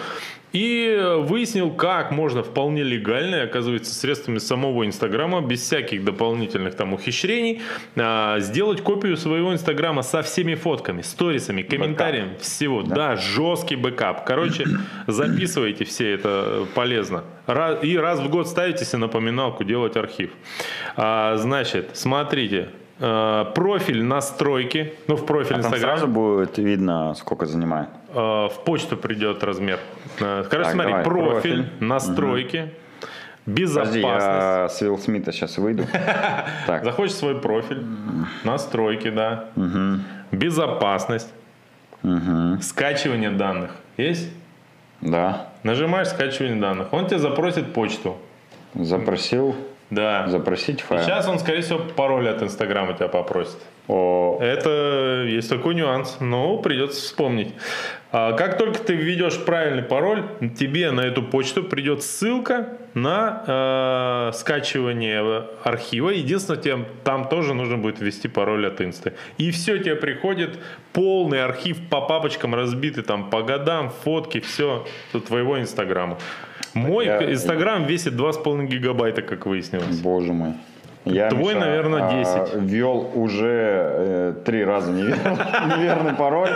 [0.52, 6.92] И выяснил, как можно вполне легально, и, оказывается, средствами самого Инстаграма, без всяких дополнительных там
[6.92, 7.62] ухищрений,
[7.96, 12.82] а, сделать копию своего Инстаграма со всеми фотками, сторисами, комментариями, всего.
[12.82, 13.14] Да?
[13.16, 14.24] жесткий бэкап.
[14.24, 14.64] Короче,
[15.06, 17.22] записывайте все это полезно.
[17.46, 20.30] Ра- И раз в год ставите себе напоминалку делать архив.
[20.96, 22.70] А, значит, смотрите.
[22.98, 25.96] э, Профиль настройки, ну в профиль А Инстаграма.
[25.96, 27.88] сразу будет видно, сколько занимает.
[28.12, 29.78] Э, в почту придет размер.
[30.20, 31.66] Э, Короче, Так, смотри, давай, профиль, профиль.
[31.80, 32.56] настройки,
[33.44, 34.02] Подожди, безопасность.
[34.04, 35.84] я с Уилл Смита сейчас выйду.
[36.66, 37.84] Так, Заходишь в свой профиль,
[38.44, 39.46] настройки, да.
[40.32, 41.32] Безопасность,
[42.62, 43.70] скачивание данных.
[43.96, 44.30] Есть?
[45.00, 46.92] да, Нажимаешь скачивание данных.
[46.92, 48.16] Он тебе запросит почту.
[48.74, 49.54] запросил,
[49.90, 50.28] Да.
[50.28, 51.02] запросить файл.
[51.02, 53.58] Сейчас он, скорее всего, пароль от Инстаграма тебя попросит.
[53.88, 57.52] О, Это есть такой нюанс, но придется вспомнить.
[58.12, 60.24] А Как только ты введешь правильный пароль,
[60.56, 66.10] тебе на эту почту придет ссылка на э, скачивание архива.
[66.10, 69.14] Единственное, тебе там тоже нужно будет ввести пароль от инсты.
[69.38, 70.58] И все, тебе приходит
[70.92, 74.86] полный архив по папочкам разбитый там по годам, фотки, все
[75.26, 76.18] твоего инстаграма.
[76.74, 80.00] Мой я- инстаграм весит 2,5 гигабайта, как выяснилось.
[80.00, 80.52] боже мой.
[81.06, 82.12] Я, Твой, Миша, наверное, а,
[82.44, 82.54] 10.
[82.62, 85.36] Ввел уже э, три раза неверный,
[85.78, 86.50] неверный пароль.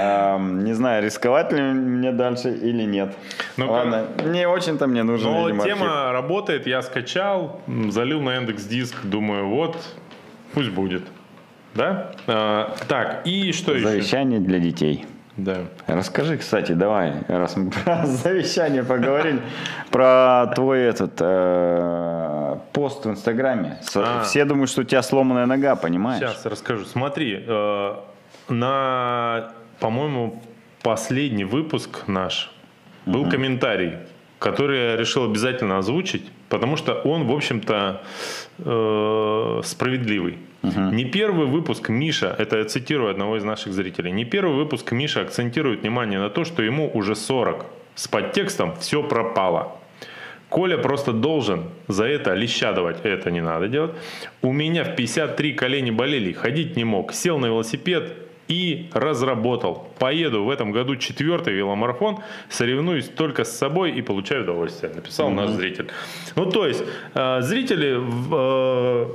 [0.00, 3.14] Ам, Не знаю, рисковать ли мне дальше или нет.
[3.58, 6.12] Ну, Ладно, не очень-то мне нужен, Но видимо, тема архив.
[6.22, 9.76] работает, я скачал, залил на Яндекс Диск, думаю, вот,
[10.54, 11.02] пусть будет.
[11.74, 12.12] Да?
[12.26, 13.86] А, так, и что еще?
[13.86, 15.04] Завещание для детей.
[15.36, 15.66] Да.
[15.86, 19.40] Расскажи, кстати, давай, раз мы про завещание поговорили,
[19.90, 23.78] про твой этот э, пост в Инстаграме.
[23.94, 24.22] А.
[24.24, 26.20] Все думают, что у тебя сломанная нога, понимаешь?
[26.20, 26.84] Сейчас расскажу.
[26.84, 27.94] Смотри, э,
[28.48, 30.42] на, по-моему,
[30.82, 32.50] последний выпуск наш
[33.06, 33.94] был комментарий,
[34.38, 38.02] который я решил обязательно озвучить, потому что он, в общем-то,
[38.58, 40.38] э, справедливый.
[40.62, 45.22] Не первый выпуск Миша, это я цитирую одного из наших зрителей, не первый выпуск Миша
[45.22, 47.64] акцентирует внимание на то, что ему уже 40.
[47.94, 49.76] С подтекстом все пропало.
[50.48, 52.98] Коля просто должен за это леща давать.
[53.04, 53.92] Это не надо делать.
[54.42, 57.12] У меня в 53 колени болели, ходить не мог.
[57.12, 58.12] Сел на велосипед
[58.48, 59.88] и разработал.
[59.98, 62.18] Поеду в этом году четвертый веломарафон,
[62.48, 64.92] соревнуюсь только с собой и получаю удовольствие.
[64.92, 65.86] Написал наш зритель.
[66.34, 66.82] Ну, то есть,
[67.14, 68.00] э, зрители
[68.32, 69.06] э,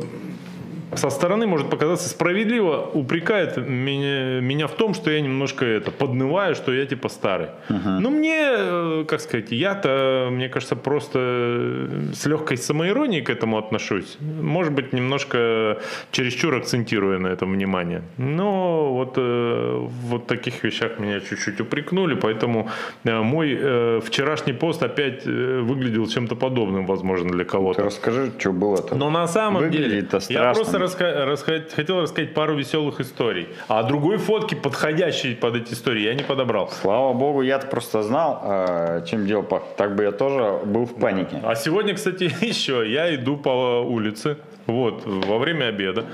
[0.93, 6.55] со стороны может показаться справедливо упрекает меня, меня в том, что я немножко это поднываю,
[6.55, 7.47] что я типа старый.
[7.69, 13.57] Но мне, э, как сказать, я-то, мне кажется, просто э, с легкой самоиронией к этому
[13.57, 14.17] отношусь.
[14.19, 15.79] Может быть, немножко
[16.11, 18.01] чересчур акцентируя на этом внимание.
[18.17, 22.69] Но вот э, вот в таких вещах меня чуть-чуть упрекнули, поэтому
[23.03, 27.83] мой вчерашний пост опять выглядел чем-то подобным, возможно, для Ты кого-то.
[27.83, 28.95] расскажи, что было-то.
[28.95, 30.63] Но на самом деле Выглядит-то я страшно.
[30.79, 33.47] Просто раска- раска- хотел рассказать пару веселых историй.
[33.67, 36.69] А другой фотки, подходящей под эти истории, я не подобрал.
[36.81, 39.75] Слава богу, я-то просто знал, э, чем дело пахнет.
[39.77, 41.39] Так бы я тоже был в панике.
[41.43, 44.37] А сегодня, кстати, еще я иду по улице,
[44.67, 46.05] вот, во время обеда.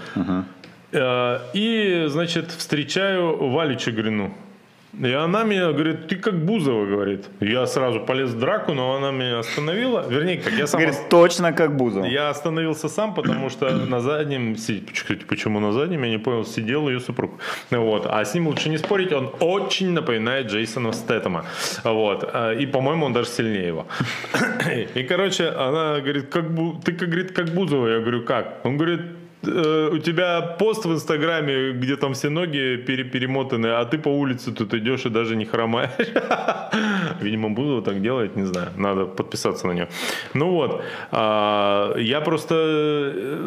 [0.92, 4.34] Э, И, значит, встречаю Валю Чигрину.
[5.00, 7.26] И она меня говорит, ты как Бузова, говорит.
[7.40, 10.06] Я сразу полез в драку, но она меня остановила.
[10.10, 12.06] Вернее, как я сам Говорит, точно как Бузов.
[12.06, 14.56] Я остановился сам, потому что на заднем,
[15.28, 17.32] почему на заднем, я не понял, сидел ее супруг.
[17.70, 18.06] Вот.
[18.06, 21.46] А с ним лучше не спорить, он очень напоминает Джейсона Стэттема.
[21.84, 22.30] Вот.
[22.34, 23.88] А, И, по-моему, он даже сильнее его.
[24.96, 27.88] И, короче, она говорит, как, Бу- ты, как, говорит, как Бузова.
[27.88, 28.60] Я говорю, как?
[28.66, 33.86] Он говорит, «Э, у тебя пост в Инстаграме, где там все ноги пере- перемотаны, а
[33.86, 35.92] ты по улице тут идешь и даже не хромаешь.
[37.22, 38.68] Видимо, Бузова так делает, не знаю.
[38.78, 39.88] Надо подписаться на нее.
[40.34, 43.38] Ну вот, а, я просто э,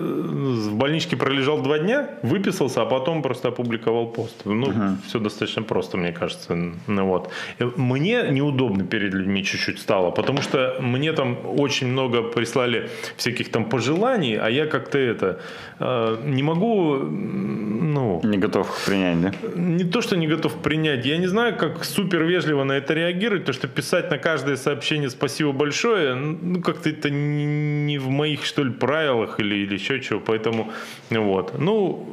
[0.68, 4.42] в больничке пролежал два дня, выписался, а потом просто опубликовал пост.
[4.44, 4.72] Ну,
[5.06, 6.54] все достаточно просто, мне кажется.
[6.86, 7.30] Ну вот.
[7.58, 13.50] Э, Мне неудобно перед людьми чуть-чуть стало, потому что мне там очень много прислали всяких
[13.50, 15.40] там пожеланий, а я как-то это
[15.78, 15.83] э,
[16.24, 19.32] не могу, ну, Не готов принять, да?
[19.54, 21.06] не то, что не готов принять.
[21.06, 25.10] Я не знаю, как супер вежливо на это реагировать, то что писать на каждое сообщение
[25.10, 27.44] спасибо большое, ну как-то это не
[27.84, 30.72] не в моих что ли правилах или, или еще чего, поэтому
[31.10, 31.58] вот.
[31.58, 32.08] Ну,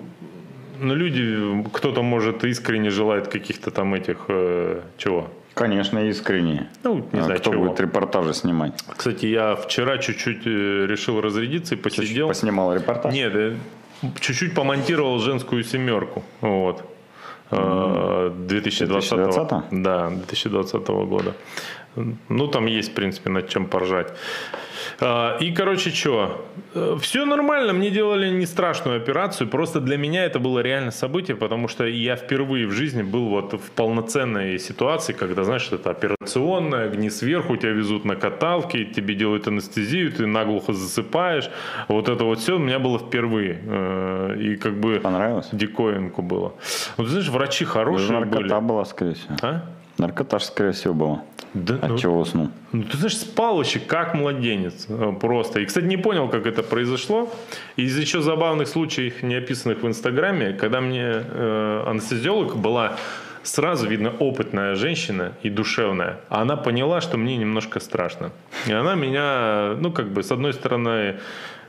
[0.79, 5.29] ну люди, кто-то может искренне желает каких-то там этих э, чего.
[5.53, 6.69] Конечно, искренне.
[6.83, 7.65] Ну, не А знаю, кто чего.
[7.65, 8.73] будет репортажи снимать?
[8.95, 12.27] Кстати, я вчера чуть-чуть э, решил разрядиться и Чуть-чуть посидел.
[12.29, 13.13] Поснимал репортаж?
[13.13, 13.55] Нет, э,
[14.19, 16.23] чуть-чуть помонтировал женскую семерку.
[16.41, 16.83] Вот.
[17.51, 19.63] Э, 2020, 2020?
[19.83, 21.33] Да, 2020 года.
[22.29, 24.13] Ну, там есть, в принципе, над чем поржать.
[24.99, 26.45] А, И, короче, что?
[27.01, 31.67] Все нормально, мне делали не страшную операцию, просто для меня это было реально событие, потому
[31.67, 37.09] что я впервые в жизни был вот в полноценной ситуации, когда, знаешь, это операционная, огни
[37.09, 41.49] сверху, тебя везут на каталке, тебе делают анестезию, ты наглухо засыпаешь.
[41.89, 43.59] Вот это вот все у меня было впервые.
[43.65, 45.49] Э, И как бы Понравилось?
[45.51, 46.53] диковинку было.
[46.97, 48.59] Вот, знаешь, врачи хорошие наркота были.
[48.67, 49.35] была, скорее всего.
[49.41, 49.61] А?
[50.01, 51.21] Наркота, ж, скорее всего, была.
[51.53, 52.49] Да, От ну, чего уснул?
[52.71, 55.59] ну, ты знаешь, спал вообще как младенец э, просто.
[55.59, 57.29] И, кстати, не понял, как это произошло.
[57.75, 62.97] Из еще забавных случаев, не описанных в Инстаграме, когда мне э, анестезиолог была
[63.43, 66.17] сразу видно опытная женщина и душевная.
[66.29, 68.31] А она поняла, что мне немножко страшно.
[68.67, 71.19] И она меня, ну, как бы, с одной стороны,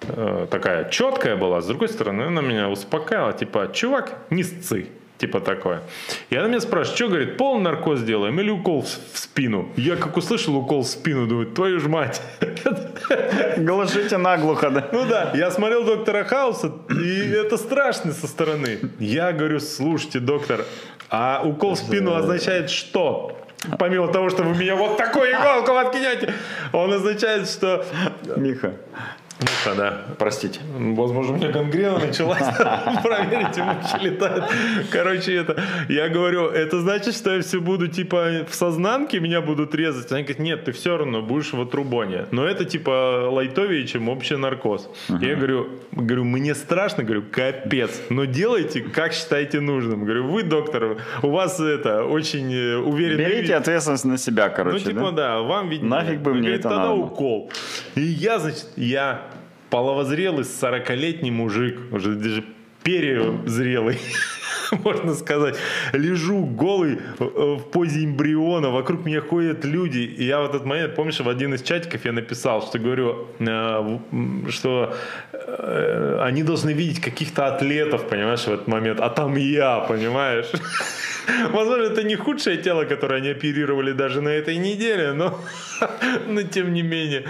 [0.02, 4.86] э, такая четкая была, с другой стороны, она меня успокаивала, типа, чувак, не сцы.
[5.22, 5.82] Типа такое.
[6.30, 9.68] И она меня спрашивает, что, говорит, полный наркоз делаем или укол в спину?
[9.76, 12.20] Я как услышал укол в спину, думаю, твою ж мать.
[13.56, 14.88] Глушите наглухо, да?
[14.90, 18.80] Ну да, я смотрел доктора Хауса, и это страшно со стороны.
[18.98, 20.64] Я говорю, слушайте, доктор,
[21.08, 23.38] а укол в спину означает что?
[23.78, 26.34] Помимо того, что вы меня вот такой иголку откинете,
[26.72, 27.84] он означает, что
[28.36, 28.72] Миха,
[29.42, 30.04] ну А, да.
[30.18, 30.60] Простите.
[30.76, 32.42] Возможно, у меня гангрена началась.
[33.02, 34.44] Проверите, мухи летают.
[34.90, 39.74] Короче, это, я говорю, это значит, что я все буду, типа, в сознанке меня будут
[39.74, 40.10] резать.
[40.12, 42.26] Они говорят, нет, ты все равно будешь в отрубоне.
[42.30, 44.88] Но это, типа, лайтовее, чем общий наркоз.
[45.08, 48.00] Я говорю, говорю, мне страшно, говорю, капец.
[48.10, 50.04] Но делайте, как считаете нужным.
[50.04, 53.34] Говорю, вы, доктор, у вас это, очень э, уверенный вид.
[53.36, 55.36] Берите ответственность на себя, Ну, короче, типа, да?
[55.36, 55.90] да, вам виднее.
[55.90, 56.94] Нафиг бы мне говорит, это тогда надо.
[56.94, 57.50] укол.
[57.94, 59.31] И я, значит, я
[59.72, 62.44] половозрелый 40-летний мужик, уже даже
[62.82, 63.98] перезрелый,
[64.84, 65.56] можно сказать.
[65.92, 69.98] Лежу голый э, в позе эмбриона, вокруг меня ходят люди.
[69.98, 73.98] И я в этот момент, помнишь, в один из чатиков я написал, что говорю, э,
[74.48, 74.94] что
[75.32, 80.50] э, они должны видеть каких-то атлетов, понимаешь, в этот момент, а там я, понимаешь?
[81.52, 85.38] Возможно, это не худшее тело, которое они оперировали даже на этой неделе, но,
[86.28, 87.24] но тем не менее.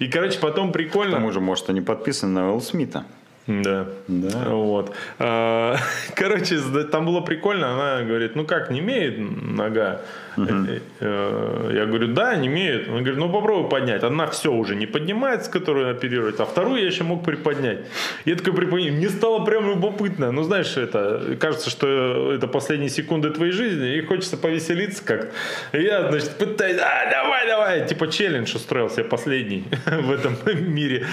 [0.00, 1.14] И, короче, потом К прикольно.
[1.14, 3.04] тому же, может, они подписаны на Уилл Смита.
[3.48, 3.86] Да.
[4.08, 4.50] Да.
[4.50, 4.94] Вот.
[5.18, 5.76] А,
[6.14, 6.58] Короче,
[6.92, 7.72] там было прикольно.
[7.72, 10.02] Она говорит, ну как, не имеет нога?
[10.36, 12.88] Э, Я говорю, да, не имеет.
[12.88, 14.02] Она говорит, ну попробуй поднять.
[14.02, 17.78] Одна все уже не поднимается, которую оперировать, а вторую я еще мог приподнять.
[18.26, 18.92] Я такой приподнял.
[18.92, 20.30] Мне стало прям любопытно.
[20.30, 25.30] Ну, знаешь, это кажется, что это последние секунды твоей жизни, и хочется повеселиться как
[25.72, 30.36] И я, значит, пытаюсь, а, давай, давай, типа челлендж устроил себе последний в этом
[30.74, 31.06] мире.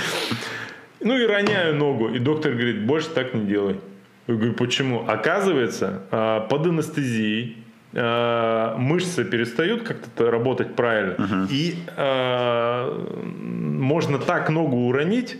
[1.05, 2.09] Ну и роняю ногу.
[2.09, 3.79] И доктор говорит, больше так не делай.
[4.25, 5.05] Я говорю, почему?
[5.07, 7.57] Оказывается, а, под анестезией
[7.93, 11.47] а, мышцы перестают как-то работать правильно.
[11.51, 12.91] И а,
[13.23, 15.37] можно так ногу уронить,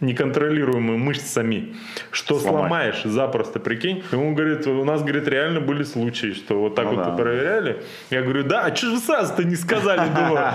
[0.00, 1.74] неконтролируемую мышцами,
[2.10, 2.60] что Сломать.
[2.60, 4.04] сломаешь запросто, прикинь.
[4.12, 7.16] И он говорит, у нас, говорит, реально были случаи, что вот так Ну вот да.
[7.16, 7.82] проверяли.
[8.10, 10.46] Я говорю, да, а что же вы сразу-то не сказали, думаю.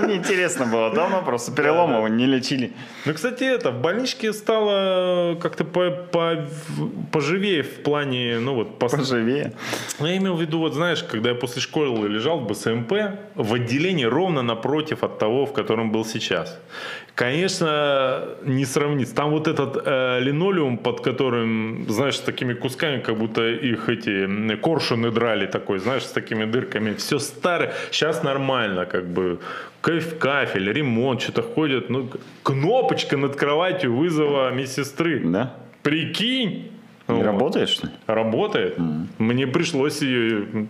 [0.02, 2.72] Мне интересно было, давно просто переломов не лечили.
[3.04, 6.46] Ну, кстати, это, в больничке стало как-то по, по-
[7.12, 9.52] поживее в плане, ну вот, Поживее.
[10.00, 12.92] Ну, я имел в виду, вот знаешь, когда я после школы лежал в БСМП,
[13.34, 16.58] в отделении ровно напротив от того, в котором был сейчас.
[17.16, 19.14] Конечно, не сравнится.
[19.14, 24.56] Там вот этот э, линолеум, под которым, знаешь, с такими кусками, как будто их эти
[24.56, 26.92] коршуны драли такой, знаешь, с такими дырками.
[26.92, 27.72] Все старое.
[27.90, 29.38] Сейчас нормально, как бы.
[29.80, 31.88] Каф- Кафель, ремонт, что-то ходят.
[31.88, 32.10] Ну,
[32.42, 35.20] кнопочка над кроватью вызова медсестры.
[35.24, 35.54] Да?
[35.82, 36.70] Прикинь.
[37.08, 37.24] Не Вот.
[37.24, 37.92] работает, что ли?
[38.06, 38.78] Работает.
[39.18, 40.66] Мне пришлось ее...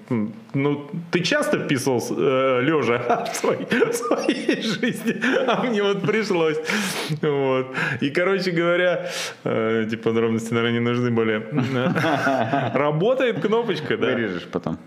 [0.55, 6.59] Ну, ты часто писал лежа в своей, в своей жизни, а мне вот пришлось.
[7.23, 7.75] Вот.
[8.01, 9.07] И, короче говоря,
[9.45, 11.43] э, эти подробности, наверное, не нужны были.
[12.75, 14.07] Работает кнопочка, да.
[14.07, 14.79] Вырежешь потом.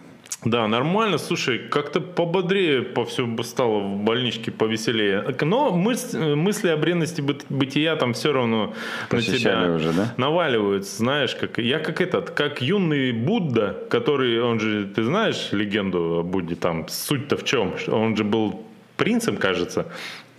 [0.46, 1.18] Да, нормально.
[1.18, 5.36] Слушай, как-то пободрее по все стало в больничке, повеселее.
[5.42, 8.74] Но мыс- мысли о бренности быт- бытия там все равно
[9.12, 10.14] на Посещали тебя уже, да?
[10.16, 16.20] наваливаются, знаешь, как я как этот, как юный Будда, который, он же, ты знаешь легенду
[16.20, 17.74] о Будде, там суть-то в чем?
[17.90, 19.88] Он же был принцем, кажется,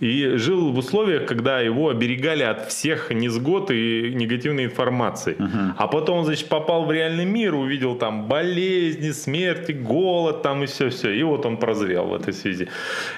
[0.01, 5.37] и жил в условиях, когда его оберегали от всех несгод и негативной информации.
[5.77, 10.65] А потом он, значит, попал в реальный мир, увидел там болезни, смерти, голод там и
[10.65, 11.11] все-все.
[11.11, 12.67] И вот он прозрел в этой связи.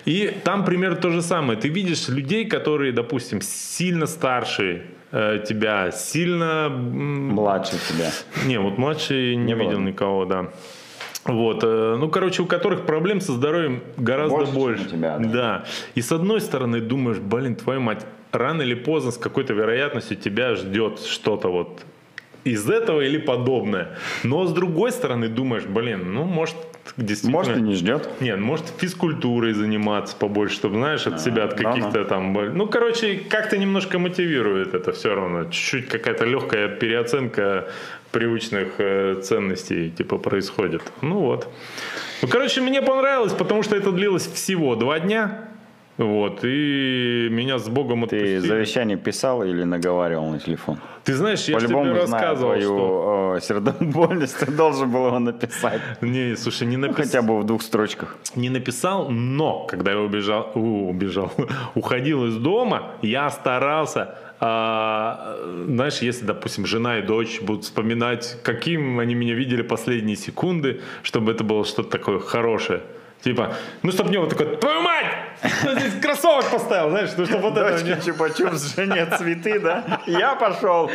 [0.06, 1.58] И там примерно то же самое.
[1.58, 4.82] Ты видишь людей, которые, допустим, сильно старше
[5.12, 6.70] э, тебя, сильно...
[6.70, 8.12] Младше тебя.
[8.46, 9.64] не, вот младший не, Не было.
[9.64, 10.50] видел никого, да.
[11.26, 14.84] Вот, э, ну, короче, у которых проблем со здоровьем гораздо Больше, чем больше.
[14.84, 15.30] у тебя, да.
[15.30, 15.66] да.
[15.96, 20.56] И с одной стороны думаешь, блин, твою мать, рано или поздно с какой-то вероятностью тебя
[20.56, 21.86] ждет что-то вот
[22.44, 23.98] из этого или подобное.
[24.24, 26.56] Но с другой стороны думаешь, блин, ну, может,
[26.98, 27.38] действительно...
[27.38, 28.10] Может, и не ждет.
[28.20, 32.34] Нет, может физкультурой заниматься побольше, чтобы, знаешь, от себя, от да, каких-то там...
[32.34, 35.46] Ну, короче, как-то немножко мотивирует это все равно.
[35.46, 37.70] Чуть-чуть какая-то легкая переоценка
[38.14, 40.82] привычных э, ценностей, типа, происходит.
[41.02, 41.48] Ну, вот.
[42.22, 45.50] Ну, короче, мне понравилось, потому что это длилось всего два дня.
[45.98, 48.40] Вот, и меня с Богом Ты отпустили.
[48.40, 50.78] завещание писал или наговаривал на телефон?
[51.04, 53.34] Ты знаешь, я тебе По-любому, зная рассказывал, твою что...
[53.38, 55.82] э, сердобольность, ты должен был его написать.
[56.02, 57.06] Не, слушай, не Ну, написал.
[57.06, 58.18] хотя бы в двух строчках.
[58.36, 61.32] не написал, но когда я убежал, у, убежал,
[61.76, 65.38] уходил из дома, я старался, а,
[65.68, 71.32] знаешь, если, допустим, жена и дочь будут вспоминать, каким они меня видели последние секунды, чтобы
[71.32, 72.82] это было что-то такое хорошее.
[73.24, 75.06] Типа, ну, чтоб мне вот такой, твою мать!
[75.64, 77.72] Ну, здесь кроссовок поставил, знаешь, ну, чтобы вот это...
[77.72, 80.02] Дочке чупа-чупс, жене цветы, да?
[80.08, 80.92] Я пошел.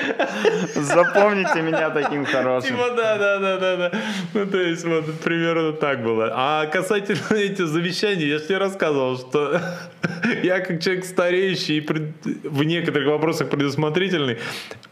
[0.75, 2.77] Запомните меня таким хорошим.
[2.77, 3.93] Типа, да, да, да, да, да.
[4.35, 6.31] Ну, то есть, вот, примерно так было.
[6.35, 9.61] А касательно этих завещаний, я же тебе рассказывал, что
[10.43, 14.39] я как человек стареющий и пред- в некоторых вопросах предусмотрительный,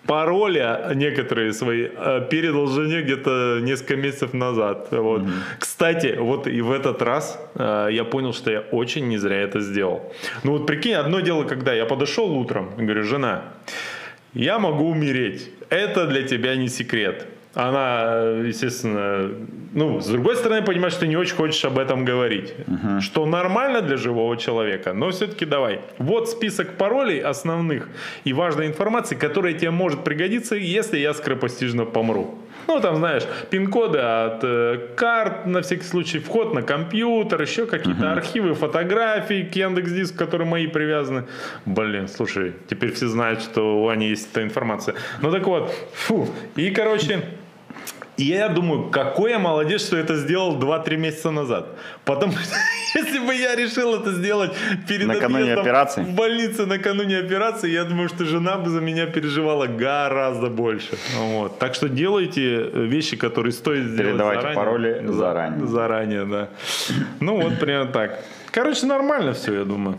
[0.06, 4.88] пароли некоторые свои э, передал жене где-то несколько месяцев назад.
[4.90, 5.22] Вот.
[5.58, 9.60] Кстати, вот и в этот раз э, я понял, что я очень не зря это
[9.60, 10.12] сделал.
[10.44, 13.42] Ну вот прикинь, одно дело, когда я подошел утром и говорю, жена,
[14.34, 15.50] я могу умереть.
[15.70, 17.26] Это для тебя не секрет.
[17.54, 19.30] Она, э, естественно,
[19.72, 22.54] ну, с другой стороны, понимаешь, что ты не очень хочешь об этом говорить.
[23.00, 25.80] Что нормально для живого человека, но все-таки давай.
[25.98, 27.88] Вот список паролей основных
[28.24, 32.38] и важной информации, которая тебе может пригодиться, если я скоропостижно помру.
[32.66, 38.12] Ну, там, знаешь, пин-коды от э, карт, на всякий случай, вход на компьютер, еще какие-то
[38.12, 41.24] архивы фотографий к Яндекс.Диск, которые мои привязаны.
[41.64, 44.96] Блин, слушай, теперь все знают, что у Ани есть эта информация.
[45.22, 46.28] Ну, так вот, фу.
[46.56, 47.22] И, короче,
[48.16, 51.66] и я думаю, какой я молодец, что это сделал 2-3 месяца назад.
[52.04, 52.56] Потому что
[52.94, 54.52] если бы я решил это сделать
[54.88, 56.02] перед Накануне операции?
[56.02, 60.96] в больнице накануне операции, я думаю, что жена бы за меня переживала гораздо больше.
[61.16, 61.58] Вот.
[61.58, 64.56] Так что делайте э, вещи, которые стоит сделать Передавайте заранее.
[64.64, 65.66] пароли За- заранее.
[65.66, 66.48] Заранее, да.
[67.20, 68.18] Ну вот примерно так.
[68.50, 69.98] Короче, нормально все, я думаю.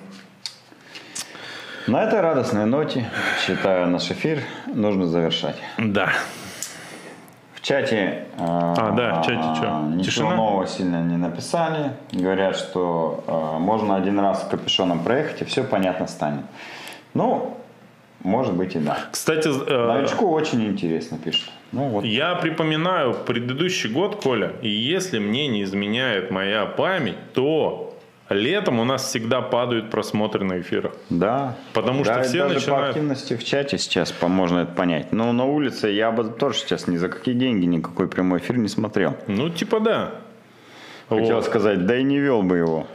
[1.87, 3.09] На этой радостной ноте,
[3.45, 4.39] считаю, наш эфир
[4.73, 5.55] нужно завершать.
[5.77, 6.11] Да.
[7.67, 9.79] В чате, А, да, в чате чё?
[9.89, 10.35] Ничего Тишина?
[10.37, 11.91] нового сильно не написали.
[12.13, 16.45] Говорят, что э, можно один раз с капюшоном проехать, и все понятно станет.
[17.13, 17.57] Ну,
[18.23, 18.97] может быть и да.
[19.11, 21.49] Кстати, э, Новичку очень интересно пишут.
[21.73, 22.05] Ну вот.
[22.05, 27.86] Я припоминаю предыдущий год, Коля, и если мне не изменяет моя память, то
[28.29, 30.93] летом у нас всегда падают просмотры на эфирах.
[31.09, 31.55] Да.
[31.73, 34.73] Потому что Да, и все даже по начинают- активности в чате сейчас по- можно это
[34.73, 35.11] понять.
[35.13, 38.67] Но на улице я бы тоже сейчас ни за какие деньги никакой прямой эфир не
[38.67, 39.15] смотрел.
[39.27, 40.11] Ну, типа да.
[41.09, 41.45] Хотел Вот.
[41.45, 42.85] сказать, да и не вел бы его.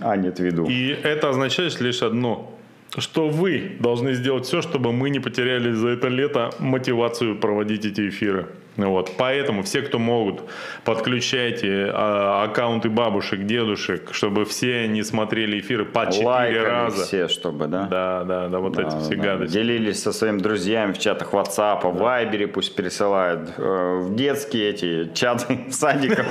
[0.00, 0.66] А нет, веду.
[0.66, 2.56] И это означает лишь одно,
[2.96, 8.08] что вы должны сделать все, чтобы мы не потеряли за это лето мотивацию проводить эти
[8.08, 8.46] эфиры.
[8.86, 9.12] Вот.
[9.18, 10.42] Поэтому все, кто могут,
[10.84, 17.04] подключайте а, аккаунты бабушек, дедушек, чтобы все они смотрели эфиры по 4 Лайкали раза.
[17.04, 17.82] все, чтобы, да?
[17.90, 19.22] Да, да, да, вот эти Да, все да.
[19.22, 19.52] гадости.
[19.54, 25.12] Делились со своими друзьями в чатах WhatsApp, в Вайбере пусть пересылают, э, в детские эти
[25.12, 26.26] чаты садиков,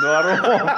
[0.00, 0.70] дворов.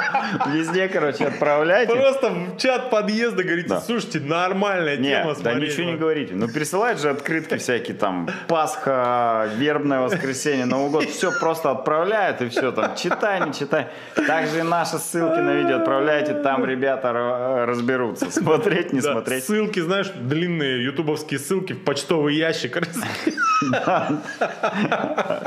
[0.52, 1.94] Везде, короче, отправляйте.
[1.94, 3.80] Просто в чат подъезда говорите, Да.
[3.80, 5.34] слушайте, нормальная тема.
[5.42, 6.00] Да ничего не вам».
[6.00, 6.34] говорите.
[6.34, 11.01] Ну, пересылают же открытки всякие там, Пасха, вербное воскресенье, Новый год.
[11.10, 13.88] Все просто отправляют и все там, читай, не читай.
[14.26, 18.30] Также и наши ссылки на видео отправляйте, там ребята ра- разберутся.
[18.30, 19.44] Смотреть, не Да, смотреть.
[19.44, 22.78] Ссылки, знаешь, длинные ютубовские ссылки в почтовый ящик.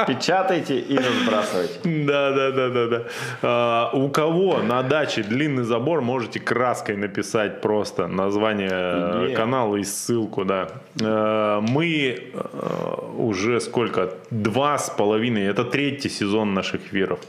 [0.07, 1.79] Печатайте и разбрасывайте.
[2.05, 3.03] Да, да, да, да, да.
[3.41, 9.83] А, у кого на даче длинный забор, можете краской написать просто название э, канала и
[9.83, 10.67] ссылку, да.
[11.01, 14.11] Э, Мы э, уже сколько?
[14.29, 15.44] Два с половиной.
[15.45, 17.19] Это третий сезон наших эфиров.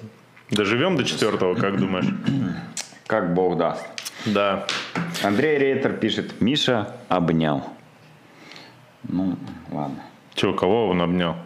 [0.51, 2.07] Доживем до четвертого, как думаешь?
[3.07, 3.87] Как Бог даст.
[4.27, 4.67] Да.
[5.23, 7.65] Андрей Рейтер пишет, Миша обнял.
[9.09, 9.37] Ну,
[9.71, 10.03] ладно.
[10.35, 11.37] Че, кого он обнял?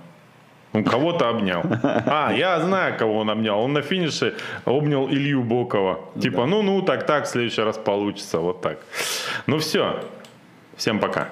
[0.73, 1.63] Он кого-то обнял.
[1.83, 3.59] А, я знаю, кого он обнял.
[3.59, 4.35] Он на финише
[4.65, 6.01] обнял Илью Бокова.
[6.21, 8.39] Типа, ну-ну, так-так, в следующий раз получится.
[8.39, 8.79] Вот так.
[9.47, 10.05] Ну все.
[10.77, 11.29] Всем пока.